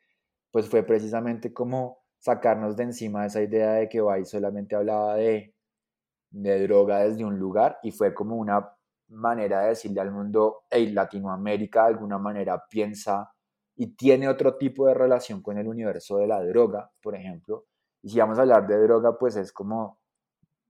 pues 0.51 0.69
fue 0.69 0.83
precisamente 0.85 1.53
como 1.53 1.99
sacarnos 2.19 2.77
de 2.77 2.85
encima 2.85 3.27
esa 3.27 3.43
idea 3.43 3.73
de 3.73 3.89
que 3.91 4.01
Bay 4.01 4.25
solamente 4.25 4.77
hablaba 4.77 5.17
de, 5.17 5.55
de 6.31 6.63
droga 6.67 7.01
desde 7.01 7.25
un 7.25 7.39
lugar 7.39 7.79
y 7.83 7.91
fue 7.91 8.15
como 8.15 8.37
una 8.37 8.78
manera 9.09 9.63
de 9.63 9.69
decirle 9.71 10.01
al 10.01 10.11
mundo, 10.11 10.65
hey, 10.71 10.91
Latinoamérica 10.93 11.83
de 11.83 11.89
alguna 11.89 12.19
manera 12.19 12.63
piensa 12.69 13.33
y 13.77 13.95
tiene 13.95 14.29
otro 14.29 14.57
tipo 14.57 14.87
de 14.87 14.95
relación 14.95 15.43
con 15.43 15.59
el 15.59 15.69
universo 15.69 16.19
de 16.19 16.27
la 16.27 16.43
droga, 16.45 16.91
por 17.01 17.15
ejemplo. 17.15 17.67
Y 18.03 18.11
si 18.11 18.19
vamos 18.19 18.39
a 18.39 18.43
hablar 18.43 18.67
de 18.67 18.79
droga, 18.79 19.17
pues 19.17 19.37
es 19.37 19.53
como 19.53 20.01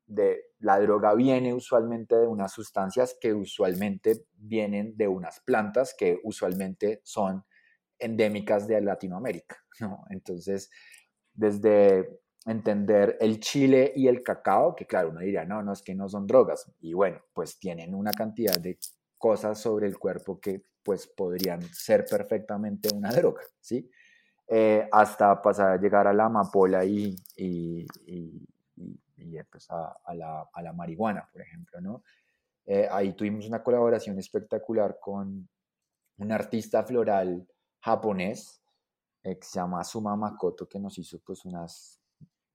de 0.07 0.47
la 0.61 0.80
droga 0.80 1.14
viene 1.14 1.53
usualmente 1.53 2.16
de 2.16 2.26
unas 2.26 2.53
sustancias 2.53 3.16
que 3.20 3.34
usualmente 3.34 4.24
vienen 4.32 4.97
de 4.97 5.07
unas 5.07 5.41
plantas 5.41 5.95
que 5.97 6.18
usualmente 6.24 7.01
son 7.05 7.45
endémicas 7.99 8.66
de 8.66 8.80
Latinoamérica, 8.80 9.57
¿no? 9.80 10.05
Entonces, 10.11 10.70
desde 11.34 12.20
entender 12.49 13.16
el 13.20 13.40
chile 13.40 13.92
y 13.94 14.09
el 14.09 14.22
cacao, 14.22 14.74
que 14.74 14.86
claro, 14.86 15.11
uno 15.11 15.20
diría, 15.20 15.44
no, 15.44 15.62
no, 15.62 15.72
es 15.72 15.82
que 15.82 15.94
no 15.94 16.09
son 16.09 16.26
drogas. 16.26 16.70
Y 16.80 16.94
bueno, 16.94 17.20
pues 17.32 17.59
tienen 17.59 17.94
una 17.94 18.11
cantidad 18.12 18.59
de 18.59 18.78
cosas 19.18 19.61
sobre 19.61 19.86
el 19.86 19.99
cuerpo 19.99 20.40
que 20.40 20.62
pues 20.82 21.07
podrían 21.07 21.62
ser 21.62 22.07
perfectamente 22.07 22.88
una 22.94 23.11
droga, 23.12 23.42
¿sí? 23.61 23.90
Eh, 24.46 24.88
hasta 24.90 25.42
pasar 25.42 25.72
a 25.72 25.80
llegar 25.80 26.07
a 26.07 26.14
la 26.14 26.24
amapola 26.24 26.82
y, 26.84 27.14
y, 27.36 27.86
y, 28.07 28.49
pues 29.51 29.70
a, 29.70 30.14
la, 30.14 30.49
a, 30.51 30.62
la, 30.62 30.72
marihuana, 30.72 31.28
por 31.30 31.42
ejemplo, 31.42 31.80
¿no? 31.82 32.03
Eh, 32.64 32.88
ahí 32.90 33.12
tuvimos 33.12 33.46
una 33.46 33.62
colaboración 33.62 34.18
espectacular 34.18 34.99
con 35.01 35.49
un 36.16 36.32
artista 36.32 36.82
floral 36.82 37.46
japonés 37.80 38.62
eh, 39.22 39.38
que 39.38 39.46
se 39.46 39.59
llama 39.59 39.84
Suma 39.84 40.16
Makoto, 40.16 40.66
que 40.66 40.78
nos 40.78 40.96
hizo 40.99 41.18
pues 41.20 41.44
unas 41.44 42.01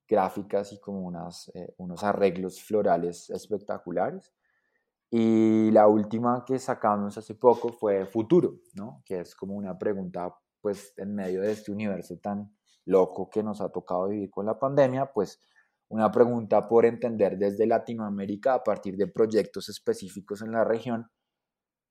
gráficas 0.08 0.74
y 0.74 0.80
como 0.80 1.02
unas, 1.02 1.50
eh, 1.56 1.74
unos 1.78 2.04
arreglos 2.04 2.62
florales 2.62 3.30
espectaculares. 3.30 4.34
Y 5.10 5.70
la 5.72 5.88
última 5.88 6.44
que 6.46 6.58
sacamos 6.58 7.18
hace 7.18 7.36
poco 7.36 7.72
fue 7.72 8.06
Futuro, 8.06 8.56
¿no? 8.74 9.02
que 9.06 9.20
es 9.20 9.36
como 9.36 9.56
una 9.56 9.78
pregunta 9.78 10.34
pues 10.60 10.94
en 10.98 11.14
medio 11.14 11.42
de 11.42 11.52
este 11.52 11.72
universo 11.72 12.18
tan 12.18 12.56
loco 12.86 13.30
que 13.30 13.44
nos 13.44 13.62
ha 13.62 13.70
tocado 13.70 14.08
vivir 14.08 14.32
con 14.32 14.46
la 14.46 14.58
pandemia, 14.58 15.12
pues 15.12 15.40
una 15.90 16.12
pregunta 16.12 16.68
por 16.68 16.86
entender 16.86 17.38
desde 17.38 17.68
Latinoamérica 17.68 18.56
a 18.56 18.64
partir 18.64 18.98
de 18.98 19.08
proyectos 19.08 19.70
específicos 19.70 20.42
en 20.42 20.52
la 20.52 20.64
región 20.64 21.08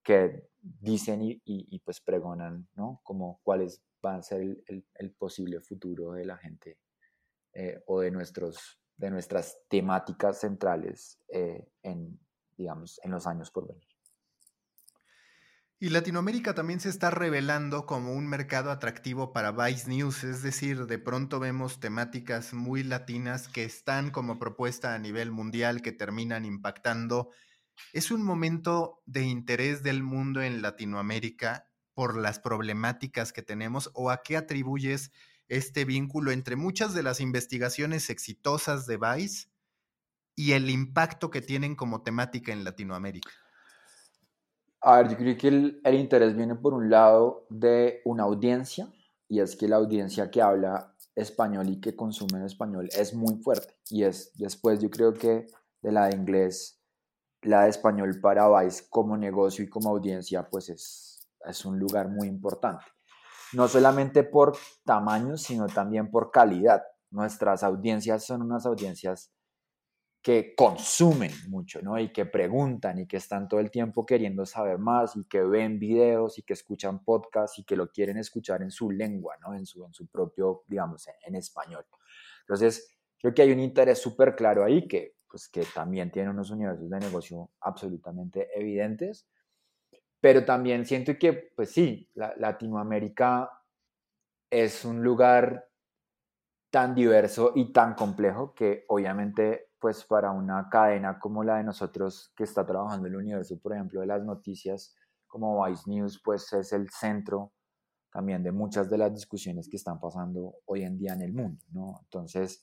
que 0.02 0.48
dicen 0.60 1.20
y, 1.22 1.78
pues 1.84 2.00
pregonan, 2.00 2.68
¿no? 2.74 3.00
Como 3.04 3.40
cuáles 3.44 3.82
van 4.02 4.16
a 4.16 4.22
ser 4.22 4.40
el, 4.66 5.10
posible 5.12 5.60
futuro 5.60 6.12
de 6.12 6.24
la 6.24 6.36
gente 6.36 6.78
eh, 7.54 7.82
o 7.86 8.00
de, 8.00 8.10
nuestros, 8.10 8.80
de 8.96 9.10
nuestras 9.10 9.58
temáticas 9.68 10.40
centrales 10.40 11.18
eh, 11.28 11.68
en, 11.82 12.18
digamos, 12.56 13.00
en 13.02 13.10
los 13.10 13.26
años 13.26 13.50
por 13.50 13.68
venir. 13.68 13.92
Y 15.82 15.88
Latinoamérica 15.88 16.54
también 16.54 16.78
se 16.78 16.88
está 16.88 17.10
revelando 17.10 17.86
como 17.86 18.12
un 18.12 18.28
mercado 18.28 18.70
atractivo 18.70 19.32
para 19.32 19.50
Vice 19.50 19.90
News, 19.90 20.22
es 20.22 20.40
decir, 20.40 20.86
de 20.86 20.98
pronto 21.00 21.40
vemos 21.40 21.80
temáticas 21.80 22.54
muy 22.54 22.84
latinas 22.84 23.48
que 23.48 23.64
están 23.64 24.12
como 24.12 24.38
propuesta 24.38 24.94
a 24.94 24.98
nivel 25.00 25.32
mundial, 25.32 25.82
que 25.82 25.90
terminan 25.90 26.44
impactando. 26.44 27.30
¿Es 27.92 28.12
un 28.12 28.22
momento 28.22 29.02
de 29.06 29.24
interés 29.24 29.82
del 29.82 30.04
mundo 30.04 30.40
en 30.40 30.62
Latinoamérica 30.62 31.68
por 31.94 32.16
las 32.16 32.38
problemáticas 32.38 33.32
que 33.32 33.42
tenemos 33.42 33.90
o 33.92 34.10
a 34.10 34.22
qué 34.22 34.36
atribuyes 34.36 35.10
este 35.48 35.84
vínculo 35.84 36.30
entre 36.30 36.56
muchas 36.56 36.94
de 36.94 37.02
las 37.02 37.20
investigaciones 37.20 38.10
exitosas 38.10 38.86
de 38.86 38.98
Vice 38.98 39.48
y 40.34 40.52
el 40.52 40.70
impacto 40.70 41.30
que 41.30 41.42
tienen 41.42 41.76
como 41.76 42.02
temática 42.02 42.52
en 42.52 42.64
Latinoamérica? 42.64 43.30
A 44.80 44.96
ver, 44.96 45.10
yo 45.10 45.16
creo 45.16 45.36
que 45.36 45.48
el, 45.48 45.80
el, 45.84 45.94
interés 45.94 46.34
viene 46.34 46.56
por 46.56 46.74
un 46.74 46.90
lado 46.90 47.46
de 47.50 48.00
una 48.04 48.24
audiencia, 48.24 48.92
y 49.28 49.40
es 49.40 49.54
que 49.54 49.68
la 49.68 49.76
audiencia 49.76 50.30
que 50.30 50.42
habla 50.42 50.94
español 51.14 51.68
y 51.68 51.80
que 51.80 51.94
consume 51.94 52.38
en 52.38 52.46
español 52.46 52.88
es 52.92 53.14
muy 53.14 53.36
fuerte. 53.36 53.74
Y 53.90 54.04
es 54.04 54.32
después, 54.36 54.80
yo 54.80 54.90
creo 54.90 55.14
que 55.14 55.46
de 55.82 55.92
la 55.92 56.06
de 56.06 56.16
inglés, 56.16 56.82
la 57.42 57.64
de 57.64 57.70
español 57.70 58.20
para 58.20 58.48
Vice 58.60 58.84
como 58.88 59.16
negocio 59.16 59.64
y 59.64 59.68
como 59.68 59.90
audiencia, 59.90 60.48
pues 60.48 60.68
es, 60.68 61.28
es 61.46 61.64
un 61.64 61.78
lugar 61.78 62.08
muy 62.08 62.28
importante. 62.28 62.84
No 63.52 63.68
solamente 63.68 64.24
por 64.24 64.56
tamaño, 64.84 65.36
sino 65.36 65.66
también 65.66 66.10
por 66.10 66.30
calidad. 66.30 66.82
Nuestras 67.10 67.62
audiencias 67.62 68.24
son 68.24 68.42
unas 68.42 68.64
audiencias 68.64 69.32
que 70.22 70.54
consumen 70.54 71.32
mucho, 71.48 71.82
¿no? 71.82 71.98
Y 71.98 72.12
que 72.12 72.24
preguntan 72.24 73.00
y 73.00 73.06
que 73.08 73.16
están 73.16 73.48
todo 73.48 73.58
el 73.58 73.72
tiempo 73.72 74.06
queriendo 74.06 74.46
saber 74.46 74.78
más 74.78 75.16
y 75.16 75.24
que 75.24 75.42
ven 75.42 75.80
videos 75.80 76.38
y 76.38 76.42
que 76.42 76.52
escuchan 76.52 77.02
podcasts 77.04 77.58
y 77.58 77.64
que 77.64 77.74
lo 77.74 77.90
quieren 77.90 78.16
escuchar 78.16 78.62
en 78.62 78.70
su 78.70 78.92
lengua, 78.92 79.34
¿no? 79.40 79.52
En 79.54 79.66
su, 79.66 79.84
en 79.84 79.92
su 79.92 80.06
propio, 80.06 80.62
digamos, 80.68 81.08
en, 81.26 81.34
español. 81.34 81.84
Entonces, 82.42 82.88
creo 83.18 83.34
que 83.34 83.42
hay 83.42 83.50
un 83.50 83.58
interés 83.58 83.98
súper 84.00 84.36
claro 84.36 84.64
ahí 84.64 84.86
que, 84.86 85.16
pues, 85.28 85.48
que 85.48 85.64
también 85.74 86.12
tiene 86.12 86.30
unos 86.30 86.50
universos 86.50 86.88
de 86.88 87.00
negocio 87.00 87.50
absolutamente 87.60 88.48
evidentes, 88.54 89.26
pero 90.22 90.44
también 90.44 90.86
siento 90.86 91.18
que, 91.18 91.32
pues 91.32 91.72
sí, 91.72 92.08
Latinoamérica 92.14 93.50
es 94.48 94.84
un 94.84 95.02
lugar 95.02 95.66
tan 96.70 96.94
diverso 96.94 97.50
y 97.56 97.72
tan 97.72 97.94
complejo 97.94 98.54
que 98.54 98.84
obviamente 98.88 99.70
pues 99.80 100.04
para 100.04 100.30
una 100.30 100.68
cadena 100.70 101.18
como 101.18 101.42
la 101.42 101.56
de 101.56 101.64
nosotros 101.64 102.32
que 102.36 102.44
está 102.44 102.64
trabajando 102.64 103.08
en 103.08 103.14
el 103.14 103.18
universo, 103.18 103.58
por 103.58 103.74
ejemplo, 103.74 104.00
de 104.00 104.06
las 104.06 104.22
noticias 104.22 104.94
como 105.26 105.66
Vice 105.66 105.90
News, 105.90 106.22
pues 106.24 106.52
es 106.52 106.72
el 106.72 106.88
centro 106.88 107.52
también 108.12 108.44
de 108.44 108.52
muchas 108.52 108.88
de 108.88 108.98
las 108.98 109.12
discusiones 109.12 109.68
que 109.68 109.76
están 109.76 109.98
pasando 109.98 110.54
hoy 110.66 110.84
en 110.84 110.98
día 110.98 111.14
en 111.14 111.22
el 111.22 111.32
mundo, 111.32 111.64
¿no? 111.72 111.98
Entonces, 112.04 112.62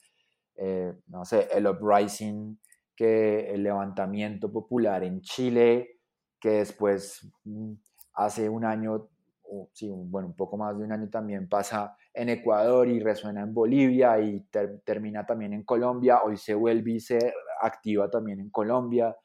eh, 0.55 0.93
no 1.07 1.25
sé, 1.25 1.49
el 1.51 1.67
uprising, 1.67 2.57
que 2.95 3.51
el 3.53 3.63
levantamiento 3.63 4.49
popular 4.49 5.03
en 5.03 5.19
Chile, 5.21 5.98
que 6.39 6.49
después 6.49 7.27
mm, 7.43 7.73
hace 8.13 8.49
un 8.49 8.65
año, 8.65 9.09
o, 9.43 9.69
sí, 9.73 9.89
bueno, 9.91 10.27
un 10.27 10.35
poco 10.35 10.57
más 10.57 10.77
de 10.77 10.83
un 10.83 10.91
año 10.91 11.09
también 11.09 11.47
pasa 11.49 11.95
en 12.13 12.29
Ecuador 12.29 12.87
y 12.87 12.99
resuena 12.99 13.41
en 13.41 13.53
Bolivia 13.53 14.19
y 14.19 14.47
termina 14.83 15.25
también 15.25 15.53
en 15.53 15.63
Colombia, 15.63 16.21
hoy 16.23 16.37
se 16.37 16.53
vuelve 16.53 16.91
y 16.91 16.99
se 16.99 17.33
activa 17.61 18.09
también 18.09 18.39
en 18.39 18.49
Colombia. 18.49 19.15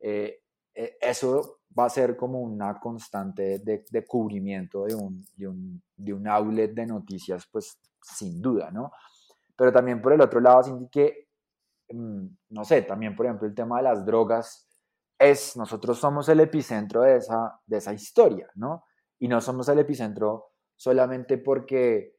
Eh, 0.00 0.40
eh, 0.74 0.96
eso 1.00 1.60
va 1.76 1.86
a 1.86 1.90
ser 1.90 2.16
como 2.16 2.40
una 2.40 2.78
constante 2.78 3.58
de, 3.58 4.04
cubrimiento 4.06 4.84
de 4.84 4.94
un, 4.94 5.24
de, 5.36 5.48
un, 5.48 5.82
de 5.96 6.12
un, 6.12 6.26
outlet 6.28 6.72
de 6.72 6.86
noticias, 6.86 7.48
pues 7.50 7.78
sin 8.00 8.40
duda, 8.40 8.70
¿no? 8.70 8.92
Pero 9.56 9.72
también 9.72 10.00
por 10.00 10.12
el 10.12 10.20
otro 10.20 10.40
lado, 10.40 10.62
sin 10.62 10.88
que, 10.88 11.28
mm, 11.90 12.26
no 12.50 12.64
sé, 12.64 12.82
también 12.82 13.14
por 13.14 13.26
ejemplo 13.26 13.46
el 13.46 13.54
tema 13.54 13.78
de 13.78 13.84
las 13.84 14.04
drogas 14.04 14.67
es, 15.18 15.56
nosotros 15.56 15.98
somos 15.98 16.28
el 16.28 16.40
epicentro 16.40 17.02
de 17.02 17.16
esa, 17.16 17.60
de 17.66 17.78
esa 17.78 17.92
historia, 17.92 18.48
¿no? 18.54 18.84
Y 19.18 19.28
no 19.28 19.40
somos 19.40 19.68
el 19.68 19.80
epicentro 19.80 20.52
solamente 20.76 21.38
porque 21.38 22.18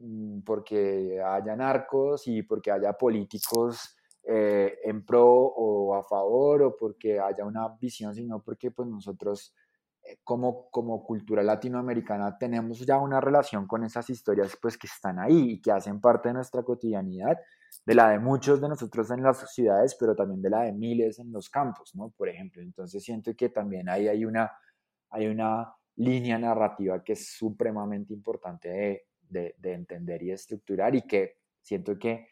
Mm, 0.00 0.40
porque 0.40 1.20
haya 1.22 1.56
narcos 1.56 2.26
y 2.26 2.42
porque 2.42 2.70
haya 2.70 2.92
políticos 2.94 3.96
eh, 4.22 4.78
en 4.84 5.04
pro 5.04 5.26
o 5.26 5.94
a 5.94 6.02
favor 6.02 6.62
o 6.62 6.76
porque 6.76 7.20
haya 7.20 7.44
una 7.44 7.68
visión, 7.80 8.14
sino 8.14 8.42
porque 8.42 8.70
pues 8.70 8.88
nosotros 8.88 9.54
eh, 10.02 10.18
como, 10.24 10.70
como 10.70 11.04
cultura 11.04 11.42
latinoamericana 11.42 12.36
tenemos 12.38 12.80
ya 12.86 12.98
una 12.98 13.20
relación 13.20 13.66
con 13.66 13.84
esas 13.84 14.08
historias 14.10 14.56
pues 14.60 14.78
que 14.78 14.86
están 14.86 15.18
ahí 15.18 15.52
y 15.52 15.62
que 15.62 15.72
hacen 15.72 16.00
parte 16.00 16.28
de 16.30 16.34
nuestra 16.34 16.62
cotidianidad, 16.62 17.38
de 17.84 17.94
la 17.94 18.10
de 18.10 18.18
muchos 18.18 18.60
de 18.60 18.68
nosotros 18.68 19.10
en 19.10 19.22
las 19.22 19.52
ciudades, 19.52 19.96
pero 19.98 20.14
también 20.14 20.42
de 20.42 20.50
la 20.50 20.62
de 20.62 20.72
miles 20.72 21.18
en 21.18 21.32
los 21.32 21.48
campos, 21.50 21.94
¿no? 21.94 22.10
Por 22.10 22.28
ejemplo, 22.28 22.62
entonces 22.62 23.02
siento 23.02 23.34
que 23.36 23.48
también 23.48 23.88
ahí 23.88 24.08
hay 24.08 24.24
una, 24.24 24.52
hay 25.10 25.26
una 25.26 25.74
línea 25.96 26.38
narrativa 26.38 27.02
que 27.02 27.14
es 27.14 27.32
supremamente 27.36 28.12
importante 28.12 29.04
de, 29.28 29.54
de, 29.58 29.72
entender 29.72 30.22
y 30.22 30.30
estructurar 30.30 30.94
y 30.94 31.02
que 31.02 31.38
siento 31.60 31.98
que, 31.98 32.28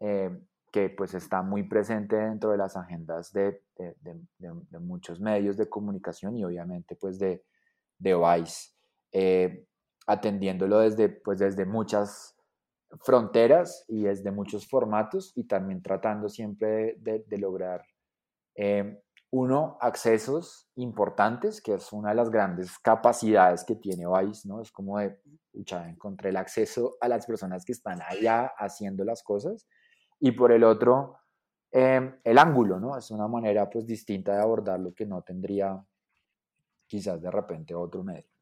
eh, 0.00 0.30
que 0.70 0.90
pues 0.90 1.14
está 1.14 1.42
muy 1.42 1.62
presente 1.62 2.16
dentro 2.16 2.50
de 2.50 2.58
las 2.58 2.76
agendas 2.76 3.32
de, 3.32 3.62
de 3.76 4.78
muchos 4.80 5.20
medios 5.20 5.56
de 5.56 5.68
comunicación 5.68 6.36
y 6.36 6.44
obviamente 6.44 6.96
pues 6.96 7.18
de, 7.18 7.44
de 7.98 8.14
Vice, 8.14 8.70
eh, 9.12 9.66
atendiéndolo 10.06 10.80
desde, 10.80 11.08
pues 11.08 11.38
desde 11.38 11.64
muchas 11.64 12.35
fronteras 13.02 13.84
y 13.88 14.04
desde 14.04 14.30
muchos 14.30 14.66
formatos 14.66 15.32
y 15.36 15.44
también 15.44 15.82
tratando 15.82 16.28
siempre 16.28 16.96
de, 16.98 17.38
lograr 17.38 17.84
eh, 18.54 19.02
uno, 19.30 19.76
accesos 19.80 20.70
importantes, 20.76 21.60
que 21.60 21.74
es 21.74 21.92
una 21.92 22.10
de 22.10 22.14
las 22.14 22.30
grandes 22.30 22.78
capacidades 22.78 23.64
que 23.64 23.74
tiene 23.74 24.04
Vice, 24.06 24.48
¿no? 24.48 24.62
Es 24.62 24.70
como 24.70 24.98
de, 24.98 25.18
pucha, 25.52 25.88
encontré 25.88 26.30
el 26.30 26.36
acceso 26.36 26.96
a 27.00 27.08
las 27.08 27.26
personas 27.26 27.64
que 27.64 27.72
están 27.72 28.00
allá 28.02 28.52
haciendo 28.56 29.04
las 29.04 29.22
cosas. 29.22 29.66
Y 30.20 30.32
por 30.32 30.52
el 30.52 30.64
otro, 30.64 31.18
em, 31.72 32.18
el 32.24 32.38
ángulo, 32.38 32.78
¿no? 32.80 32.96
Es 32.96 33.10
una 33.10 33.28
manera 33.28 33.68
pues 33.68 33.86
distinta 33.86 34.34
de 34.34 34.42
abordarlo 34.42 34.94
que 34.94 35.06
no 35.06 35.22
tendría 35.22 35.84
quizás 36.86 37.20
de 37.20 37.30
repente 37.30 37.74
otro 37.74 38.04
medio. 38.04 38.35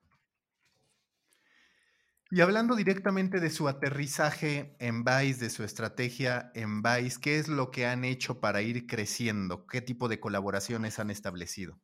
Y 2.34 2.40
hablando 2.40 2.74
directamente 2.74 3.38
de 3.38 3.48
su 3.48 3.68
aterrizaje 3.68 4.74
en 4.80 5.04
Vice, 5.04 5.44
de 5.44 5.50
su 5.50 5.62
estrategia 5.62 6.50
en 6.56 6.82
Vice, 6.82 7.20
¿qué 7.22 7.38
es 7.38 7.46
lo 7.46 7.70
que 7.70 7.86
han 7.86 8.04
hecho 8.04 8.40
para 8.40 8.60
ir 8.60 8.88
creciendo? 8.88 9.68
¿Qué 9.68 9.80
tipo 9.80 10.08
de 10.08 10.18
colaboraciones 10.18 10.98
han 10.98 11.10
establecido? 11.10 11.78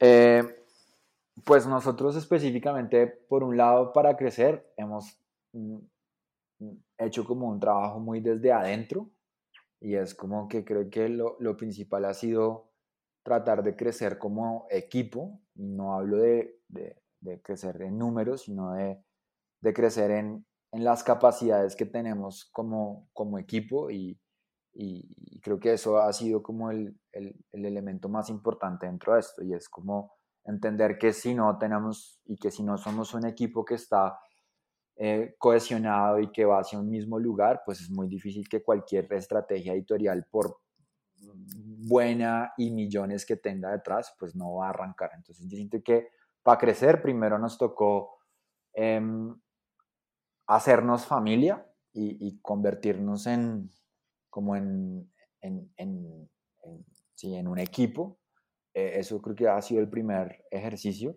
Eh, 0.00 0.42
pues 1.44 1.66
nosotros 1.66 2.16
específicamente, 2.16 3.06
por 3.06 3.44
un 3.44 3.58
lado, 3.58 3.92
para 3.92 4.16
crecer, 4.16 4.72
hemos 4.78 5.18
mm, 5.52 5.76
mm, 6.60 6.76
hecho 6.96 7.26
como 7.26 7.50
un 7.50 7.60
trabajo 7.60 8.00
muy 8.00 8.20
desde 8.20 8.52
adentro 8.52 9.10
y 9.80 9.96
es 9.96 10.14
como 10.14 10.48
que 10.48 10.64
creo 10.64 10.88
que 10.88 11.10
lo, 11.10 11.56
principal 11.58 12.06
ha 12.06 12.14
sido 12.14 12.70
tratar 13.22 13.62
de 13.62 13.76
crecer 13.76 14.16
como 14.16 14.66
equipo, 14.70 15.42
no 15.56 15.92
hablo 15.92 16.16
de 16.16 17.03
crecer 17.42 17.80
en 17.82 17.98
números, 17.98 18.42
sino 18.42 18.72
de, 18.72 19.02
crecer 19.72 20.10
en, 20.10 20.46
las 20.72 21.04
capacidades 21.04 21.76
que 21.76 21.86
tenemos 21.86 22.46
como, 22.52 23.08
como 23.12 23.38
equipo 23.38 23.90
y, 23.90 24.18
creo 25.40 25.60
que 25.60 25.74
eso 25.74 25.98
ha 25.98 26.12
sido 26.12 26.42
como 26.42 26.70
el, 26.72 26.98
elemento 27.52 28.08
más 28.08 28.28
importante 28.28 28.86
dentro 28.86 29.14
de 29.14 29.20
esto 29.20 29.44
y 29.44 29.54
es 29.54 29.68
como 29.68 30.12
entender 30.44 30.98
que 30.98 31.12
si 31.12 31.32
no 31.32 31.56
tenemos 31.58 32.20
y 32.24 32.36
que 32.36 32.50
si 32.50 32.64
no 32.64 32.76
somos 32.76 33.14
un 33.14 33.24
equipo 33.24 33.64
que 33.64 33.74
está 33.74 34.18
eh, 34.96 35.36
cohesionado 35.38 36.18
y 36.18 36.32
que 36.32 36.44
va 36.44 36.58
hacia 36.58 36.78
un 36.78 36.90
mismo 36.90 37.20
lugar, 37.20 37.62
pues 37.64 37.80
es 37.80 37.90
muy 37.90 38.08
difícil 38.08 38.48
que 38.48 38.62
cualquier 38.62 39.12
estrategia 39.12 39.74
editorial, 39.74 40.26
por 40.30 40.58
buena 41.86 42.52
y 42.56 42.70
millones 42.70 43.26
que 43.26 43.36
tenga 43.36 43.70
detrás, 43.70 44.14
pues 44.18 44.34
no 44.34 44.54
va 44.54 44.66
a 44.66 44.70
arrancar. 44.70 45.10
Entonces 45.16 45.46
yo 45.48 45.56
siento 45.56 45.82
que 45.82 46.08
para 46.44 46.58
crecer 46.58 47.02
primero 47.02 47.38
nos 47.38 47.58
tocó 47.58 48.18
em, 48.72 49.34
hacernos 50.46 51.06
familia 51.06 51.66
y, 51.92 52.40
convertirnos 52.40 53.26
en 53.26 53.70
como 54.28 54.56
en, 54.56 55.12
en, 55.40 55.72
en, 55.76 56.28
en 57.22 57.48
un 57.48 57.58
equipo. 57.58 58.18
Eh, 58.74 58.98
eso 58.98 59.22
creo 59.22 59.36
que 59.36 59.48
ha 59.48 59.62
sido 59.62 59.80
el 59.80 59.88
primer 59.88 60.44
ejercicio. 60.50 61.16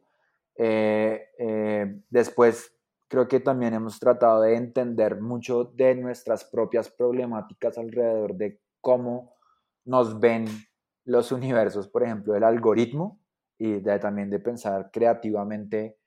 Eh, 0.55 1.29
eh, 1.37 2.01
después 2.09 2.73
creo 3.07 3.27
que 3.27 3.39
también 3.39 3.73
hemos 3.73 3.99
tratado 3.99 4.41
de 4.41 4.55
entender 4.55 5.19
mucho 5.19 5.65
de 5.65 5.95
nuestras 5.95 6.45
propias 6.45 6.89
problemáticas 6.89 7.77
alrededor 7.77 8.35
de 8.35 8.61
cómo 8.81 9.33
nos 9.85 10.19
ven 10.19 10.45
los 11.05 11.31
universos, 11.31 11.87
por 11.87 12.03
ejemplo, 12.03 12.35
el 12.35 12.43
algoritmo, 12.43 13.19
y 13.57 13.81
también 13.81 14.29
de 14.29 14.39
pensar 14.39 14.91
creativamente 14.91 15.97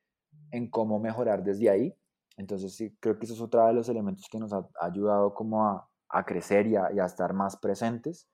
en 0.51 0.71
cómo 0.71 0.99
mejorar 0.99 1.43
desde 1.43 1.71
ahí. 1.71 1.95
Entonces, 2.37 2.75
sí, 2.75 2.97
creo 3.01 3.19
que 3.19 3.27
eso 3.27 3.35
es 3.35 3.41
otro 3.41 3.67
de 3.67 3.73
los 3.73 3.89
elementos 3.89 4.27
que 4.31 4.39
nos 4.39 4.53
ha 4.53 4.69
ayudado 4.81 5.35
como 5.35 5.67
a, 5.67 5.89
a 6.09 6.25
crecer 6.25 6.67
y 6.67 6.77
a, 6.77 6.93
y 6.93 6.99
a, 6.99 7.05
estar 7.05 7.33
más 7.35 7.57
presentes. 7.57 8.29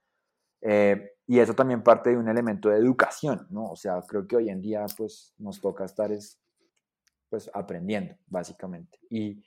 Eh, 0.61 1.13
y 1.27 1.39
eso 1.41 1.55
también 1.55 1.83
parte 1.83 2.11
de 2.11 2.17
un 2.17 2.29
elemento 2.29 2.69
de 2.69 2.79
educación, 2.79 3.47
¿no? 3.51 3.65
O 3.71 3.77
sea, 3.77 4.01
creo 4.07 4.27
que 4.27 4.37
hoy 4.37 4.49
en 4.49 4.61
día, 4.61 4.85
pues, 4.97 5.35
nos 5.39 5.61
toca 5.61 5.85
estar 5.85 6.13
es, 6.13 6.41
pues, 7.29 7.51
aprendiendo, 7.53 8.15
básicamente. 8.27 8.99
Y, 9.11 9.43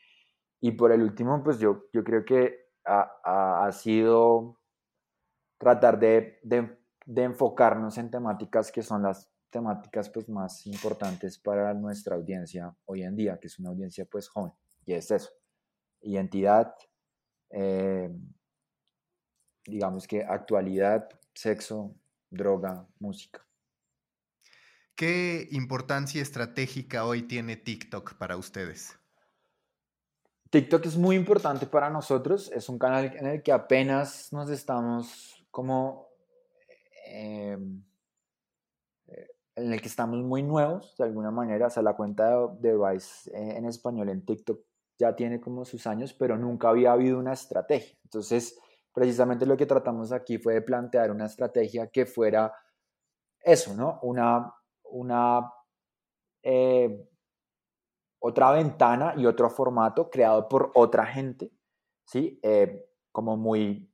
y 0.59 0.72
por 0.72 0.91
el 0.91 1.01
último, 1.01 1.41
pues, 1.43 1.59
yo, 1.59 1.86
yo 1.93 2.03
creo 2.03 2.26
que 2.26 2.70
ha, 2.86 3.65
ha 3.65 3.72
sido 3.72 4.59
tratar 5.57 5.99
de, 5.99 6.39
de, 6.43 6.78
de 7.05 7.24
enfocarnos 7.24 7.97
en 7.97 8.11
temáticas 8.11 8.72
que 8.72 8.82
son 8.82 9.03
las 9.03 9.32
temáticas 9.50 10.10
pues 10.10 10.30
más 10.30 10.66
importantes 10.68 11.38
para 11.38 11.74
nuestra 11.74 12.16
audiencia 12.16 12.76
hoy 12.86 13.04
en 13.04 13.16
día, 13.16 13.39
que 13.39 13.47
es 13.47 13.60
una 13.60 13.70
audiencia 13.70 14.06
pues 14.06 14.28
joven, 14.28 14.54
y 14.86 14.93
es 14.93 15.10
eso, 15.12 15.30
identidad, 16.02 16.74
eh, 17.50 18.10
digamos 19.66 20.08
que 20.08 20.24
actualidad, 20.24 21.10
sexo, 21.34 21.95
droga, 22.30 22.88
música. 23.00 23.45
¿Qué 24.95 25.47
importancia 25.52 26.22
estratégica 26.22 27.06
hoy 27.06 27.24
tiene 27.24 27.56
TikTok 27.56 28.16
para 28.16 28.36
ustedes? 28.36 29.00
TikTok 30.50 30.86
es 30.88 30.97
muy 30.97 31.16
importante 31.16 31.68
para 31.68 31.89
nosotros, 31.89 32.52
es 32.52 32.68
un 32.70 32.80
canal 32.80 33.16
en 33.16 33.28
el 33.28 33.43
que 33.43 33.52
apenas 33.52 34.34
nos 34.34 34.50
estamos 34.50 35.45
como... 35.52 36.10
Eh, 37.08 37.58
en 39.60 39.74
el 39.74 39.82
que 39.82 39.88
estamos 39.88 40.20
muy 40.20 40.43
nuevos, 40.43 40.95
de 40.97 41.05
alguna 41.05 41.32
manera, 41.32 41.68
o 41.68 41.70
sea, 41.70 41.84
la 41.84 41.95
cuenta 41.95 42.47
de, 42.60 42.78
Vice 42.78 43.30
eh, 43.32 43.57
en 43.57 43.66
español 43.66 44.10
en 44.10 44.26
TikTok 44.26 44.60
ya 44.97 45.16
tiene 45.16 45.39
como 45.39 45.66
sus 45.66 45.88
años, 45.88 46.14
pero 46.14 46.38
nunca 46.38 46.70
había 46.70 46.91
habido 46.91 47.18
una 47.18 47.34
estrategia. 47.34 47.97
Entonces, 48.03 48.60
precisamente 48.93 49.45
lo 49.45 49.55
que 49.55 49.66
tratamos 49.66 50.12
aquí 50.12 50.38
fue 50.38 50.55
de 50.55 50.62
plantear 50.62 51.12
una 51.12 51.26
estrategia 51.26 51.88
que 51.88 52.05
fuera 52.05 52.53
eso, 53.39 53.74
¿no? 53.74 53.99
Una, 54.01 54.53
una 54.84 55.53
eh, 56.43 57.07
otra 58.20 58.51
ventana 58.51 59.14
y 59.16 59.26
otro 59.26 59.49
formato 59.49 60.10
creado 60.10 60.49
por 60.49 60.72
otra 60.76 61.05
gente, 61.05 61.51
¿sí? 62.05 62.39
Eh, 62.43 62.86
como 63.12 63.38
muy 63.38 63.89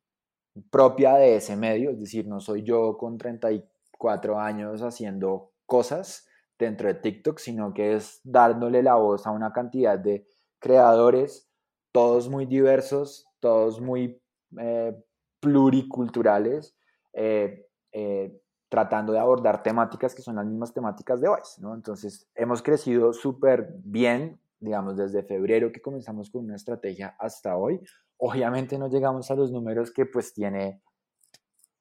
propia 0.72 1.16
de 1.16 1.36
ese 1.36 1.56
medio, 1.56 1.92
es 1.92 2.00
decir, 2.00 2.28
no 2.28 2.40
soy 2.40 2.64
yo 2.64 2.98
con 2.98 3.18
34 3.18 4.40
años 4.40 4.82
haciendo 4.82 5.55
cosas 5.66 6.28
dentro 6.58 6.88
de 6.88 6.96
TikTok, 6.96 7.40
sino 7.40 7.74
que 7.74 7.96
es 7.96 8.22
dándole 8.24 8.82
la 8.82 8.96
voz 8.96 9.28
a 9.28 9.32
una 9.32 9.52
cantidad 9.52 10.00
de 10.00 10.28
creadores, 10.60 11.50
todos 11.92 12.30
muy 12.30 12.46
diversos, 12.46 13.28
todos 13.40 13.82
muy 13.82 14.22
eh, 14.60 14.96
pluriculturales, 15.40 16.76
eh, 17.14 17.68
eh, 17.92 18.42
tratando 18.70 19.14
de 19.14 19.20
abordar 19.20 19.64
temáticas 19.64 20.16
que 20.16 20.22
son 20.22 20.36
las 20.36 20.46
mismas 20.46 20.74
temáticas 20.74 21.22
de 21.22 21.30
Vice, 21.30 21.62
¿no? 21.62 21.76
Entonces, 21.76 22.28
hemos 22.36 22.62
crecido 22.62 23.14
súper 23.14 23.70
bien, 23.84 24.40
digamos, 24.60 24.98
desde 24.98 25.24
febrero 25.24 25.72
que 25.72 25.82
comenzamos 25.82 26.30
con 26.30 26.46
una 26.46 26.56
estrategia 26.56 27.16
hasta 27.20 27.56
hoy. 27.56 27.80
Obviamente 28.18 28.78
no 28.78 28.88
llegamos 28.88 29.30
a 29.30 29.36
los 29.36 29.52
números 29.52 29.92
que 29.92 30.06
pues 30.06 30.34
tiene 30.34 30.82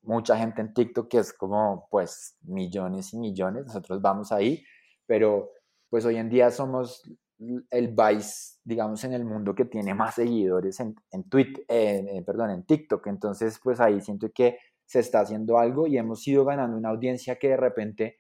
mucha 0.05 0.37
gente 0.37 0.61
en 0.61 0.73
TikTok 0.73 1.09
que 1.09 1.19
es 1.19 1.33
como 1.33 1.89
pues 1.91 2.37
millones 2.43 3.13
y 3.13 3.19
millones, 3.19 3.67
nosotros 3.67 4.01
vamos 4.01 4.33
ahí, 4.33 4.65
pero 5.07 5.51
pues 5.89 6.05
hoy 6.05 6.17
en 6.17 6.29
día 6.29 6.51
somos 6.51 7.03
el 7.71 7.89
Vice, 7.95 8.59
digamos, 8.65 9.03
en 9.05 9.13
el 9.13 9.25
mundo 9.25 9.55
que 9.55 9.65
tiene 9.65 9.95
más 9.95 10.15
seguidores 10.15 10.81
en, 10.81 10.95
en, 11.11 12.25
perdón, 12.25 12.51
en 12.51 12.65
TikTok, 12.65 13.07
entonces 13.09 13.59
pues 13.63 13.81
ahí 13.81 14.01
siento 14.01 14.29
que 14.33 14.59
se 14.87 15.01
está 15.01 15.21
haciendo 15.21 15.59
algo 15.59 15.87
y 15.87 15.99
hemos 15.99 16.27
ido 16.27 16.45
ganando 16.45 16.77
una 16.77 16.91
audiencia 16.91 17.37
que 17.37 17.49
de 17.49 17.57
repente 17.57 18.19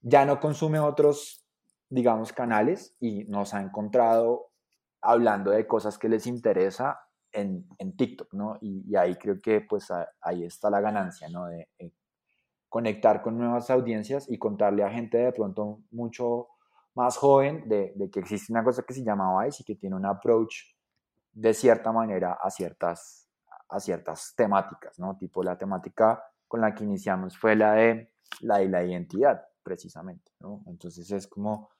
ya 0.00 0.24
no 0.24 0.40
consume 0.40 0.78
otros, 0.78 1.46
digamos, 1.88 2.32
canales 2.32 2.96
y 3.00 3.24
nos 3.24 3.54
ha 3.54 3.60
encontrado 3.60 4.52
hablando 5.00 5.50
de 5.50 5.66
cosas 5.66 5.98
que 5.98 6.08
les 6.08 6.26
interesa 6.26 7.00
en, 7.32 7.66
en 7.78 7.96
TikTok, 7.96 8.32
¿no? 8.34 8.58
Y, 8.60 8.94
ahí 8.96 9.16
creo 9.16 9.40
que 9.40 9.60
pues 9.62 9.88
ahí 10.20 10.44
está 10.44 10.70
la 10.70 10.80
ganancia, 10.80 11.28
¿no? 11.28 11.46
De, 11.46 11.68
conectar 12.68 13.20
con 13.20 13.36
nuevas 13.36 13.68
audiencias 13.68 14.30
y 14.30 14.38
contarle 14.38 14.82
a 14.82 14.88
gente 14.88 15.18
de 15.18 15.32
pronto 15.32 15.82
mucho 15.90 16.48
más 16.94 17.18
joven 17.18 17.68
de, 17.68 17.92
de, 17.96 18.10
que 18.10 18.20
existe 18.20 18.50
una 18.50 18.64
cosa 18.64 18.82
que 18.82 18.94
se 18.94 19.04
llama 19.04 19.44
Vice 19.44 19.62
y 19.62 19.64
que 19.66 19.74
tiene 19.74 19.94
un 19.94 20.06
approach 20.06 20.54
de 21.32 21.52
cierta 21.52 21.92
manera 21.92 22.38
a 22.42 22.50
ciertas, 22.50 23.28
a 23.68 23.78
ciertas 23.78 24.34
temáticas, 24.36 24.98
¿no? 24.98 25.16
Tipo 25.18 25.42
la 25.42 25.58
temática 25.58 26.22
con 26.48 26.60
la 26.60 26.74
que 26.74 26.84
iniciamos 26.84 27.36
fue 27.36 27.56
la 27.56 27.74
de 27.74 28.12
la, 28.40 28.58
de 28.58 28.68
la 28.68 28.84
identidad, 28.84 29.42
precisamente, 29.62 30.32
¿no? 30.40 30.62
Entonces 30.66 31.10
es 31.10 31.26
como 31.26 31.70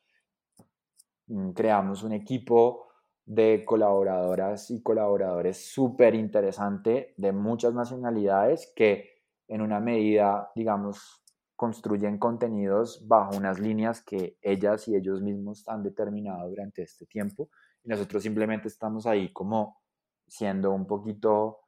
mm, 1.27 1.51
creamos 1.53 2.03
un 2.03 2.13
equipo 2.13 2.92
de 3.25 3.65
colaboradoras 3.65 4.71
y 4.71 4.83
colaboradores 4.83 5.73
súper 5.73 6.15
interesante 6.15 7.15
de 7.17 7.33
muchas 7.33 7.75
nacionalidades 7.75 8.73
que 8.75 9.23
en 9.49 9.61
una 9.61 9.81
medida, 9.81 10.51
digamos, 10.55 11.23
construyen 11.55 12.19
contenidos 12.19 13.07
bajo 13.07 13.37
unas 13.37 13.61
líneas 13.61 14.03
que 14.03 14.37
ellas 14.43 14.89
y 14.89 14.97
ellos 14.97 15.23
mismos 15.23 15.69
han 15.69 15.83
determinado 15.83 16.49
durante 16.49 16.83
este 16.83 17.07
tiempo. 17.07 17.51
Y 17.85 17.89
nosotros 17.89 18.23
simplemente 18.23 18.69
estamos 18.69 19.07
ahí 19.07 19.33
como 19.33 19.81
siendo 20.27 20.73
un 20.73 20.87
poquito 20.87 21.61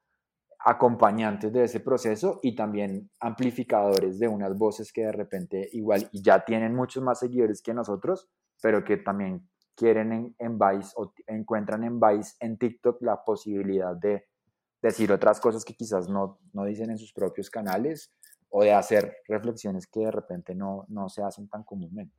acompañantes 0.59 1.53
de 1.53 1.65
ese 1.65 1.81
proceso 1.81 2.41
y 2.43 2.55
también 2.55 3.11
amplificadores 3.21 4.19
de 4.19 4.29
unas 4.29 4.57
voces 4.57 4.93
que 4.93 5.03
de 5.03 5.13
repente 5.13 5.69
igual 5.73 6.09
ya 6.13 6.45
tienen 6.45 6.75
muchos 6.75 7.03
más 7.03 7.19
seguidores 7.21 7.63
que 7.63 7.75
nosotros, 7.75 8.31
pero 8.63 8.83
que 8.83 8.97
también 8.97 9.49
quieren 9.75 10.13
en, 10.13 10.37
en 10.39 10.59
Vice 10.59 10.93
o 10.97 11.13
encuentran 11.27 11.85
en 11.85 12.01
Vice, 12.01 12.35
en 12.41 12.59
TikTok, 12.59 13.03
la 13.03 13.23
posibilidad 13.25 13.97
de 13.97 14.27
decir 14.83 15.11
otras 15.13 15.41
cosas 15.41 15.65
que 15.65 15.75
quizás 15.75 16.09
no, 16.09 16.39
no 16.53 16.65
dicen 16.65 16.91
en 16.91 16.99
sus 16.99 17.13
propios 17.13 17.51
canales 17.51 18.13
o 18.51 18.63
de 18.63 18.73
hacer 18.73 19.17
reflexiones 19.27 19.87
que 19.87 20.01
de 20.01 20.11
repente 20.11 20.55
no, 20.55 20.85
no 20.89 21.09
se 21.09 21.23
hacen 21.23 21.49
tan 21.49 21.65
comúnmente. 21.65 22.15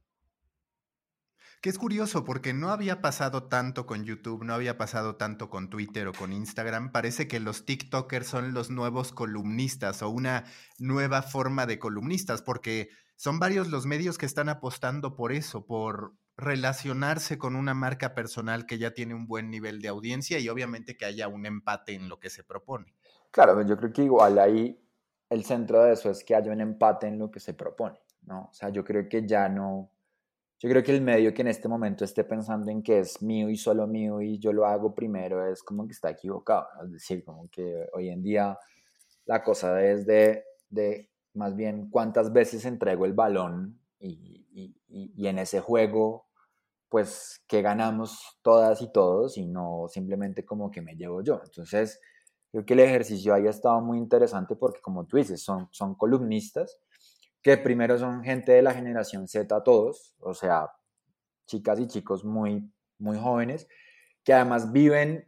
Que 1.62 1.70
es 1.70 1.78
curioso 1.78 2.26
porque 2.26 2.54
no 2.54 2.70
había 2.70 3.02
pasado 3.02 3.48
tanto 3.48 3.86
con 3.86 4.04
YouTube, 4.04 4.44
no 4.44 4.54
había 4.54 4.78
pasado 4.78 5.16
tanto 5.16 5.50
con 5.50 5.70
Twitter 5.70 6.08
o 6.08 6.14
con 6.14 6.34
Instagram. 6.34 6.92
Parece 6.92 7.28
que 7.28 7.40
los 7.40 7.66
TikTokers 7.66 8.28
son 8.28 8.54
los 8.54 8.70
nuevos 8.70 9.12
columnistas 9.12 10.02
o 10.02 10.10
una 10.10 10.46
nueva 10.78 11.22
forma 11.22 11.66
de 11.66 11.80
columnistas 11.80 12.42
porque 12.42 12.90
son 13.16 13.40
varios 13.40 13.70
los 13.70 13.86
medios 13.86 14.18
que 14.18 14.26
están 14.26 14.50
apostando 14.50 15.16
por 15.16 15.32
eso, 15.32 15.66
por, 15.66 16.14
relacionarse 16.38 17.38
con 17.38 17.56
una 17.56 17.74
marca 17.74 18.14
personal 18.14 18.66
que 18.66 18.78
ya 18.78 18.94
tiene 18.94 19.14
un 19.14 19.28
buen 19.28 19.50
nivel 19.50 19.82
de 19.82 19.88
audiencia 19.88 20.40
y 20.40 20.50
obviamente 20.50 20.98
que 20.98 21.06
haya 21.06 21.28
un 21.28 21.46
empate 21.46 21.94
en 21.94 22.10
lo 22.10 22.20
que 22.20 22.30
se 22.30 22.44
propone. 22.44 22.94
Claro, 23.32 23.62
yo 23.62 23.78
creo 23.78 23.94
que 23.94 24.04
igual 24.04 24.40
ahí 24.40 24.80
el 25.30 25.44
centro 25.44 25.84
de 25.84 25.94
eso 25.94 26.10
es 26.10 26.24
que 26.24 26.36
haya 26.36 26.52
un 26.52 26.62
empate 26.62 27.08
en 27.08 27.18
lo 27.18 27.32
que 27.32 27.40
se 27.40 27.54
propone, 27.54 28.00
¿no? 28.24 28.50
O 28.52 28.54
sea, 28.54 28.70
yo 28.70 28.84
creo 28.84 29.08
que 29.10 29.26
ya 29.26 29.50
no, 29.50 29.92
yo 30.60 30.70
creo 30.70 30.84
que 30.84 30.92
el 30.92 31.02
medio 31.02 31.34
que 31.34 31.42
en 31.42 31.50
este 31.50 31.68
momento 31.68 32.06
esté 32.06 32.24
pensando 32.24 32.72
en 32.72 32.82
que 32.82 33.00
es 33.00 33.22
mío 33.22 33.50
y 33.50 33.58
solo 33.58 33.88
mío 33.88 34.22
y 34.22 34.40
yo 34.40 34.54
lo 34.54 34.66
hago 34.66 34.94
primero 34.94 35.46
es 35.46 35.64
como 35.64 35.86
que 35.86 35.94
está 35.94 36.10
equivocado, 36.10 36.68
es 36.84 36.92
decir, 36.92 37.24
como 37.24 37.50
que 37.50 37.88
hoy 37.94 38.10
en 38.10 38.22
día 38.22 38.58
la 39.26 39.44
cosa 39.44 39.84
es 39.84 40.06
de, 40.06 40.44
de 40.70 41.10
más 41.34 41.56
bien 41.56 41.90
cuántas 41.90 42.32
veces 42.32 42.66
entrego 42.66 43.06
el 43.06 43.14
balón 43.14 43.80
y, 44.00 44.46
y, 44.52 44.76
y, 44.88 45.28
en 45.28 45.40
ese 45.40 45.60
juego 45.60 46.25
pues 46.96 47.44
que 47.46 47.62
ganamos 47.62 48.40
todas 48.42 48.82
y 48.82 48.90
todos 48.90 49.38
y 49.38 49.46
no 49.46 49.90
simplemente 49.90 50.46
como 50.46 50.72
que 50.72 50.82
me 50.82 50.96
llevo 50.96 51.22
yo. 51.22 51.42
Entonces, 51.44 52.00
creo 52.54 52.66
que 52.66 52.74
el 52.74 52.80
ejercicio 52.80 53.34
ahí 53.34 53.48
ha 53.48 53.50
estado 53.50 53.82
muy 53.82 53.98
interesante 53.98 54.56
porque 54.56 54.80
como 54.80 55.06
tú 55.06 55.18
dices, 55.18 55.44
son, 55.44 55.68
son 55.72 55.96
columnistas 55.96 56.80
que 57.42 57.58
primero 57.58 58.00
son 58.00 58.24
gente 58.24 58.54
de 58.54 58.62
la 58.62 58.74
generación 58.74 59.28
Z 59.28 59.62
todos, 59.66 60.16
o 60.20 60.34
sea, 60.34 60.72
chicas 61.48 61.82
y 61.82 61.88
chicos 61.88 62.24
muy, 62.24 62.72
muy 62.98 63.18
jóvenes, 63.18 63.68
que 64.24 64.32
además 64.32 64.72
viven 64.72 65.28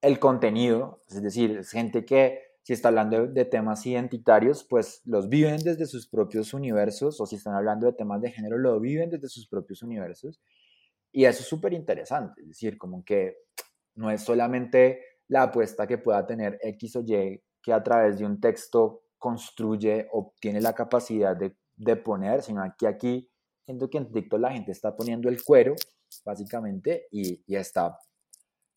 el 0.00 0.18
contenido, 0.18 1.02
es 1.10 1.22
decir, 1.22 1.58
es 1.58 1.72
gente 1.72 2.06
que 2.06 2.40
si 2.62 2.72
está 2.72 2.88
hablando 2.88 3.26
de, 3.26 3.44
temas 3.44 3.84
identitarios, 3.84 4.64
pues 4.64 5.02
los 5.04 5.28
viven 5.28 5.58
desde 5.58 5.84
sus 5.84 6.08
propios 6.08 6.54
universos, 6.54 7.20
o 7.20 7.26
si 7.26 7.36
están 7.36 7.54
hablando 7.54 7.84
de 7.84 7.92
temas 7.92 8.22
de 8.22 8.30
género, 8.30 8.56
lo 8.56 8.80
viven 8.80 9.10
desde 9.10 9.28
sus 9.28 9.46
propios 9.46 9.82
universos. 9.82 10.40
Y 11.12 11.24
eso 11.24 11.42
es 11.42 11.48
súper 11.48 11.74
interesante, 11.74 12.40
es 12.40 12.48
decir, 12.48 12.78
como 12.78 13.04
que 13.04 13.36
no 13.94 14.10
es 14.10 14.22
solamente 14.22 15.04
la 15.28 15.44
apuesta 15.44 15.86
que 15.86 15.98
pueda 15.98 16.26
tener 16.26 16.58
X 16.62 16.96
o 16.96 17.00
Y 17.00 17.42
que 17.62 17.72
a 17.72 17.82
través 17.82 18.18
de 18.18 18.26
un 18.26 18.40
texto 18.40 19.04
construye 19.18 20.08
o 20.12 20.34
tiene 20.40 20.60
la 20.60 20.72
capacidad 20.72 21.36
de, 21.36 21.56
de 21.76 21.96
poner, 21.96 22.42
sino 22.42 22.62
que 22.76 22.86
aquí 22.86 23.30
siento 23.64 23.88
que 23.88 23.98
en 23.98 24.12
TikTok 24.12 24.40
la 24.40 24.52
gente 24.52 24.72
está 24.72 24.96
poniendo 24.96 25.28
el 25.28 25.42
cuero, 25.42 25.74
básicamente, 26.24 27.06
y, 27.10 27.42
está 27.54 27.98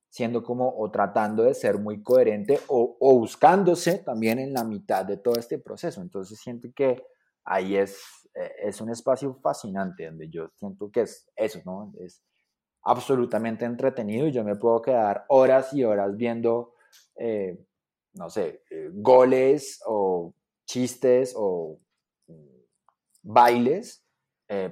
siendo 0.09 0.43
como 0.43 0.73
o 0.77 0.89
tratando 0.91 1.43
de 1.43 1.53
ser 1.53 1.77
muy 1.77 2.01
coherente 2.01 2.59
o, 2.67 2.95
buscándose 3.19 3.99
también 3.99 4.39
en 4.39 4.53
la 4.53 4.63
mitad 4.63 5.03
de 5.03 5.17
todo 5.17 5.35
este 5.37 5.59
proceso. 5.59 6.01
Entonces 6.01 6.39
siento 6.39 6.69
que 6.73 7.03
ahí 7.43 7.75
es, 7.75 7.99
es 8.35 8.81
un 8.81 8.89
espacio 8.89 9.33
fascinante 9.35 10.05
donde 10.05 10.29
yo 10.29 10.49
siento 10.55 10.91
que 10.91 11.01
es 11.01 11.29
eso, 11.35 11.61
¿no? 11.65 11.93
Es 11.99 12.21
absolutamente 12.83 13.65
entretenido 13.65 14.27
y 14.27 14.31
yo 14.31 14.43
me 14.43 14.55
puedo 14.55 14.81
quedar 14.81 15.25
horas 15.29 15.73
y 15.73 15.83
horas 15.83 16.15
viendo, 16.15 16.73
eh, 17.15 17.57
no 18.13 18.29
sé, 18.29 18.63
eh, 18.69 18.89
goles 18.93 19.81
o 19.85 20.33
chistes 20.65 21.33
o 21.35 21.79
mm, 22.27 22.59
bailes, 23.23 24.01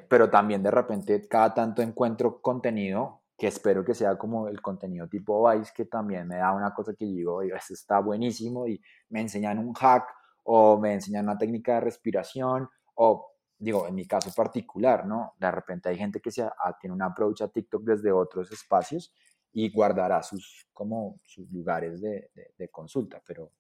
pero 0.08 0.30
también 0.30 0.62
de 0.62 0.70
repente 0.70 1.28
cada 1.28 1.52
tanto 1.52 1.82
encuentro 1.82 2.40
contenido 2.42 3.24
que 3.38 3.48
espero 3.48 3.84
que 3.84 3.96
sea 3.96 4.18
como 4.18 4.48
el 4.48 4.62
contenido 4.62 5.08
tipo 5.08 5.50
Vice, 5.50 5.72
que 5.76 5.86
también 5.86 6.28
me 6.28 6.38
da 6.38 6.54
una 6.54 6.74
cosa 6.74 6.94
que 6.94 7.06
digo, 7.06 7.42
eso 7.42 7.74
está 7.74 8.00
buenísimo 8.00 8.68
y 8.68 8.80
me 9.10 9.22
enseñan 9.22 9.58
un 9.58 9.74
hack 9.74 10.08
o 10.44 10.78
me 10.78 10.94
enseñan 10.94 11.26
una 11.26 11.38
técnica 11.38 11.76
de 11.76 11.82
respiración 11.82 12.70
o 12.96 13.33
digo, 13.64 13.88
en 13.88 13.96
mi 13.96 14.06
caso 14.06 14.32
particular, 14.36 15.06
¿no? 15.06 15.34
De 15.40 15.50
repente 15.50 15.90
hay 15.90 15.98
gente 15.98 16.20
que 16.20 16.32
se, 16.32 16.48
tiene 16.80 16.94
un 16.94 17.02
approach 17.02 17.42
a 17.42 17.48
TikTok 17.48 17.84
desde 17.84 18.12
otros 18.12 18.52
espacios 18.52 19.14
y 19.54 19.72
guardará 19.72 20.22
sus, 20.22 20.68
como, 20.74 21.20
sus 21.24 21.50
lugares 21.52 22.02
de, 22.02 22.30
de, 22.58 22.70
consulta, 22.70 23.22
pero 23.26 23.52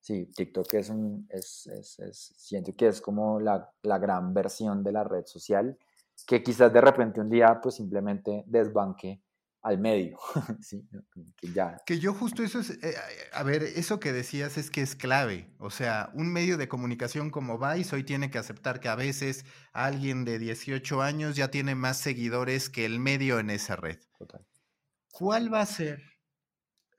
sí, 0.00 0.26
TikTok 0.34 0.74
es 0.74 0.88
un, 0.88 1.26
es, 1.28 1.66
es, 1.66 1.98
es, 1.98 2.32
siento 2.36 2.74
que 2.74 2.88
es 2.88 3.00
como 3.00 3.40
la, 3.40 3.70
la 3.82 3.98
gran 3.98 4.32
versión 4.32 4.82
de 4.82 4.92
la 4.92 5.04
red 5.04 5.26
social 5.26 5.76
que 6.26 6.42
quizás 6.42 6.72
de 6.72 6.80
repente 6.80 7.20
un 7.20 7.28
día 7.28 7.60
pues 7.60 7.74
simplemente 7.74 8.44
desbanque 8.46 9.20
al 9.66 9.78
medio, 9.78 10.16
que 11.36 11.52
ya. 11.52 11.76
Que 11.84 11.98
yo 11.98 12.14
justo 12.14 12.44
eso 12.44 12.60
es, 12.60 12.70
eh, 12.84 12.94
a 13.32 13.42
ver, 13.42 13.64
eso 13.64 13.98
que 13.98 14.12
decías 14.12 14.58
es 14.58 14.70
que 14.70 14.80
es 14.80 14.94
clave, 14.94 15.50
o 15.58 15.70
sea, 15.70 16.10
un 16.14 16.32
medio 16.32 16.56
de 16.56 16.68
comunicación 16.68 17.30
como 17.30 17.58
Vice 17.58 17.96
hoy 17.96 18.04
tiene 18.04 18.30
que 18.30 18.38
aceptar 18.38 18.78
que 18.78 18.88
a 18.88 18.94
veces 18.94 19.44
alguien 19.72 20.24
de 20.24 20.38
18 20.38 21.02
años 21.02 21.34
ya 21.34 21.50
tiene 21.50 21.74
más 21.74 21.98
seguidores 21.98 22.70
que 22.70 22.84
el 22.84 23.00
medio 23.00 23.40
en 23.40 23.50
esa 23.50 23.74
red. 23.74 23.98
¿Cuál 25.10 25.52
va 25.52 25.62
a 25.62 25.66
ser 25.66 26.00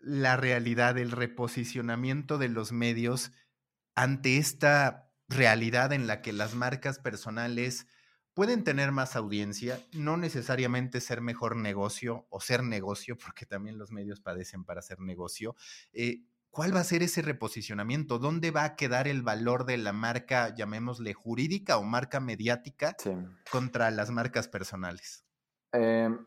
la 0.01 0.35
realidad, 0.35 0.97
el 0.97 1.11
reposicionamiento 1.11 2.37
de 2.37 2.49
los 2.49 2.73
medios 2.73 3.31
ante 3.95 4.37
esta 4.37 5.09
realidad 5.29 5.93
en 5.93 6.05
la 6.05 6.21
que 6.21 6.33
las 6.33 6.53
marcas 6.53 6.99
personales 6.99 7.87
pueden 8.37 8.63
tener 8.63 8.91
más 8.91 9.15
audiencia, 9.15 9.79
no 9.93 10.15
necesariamente 10.15 11.01
ser 11.01 11.21
mejor 11.21 11.55
negocio 11.55 12.27
o 12.29 12.39
ser 12.39 12.61
negocio, 12.61 13.17
porque 13.17 13.47
también 13.47 13.79
los 13.79 13.91
medios 13.91 14.19
padecen 14.19 14.63
para 14.63 14.83
ser 14.83 14.99
negocio. 14.99 15.55
Eh, 15.91 16.21
¿Cuál 16.51 16.75
va 16.75 16.81
a 16.81 16.83
ser 16.83 17.01
ese 17.01 17.23
reposicionamiento? 17.23 18.19
¿Dónde 18.19 18.51
va 18.51 18.63
a 18.63 18.75
quedar 18.75 19.07
el 19.07 19.23
valor 19.23 19.65
de 19.65 19.77
la 19.77 19.91
marca, 19.91 20.53
llamémosle 20.53 21.15
jurídica 21.15 21.79
o 21.79 21.83
marca 21.83 22.19
mediática, 22.19 22.95
contra 23.51 23.89
las 23.89 24.11
marcas 24.11 24.47
personales? 24.47 25.25
Em, 25.71 26.23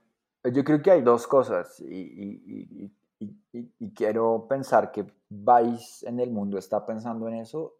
yo 0.53 0.65
creo 0.65 0.83
que 0.83 0.91
hay 0.91 1.03
dos 1.03 1.29
cosas 1.29 1.79
y, 1.79 2.93
y, 3.21 3.93
quiero 3.95 4.49
pensar 4.49 4.91
que 4.91 5.07
Vice 5.29 6.09
en 6.09 6.19
el 6.19 6.33
mundo 6.33 6.59
está 6.59 6.85
pensando 6.85 7.29
en 7.29 7.37
eso 7.37 7.77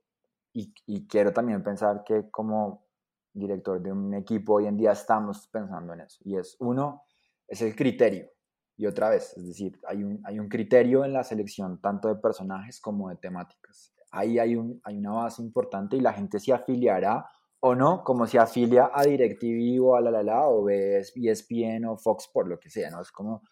y 0.53 1.09
quiero 1.09 1.33
también 1.33 1.65
pensar 1.65 2.05
que 2.05 2.31
como 2.31 2.90
director 3.33 3.81
de 3.81 3.93
un 3.93 4.15
equipo, 4.15 4.55
hoy 4.55 4.67
en 4.67 4.77
día 4.77 4.93
estamos 4.93 5.47
pensando 5.49 5.93
en 5.93 6.01
eso. 6.01 6.19
Y 6.25 6.37
es, 6.37 6.57
uno, 6.61 7.05
es 7.47 7.63
el 7.63 7.75
criterio. 7.75 8.31
Y 8.77 8.87
otra 8.87 9.11
vez, 9.11 9.37
es 9.37 9.47
decir, 9.47 9.79
hay 9.87 10.03
un, 10.03 10.21
hay 10.25 10.39
un 10.39 10.49
criterio 10.49 11.05
en 11.05 11.13
la 11.13 11.23
selección 11.23 11.81
tanto 11.81 12.09
de 12.09 12.17
personajes 12.17 12.81
como 12.81 13.11
de 13.11 13.17
temáticas. 13.17 13.93
Ahí 14.11 14.39
hay, 14.39 14.57
un, 14.57 14.81
hay 14.85 14.97
una 14.97 15.13
base 15.13 15.43
importante 15.43 15.97
y 15.97 16.01
la 16.01 16.13
gente 16.13 16.41
se 16.41 16.53
afiliará 16.53 17.29
o 17.61 17.75
no, 17.75 18.03
como 18.03 18.27
se 18.27 18.39
afilia 18.39 18.91
a 18.93 19.05
DirecTV 19.05 19.85
o 19.85 19.97
a 19.97 20.01
La 20.01 20.11
La 20.11 20.23
La 20.23 20.49
o 20.49 20.69
ESPN 20.71 21.85
o 21.85 21.99
Fox 21.99 22.29
por 22.33 22.49
lo 22.49 22.59
que 22.59 22.71
sea, 22.71 22.91
¿no? 22.91 23.03
Es 23.03 23.13
como, 23.13 23.43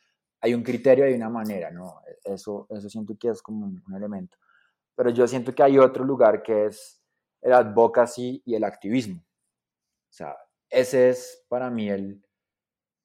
hay 0.40 0.54
un 0.54 0.62
criterio, 0.62 1.04
hay 1.04 1.12
una 1.12 1.28
manera, 1.28 1.70
¿no? 1.70 2.00
Eso, 2.24 2.66
eso 2.70 2.88
siento 2.88 3.14
que 3.18 3.28
es 3.28 3.42
como 3.42 3.66
un 3.66 3.94
elemento. 3.94 4.38
Pero 4.96 5.10
yo 5.10 5.28
siento 5.28 5.54
que 5.54 5.62
hay 5.62 5.78
otro 5.78 6.04
lugar 6.04 6.42
que 6.42 6.66
es 6.66 7.02
el 7.42 7.52
advocacy 7.52 8.42
y 8.44 8.54
el 8.54 8.64
activismo. 8.64 9.22
O 10.09 10.12
sea, 10.12 10.36
ese 10.70 11.11
es 11.11 11.44
para 11.48 11.70
mí 11.70 11.88
el, 11.88 12.22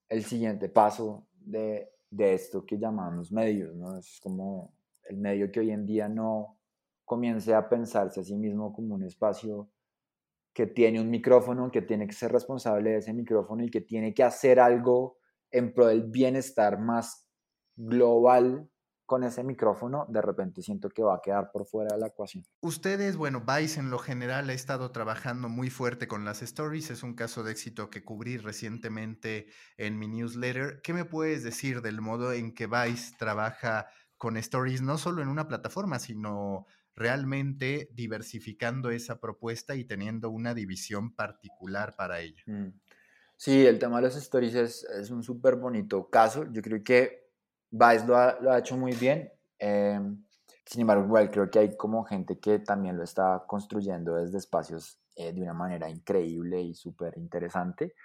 el 0.10 0.24
siguiente 0.24 0.70
paso 0.70 1.28
de, 1.34 1.90
de, 2.10 2.34
esto 2.34 2.66
que 2.66 2.78
llamamos 2.78 3.32
medios, 3.32 3.76
¿no? 3.76 3.98
Es 3.98 4.20
como 4.22 4.76
el 5.04 5.18
medio 5.18 5.52
que 5.52 5.60
hoy 5.60 5.72
en 5.72 5.86
día 5.86 6.08
no 6.08 6.60
comience 7.06 7.54
a 7.54 7.68
pensarse 7.68 8.22
a 8.22 8.24
sí 8.24 8.36
mismo 8.36 8.74
como 8.74 8.96
un 8.96 9.04
espacio 9.04 9.70
que 10.54 10.68
tiene 10.68 11.02
un 11.02 11.10
micrófono, 11.10 11.72
que 11.72 11.82
tiene 11.82 12.08
que 12.08 12.14
ser 12.14 12.32
responsable 12.32 12.92
de 12.92 12.98
ese 12.98 13.14
micrófono 13.14 13.64
y 13.64 13.72
que 13.72 13.82
tiene 13.82 14.14
que 14.14 14.24
hacer 14.24 14.60
algo 14.60 15.18
en 15.52 15.74
pro 15.74 15.88
del 15.88 16.04
bienestar 16.04 16.80
más 16.80 17.28
global 17.76 18.70
con 19.14 19.24
ese 19.24 19.44
micrófono, 19.44 20.08
de 20.10 20.24
repente 20.24 20.64
siento 20.64 20.90
que 20.90 21.04
va 21.04 21.18
a 21.18 21.22
quedar 21.22 21.52
por 21.52 21.68
fuera 21.68 21.94
de 21.94 22.00
la 22.00 22.08
ecuación. 22.08 22.44
Ustedes, 22.62 23.16
bueno, 23.16 23.46
Vice 23.46 23.80
en 23.80 23.92
lo 23.92 24.00
general 24.00 24.50
ha 24.50 24.54
estado 24.54 24.90
trabajando 24.90 25.50
muy 25.50 25.70
fuerte 25.70 26.08
con 26.08 26.26
las 26.26 26.42
stories, 26.42 26.90
es 26.90 27.04
un 27.04 27.14
caso 27.14 27.44
de 27.44 27.52
éxito 27.52 27.92
que 27.92 28.04
cubrí 28.04 28.38
recientemente 28.38 29.50
en 29.78 30.00
mi 30.00 30.08
newsletter. 30.08 30.82
¿Qué 30.82 30.94
me 30.94 31.06
puedes 31.06 31.44
decir 31.44 31.84
del 31.84 32.02
modo 32.02 32.34
en 32.34 32.56
que 32.56 32.66
Vice 32.66 33.14
trabaja 33.20 33.86
con 34.18 34.36
stories, 34.36 34.82
no 34.82 34.98
solo 34.98 35.22
en 35.22 35.28
una 35.28 35.48
plataforma, 35.48 36.00
sino 36.00 36.66
realmente 36.96 37.92
diversificando 37.94 38.90
esa 38.90 39.20
propuesta 39.20 39.76
y 39.76 39.86
teniendo 39.86 40.32
una 40.32 40.56
división 40.56 41.14
particular 41.14 41.96
para 41.96 42.20
ella? 42.20 42.42
Mm. 42.48 42.70
Sí, 43.38 43.64
el 43.64 43.78
tema 43.78 43.98
de 43.98 44.08
las 44.08 44.16
stories 44.16 44.56
es, 44.56 44.84
es 44.86 45.12
un 45.12 45.22
súper 45.22 45.58
bonito 45.58 46.10
caso. 46.10 46.52
Yo 46.52 46.64
creo 46.64 46.84
que 46.84 47.23
Vice 47.74 48.06
lo 48.06 48.16
ha, 48.16 48.60
hecho 48.60 48.78
muy 48.78 48.94
bien. 48.94 49.32
Em, 49.58 50.24
sin 50.64 50.82
embargo, 50.82 51.06
igual 51.06 51.32
creo 51.32 51.50
que 51.50 51.58
hay 51.58 51.76
como 51.76 52.04
gente 52.04 52.40
que 52.40 52.60
también 52.60 52.96
lo 52.98 53.04
está 53.04 53.44
construyendo 53.48 54.16
desde 54.16 54.38
espacios 54.38 55.00
eh, 55.16 55.34
de 55.34 55.42
una 55.42 55.56
manera 55.56 55.90
increíble 55.90 56.62
y 56.62 56.76
súper 56.76 57.18
interesante. 57.18 57.96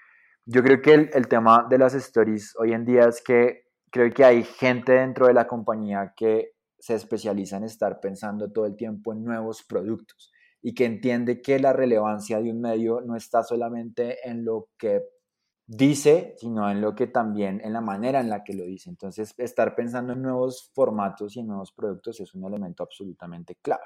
Yo 0.47 0.63
creo 0.63 0.81
que 0.81 0.95
el, 0.95 1.11
el, 1.13 1.29
tema 1.29 1.67
de 1.69 1.77
las 1.77 1.93
stories 1.93 2.55
hoy 2.57 2.73
en 2.73 2.87
día 2.87 3.05
es 3.09 3.21
que 3.23 3.67
creo 3.91 4.11
que 4.11 4.25
hay 4.25 4.43
gente 4.43 4.93
dentro 4.93 5.27
de 5.27 5.35
la 5.35 5.47
compañía 5.47 6.15
que 6.17 6.53
se 6.79 6.95
especializa 6.95 7.59
en 7.59 7.65
estar 7.65 8.01
pensando 8.01 8.51
todo 8.51 8.65
el 8.65 8.75
tiempo 8.75 9.13
en 9.13 9.23
nuevos 9.23 9.63
productos 9.65 10.33
y 10.63 10.73
que 10.73 10.87
entiende 10.87 11.43
que 11.43 11.59
la 11.59 11.75
relevancia 11.75 12.41
de 12.41 12.51
un 12.51 12.63
medio 12.63 13.03
no 13.03 13.17
está 13.17 13.43
solamente 13.43 14.27
en 14.27 14.47
lo 14.47 14.69
que 14.79 15.03
dice, 15.69 16.35
sino 16.39 16.71
en 16.71 16.81
lo 16.81 16.95
que 16.95 17.07
también, 17.07 17.61
en 17.63 17.75
la 17.75 17.83
manera 17.83 18.21
en 18.21 18.31
la 18.31 18.43
que 18.43 18.55
lo 18.55 18.65
dice. 18.65 18.89
Entonces, 18.89 19.35
estar 19.37 19.75
pensando 19.75 20.15
en 20.15 20.23
nuevos 20.23 20.71
formatos 20.75 21.37
y 21.37 21.41
en 21.41 21.49
nuevos 21.49 21.73
productos 21.73 22.19
es 22.21 22.35
un 22.35 22.45
elemento 22.45 22.83
absolutamente 22.83 23.57
clave. 23.61 23.85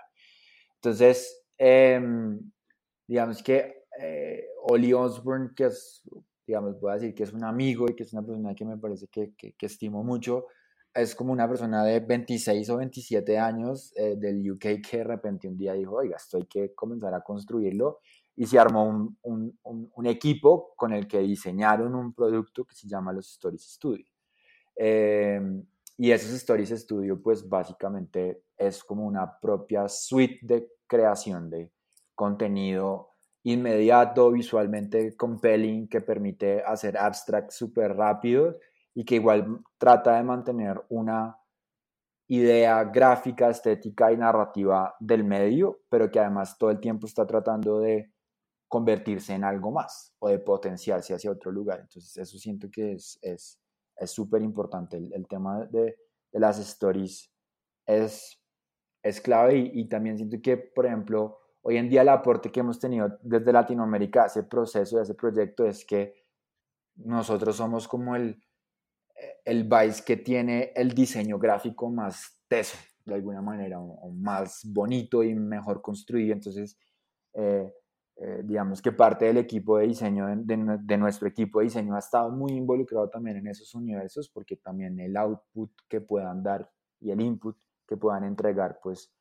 Entonces, 0.76 1.44
em, 1.58 2.38
digamos 3.06 3.42
que 3.42 3.84
eh, 4.00 4.46
Oli 4.62 4.92
Osborne, 4.92 5.50
que 5.56 5.64
es, 5.64 6.02
digamos, 6.46 6.80
voy 6.80 6.92
a 6.92 6.94
decir 6.94 7.14
que 7.14 7.24
es 7.24 7.32
un 7.32 7.44
amigo 7.44 7.86
y 7.90 7.96
que 7.96 8.04
es 8.04 8.12
una 8.12 8.24
persona 8.24 8.54
que 8.54 8.64
me 8.64 8.78
parece 8.78 9.08
que, 9.08 9.34
que, 9.34 9.66
estimo 9.66 10.04
mucho, 10.04 10.46
es 10.94 11.16
como 11.16 11.32
una 11.32 11.48
persona 11.48 11.84
de 11.84 11.98
26 11.98 12.70
o 12.70 12.76
27 12.76 13.38
años 13.38 13.92
eh, 13.96 14.14
del 14.16 14.48
UK 14.52 14.80
que 14.88 14.98
de 14.98 15.04
repente 15.04 15.48
un 15.48 15.56
día 15.56 15.72
dijo, 15.72 15.96
oiga, 15.96 16.16
esto 16.16 16.36
hay 16.36 16.46
que 16.46 16.74
comenzar 16.74 17.12
a 17.14 17.22
construirlo. 17.22 17.98
Y 18.36 18.46
se 18.46 18.58
armó 18.58 18.84
un, 18.84 19.18
un, 19.22 19.90
un, 19.94 20.06
equipo 20.06 20.72
con 20.74 20.92
el 20.92 21.06
que 21.06 21.18
diseñaron 21.18 21.94
un 21.94 22.14
producto 22.14 22.64
que 22.64 22.74
se 22.74 22.88
llama 22.88 23.12
los 23.12 23.30
Stories 23.30 23.62
Studio. 23.62 24.06
Em, 24.74 25.64
y 25.98 26.10
esos 26.10 26.30
Stories 26.30 26.70
Studio, 26.70 27.20
pues 27.20 27.48
básicamente 27.48 28.44
es 28.56 28.82
como 28.82 29.06
una 29.06 29.38
propia 29.38 29.88
suite 29.88 30.38
de 30.42 30.72
creación 30.86 31.50
de 31.50 31.70
contenido 32.14 33.10
inmediato, 33.44 34.30
visualmente 34.30 35.16
compelling, 35.16 35.88
que 35.88 36.00
permite 36.00 36.62
hacer 36.62 36.96
abstracts 36.96 37.56
súper 37.56 37.96
rápidos 37.96 38.56
y 38.94 39.04
que 39.04 39.16
igual 39.16 39.60
trata 39.78 40.16
de 40.16 40.22
mantener 40.22 40.80
una 40.88 41.36
idea 42.28 42.84
gráfica, 42.84 43.50
estética 43.50 44.12
y 44.12 44.16
narrativa 44.16 44.94
del 45.00 45.24
medio, 45.24 45.80
pero 45.88 46.10
que 46.10 46.20
además 46.20 46.56
todo 46.56 46.70
el 46.70 46.80
tiempo 46.80 47.06
está 47.06 47.26
tratando 47.26 47.80
de 47.80 48.11
convertirse 48.72 49.34
en 49.34 49.44
algo 49.44 49.70
más 49.70 50.14
o 50.18 50.30
de 50.30 50.38
potenciarse 50.38 51.12
hacia 51.12 51.30
otro 51.30 51.52
lugar. 51.52 51.80
Entonces 51.80 52.16
eso 52.16 52.38
siento 52.38 52.70
que 52.70 52.94
es 52.94 53.20
súper 54.06 54.40
es, 54.40 54.46
importante. 54.46 54.96
El, 54.96 55.28
tema 55.28 55.66
de, 55.66 55.94
de, 56.32 56.40
las 56.40 56.58
stories 56.58 57.30
es, 57.84 58.42
es 59.02 59.20
clave 59.20 59.58
y, 59.58 59.80
y, 59.80 59.88
también 59.90 60.16
siento 60.16 60.38
que, 60.42 60.56
por 60.56 60.86
ejemplo, 60.86 61.38
hoy 61.60 61.76
en 61.76 61.90
día 61.90 62.00
el 62.00 62.08
aporte 62.08 62.50
que 62.50 62.60
hemos 62.60 62.80
tenido 62.80 63.18
desde 63.20 63.52
Latinoamérica 63.52 64.22
a 64.22 64.26
ese 64.28 64.44
proceso, 64.44 64.98
a 64.98 65.02
ese 65.02 65.12
proyecto, 65.12 65.66
es 65.66 65.84
que 65.84 66.14
nosotros 66.94 67.54
somos 67.54 67.86
como 67.86 68.16
el, 68.16 68.42
el 69.44 69.64
Vice 69.64 70.02
que 70.02 70.16
tiene 70.16 70.72
el 70.74 70.94
diseño 70.94 71.38
gráfico 71.38 71.90
más 71.90 72.42
teso, 72.48 72.78
de 73.04 73.12
alguna 73.12 73.42
manera, 73.42 73.78
o, 73.78 74.10
más 74.12 74.62
bonito 74.64 75.22
y 75.22 75.34
mejor 75.34 75.82
construido. 75.82 76.32
Entonces, 76.32 76.78
eh, 77.34 77.70
eh, 78.24 78.42
digamos 78.44 78.80
que 78.80 78.92
parte 78.92 79.24
del 79.24 79.38
equipo 79.38 79.78
de 79.78 79.88
diseño, 79.88 80.28
de, 80.28 80.96
nuestro 80.96 81.26
equipo 81.26 81.58
de 81.58 81.64
diseño, 81.64 81.96
ha 81.96 81.98
estado 81.98 82.30
muy 82.30 82.52
involucrado 82.52 83.10
también 83.10 83.38
en 83.38 83.48
esos 83.48 83.74
universos, 83.74 84.28
porque 84.28 84.56
también 84.56 85.00
el 85.00 85.16
output 85.16 85.72
que 85.88 86.00
puedan 86.00 86.40
dar 86.40 86.70
y 87.00 87.10
el 87.10 87.20
input 87.20 87.56
que 87.84 87.96
puedan 87.96 88.22
entregar, 88.22 88.78
pues 88.80 89.12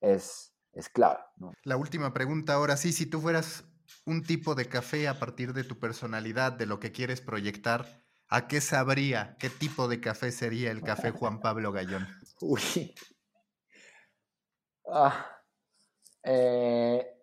es, 0.00 0.52
es 0.72 0.88
clave. 0.88 1.20
La 1.62 1.76
última 1.76 2.12
pregunta 2.12 2.54
ahora 2.54 2.76
sí, 2.76 2.90
si 2.90 3.06
tú 3.06 3.20
fueras 3.20 3.64
un 4.04 4.24
tipo 4.24 4.56
de 4.56 4.66
café 4.66 5.06
a 5.06 5.20
partir 5.20 5.52
de 5.52 5.62
tu 5.62 5.78
personalidad, 5.78 6.52
de 6.52 6.66
lo 6.66 6.80
que 6.80 6.90
quieres 6.90 7.20
proyectar, 7.20 7.86
¿A 8.30 8.46
qué 8.46 8.60
sabría? 8.60 9.36
¿Qué 9.38 9.48
tipo 9.48 9.88
de 9.88 10.02
café 10.02 10.30
sería 10.32 10.70
el 10.70 10.82
café 10.82 11.10
Juan 11.12 11.40
Pablo 11.40 11.72
Gallón? 11.72 12.06
Uy. 12.42 12.94
Ah, 14.92 15.26
eh, 16.22 17.17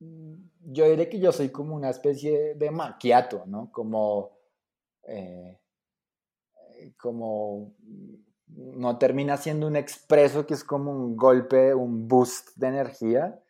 yo 0.00 0.88
diré 0.90 1.08
que 1.08 1.18
yo 1.18 1.32
soy 1.32 1.50
como 1.50 1.74
una 1.74 1.90
especie 1.90 2.54
de 2.54 2.70
maquiato, 2.70 3.44
¿no? 3.46 3.70
Como, 3.72 4.38
eh, 5.04 5.58
como 6.96 7.74
no 8.46 8.98
termina 8.98 9.36
siendo 9.36 9.66
un 9.66 9.76
expreso 9.76 10.46
que 10.46 10.54
es 10.54 10.64
como 10.64 10.92
un 10.92 11.16
golpe, 11.16 11.74
un 11.74 12.06
boost 12.08 12.56
de 12.56 12.68
energía, 12.68 13.42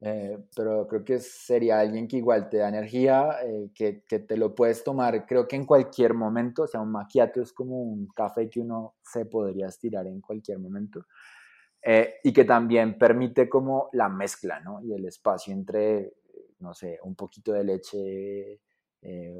eh, 0.00 0.38
pero 0.54 0.86
creo 0.86 1.04
que 1.04 1.18
sería 1.18 1.80
alguien 1.80 2.06
que 2.06 2.18
igual 2.18 2.50
te 2.50 2.58
da 2.58 2.68
energía, 2.68 3.38
eh, 3.42 3.70
que, 3.74 4.04
que, 4.06 4.18
te 4.18 4.36
lo 4.36 4.54
puedes 4.54 4.84
tomar, 4.84 5.24
creo 5.26 5.48
que 5.48 5.56
en 5.56 5.64
cualquier 5.64 6.12
momento, 6.12 6.64
o 6.64 6.66
sea, 6.66 6.80
un 6.80 6.92
macchiato 6.92 7.40
es 7.40 7.52
como 7.52 7.80
un 7.82 8.08
café 8.08 8.50
que 8.50 8.60
uno 8.60 8.96
se 9.02 9.24
podría 9.24 9.68
estirar 9.68 10.06
en 10.06 10.20
cualquier 10.20 10.58
momento, 10.58 11.06
eh, 11.84 12.14
y 12.22 12.32
que 12.32 12.44
también 12.44 12.96
permite 12.98 13.48
como 13.48 13.90
la 13.92 14.08
mezcla, 14.08 14.60
¿no? 14.60 14.82
Y 14.82 14.94
el 14.94 15.04
espacio 15.04 15.52
entre, 15.52 16.14
no 16.60 16.72
sé, 16.74 16.98
un 17.02 17.14
poquito 17.14 17.52
de 17.52 17.64
leche, 17.64 18.60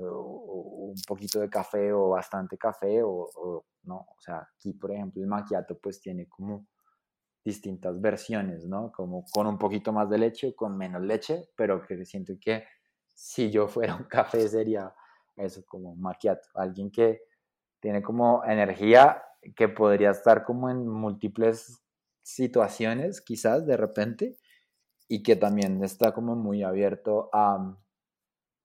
o, 0.03 0.92
un 0.92 1.03
poquito 1.09 1.40
de 1.40 1.49
café 1.49 1.90
o 1.92 2.11
bastante 2.11 2.59
café, 2.59 3.03
o, 3.03 3.30
o, 3.34 3.64
no, 3.84 3.97
o 3.97 4.20
sea, 4.20 4.47
aquí 4.57 4.74
por 4.74 4.92
ejemplo 4.92 5.22
el 5.22 5.28
macchiato 5.28 5.78
pues 5.78 6.01
tiene 6.01 6.28
como 6.28 6.66
distintas 7.45 8.01
versiones, 8.01 8.66
¿no? 8.66 8.90
Como 8.92 9.24
con 9.32 9.47
un 9.47 9.59
poquito 9.59 9.92
más 9.92 10.09
de 10.11 10.18
leche 10.18 10.49
o 10.49 10.57
con 10.57 10.76
menos 10.76 11.03
leche, 11.03 11.51
pero 11.57 11.82
que 11.82 12.05
siento 12.05 12.34
que 12.40 12.64
si 13.12 13.51
yo 13.51 13.68
fuera 13.68 13.97
un 13.97 14.05
café 14.05 14.49
sería 14.49 14.95
eso, 15.36 15.64
como 15.66 15.95
macchiato, 15.97 16.49
alguien 16.55 16.90
que 16.90 17.22
tiene 17.80 18.03
como 18.03 18.45
energía 18.45 19.22
que 19.57 19.68
podría 19.68 20.11
estar 20.11 20.45
como 20.45 20.70
en 20.70 20.86
múltiples 20.88 21.84
situaciones, 22.25 23.20
quizás 23.20 23.66
de 23.66 23.77
repente, 23.77 24.37
y 25.07 25.22
que 25.22 25.37
también 25.37 25.85
está 25.85 26.12
como 26.12 26.35
muy 26.35 26.64
abierto 26.64 27.31
a 27.33 27.79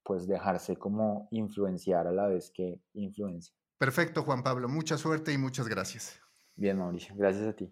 pues 0.04 0.28
dejarse 0.28 0.78
como 0.78 1.28
influenciar 1.30 2.08
a 2.08 2.12
la 2.12 2.28
vez 2.28 2.50
que 2.50 2.82
influencia. 2.94 3.54
Perfecto, 3.78 4.24
Juan 4.24 4.42
Pablo. 4.42 4.68
Mucha 4.68 4.98
suerte 4.98 5.32
y 5.32 5.38
muchas 5.38 5.68
gracias. 5.68 6.20
Bien, 6.56 6.78
Mauricio. 6.78 7.14
Gracias 7.16 7.46
a 7.46 7.54
ti. 7.56 7.72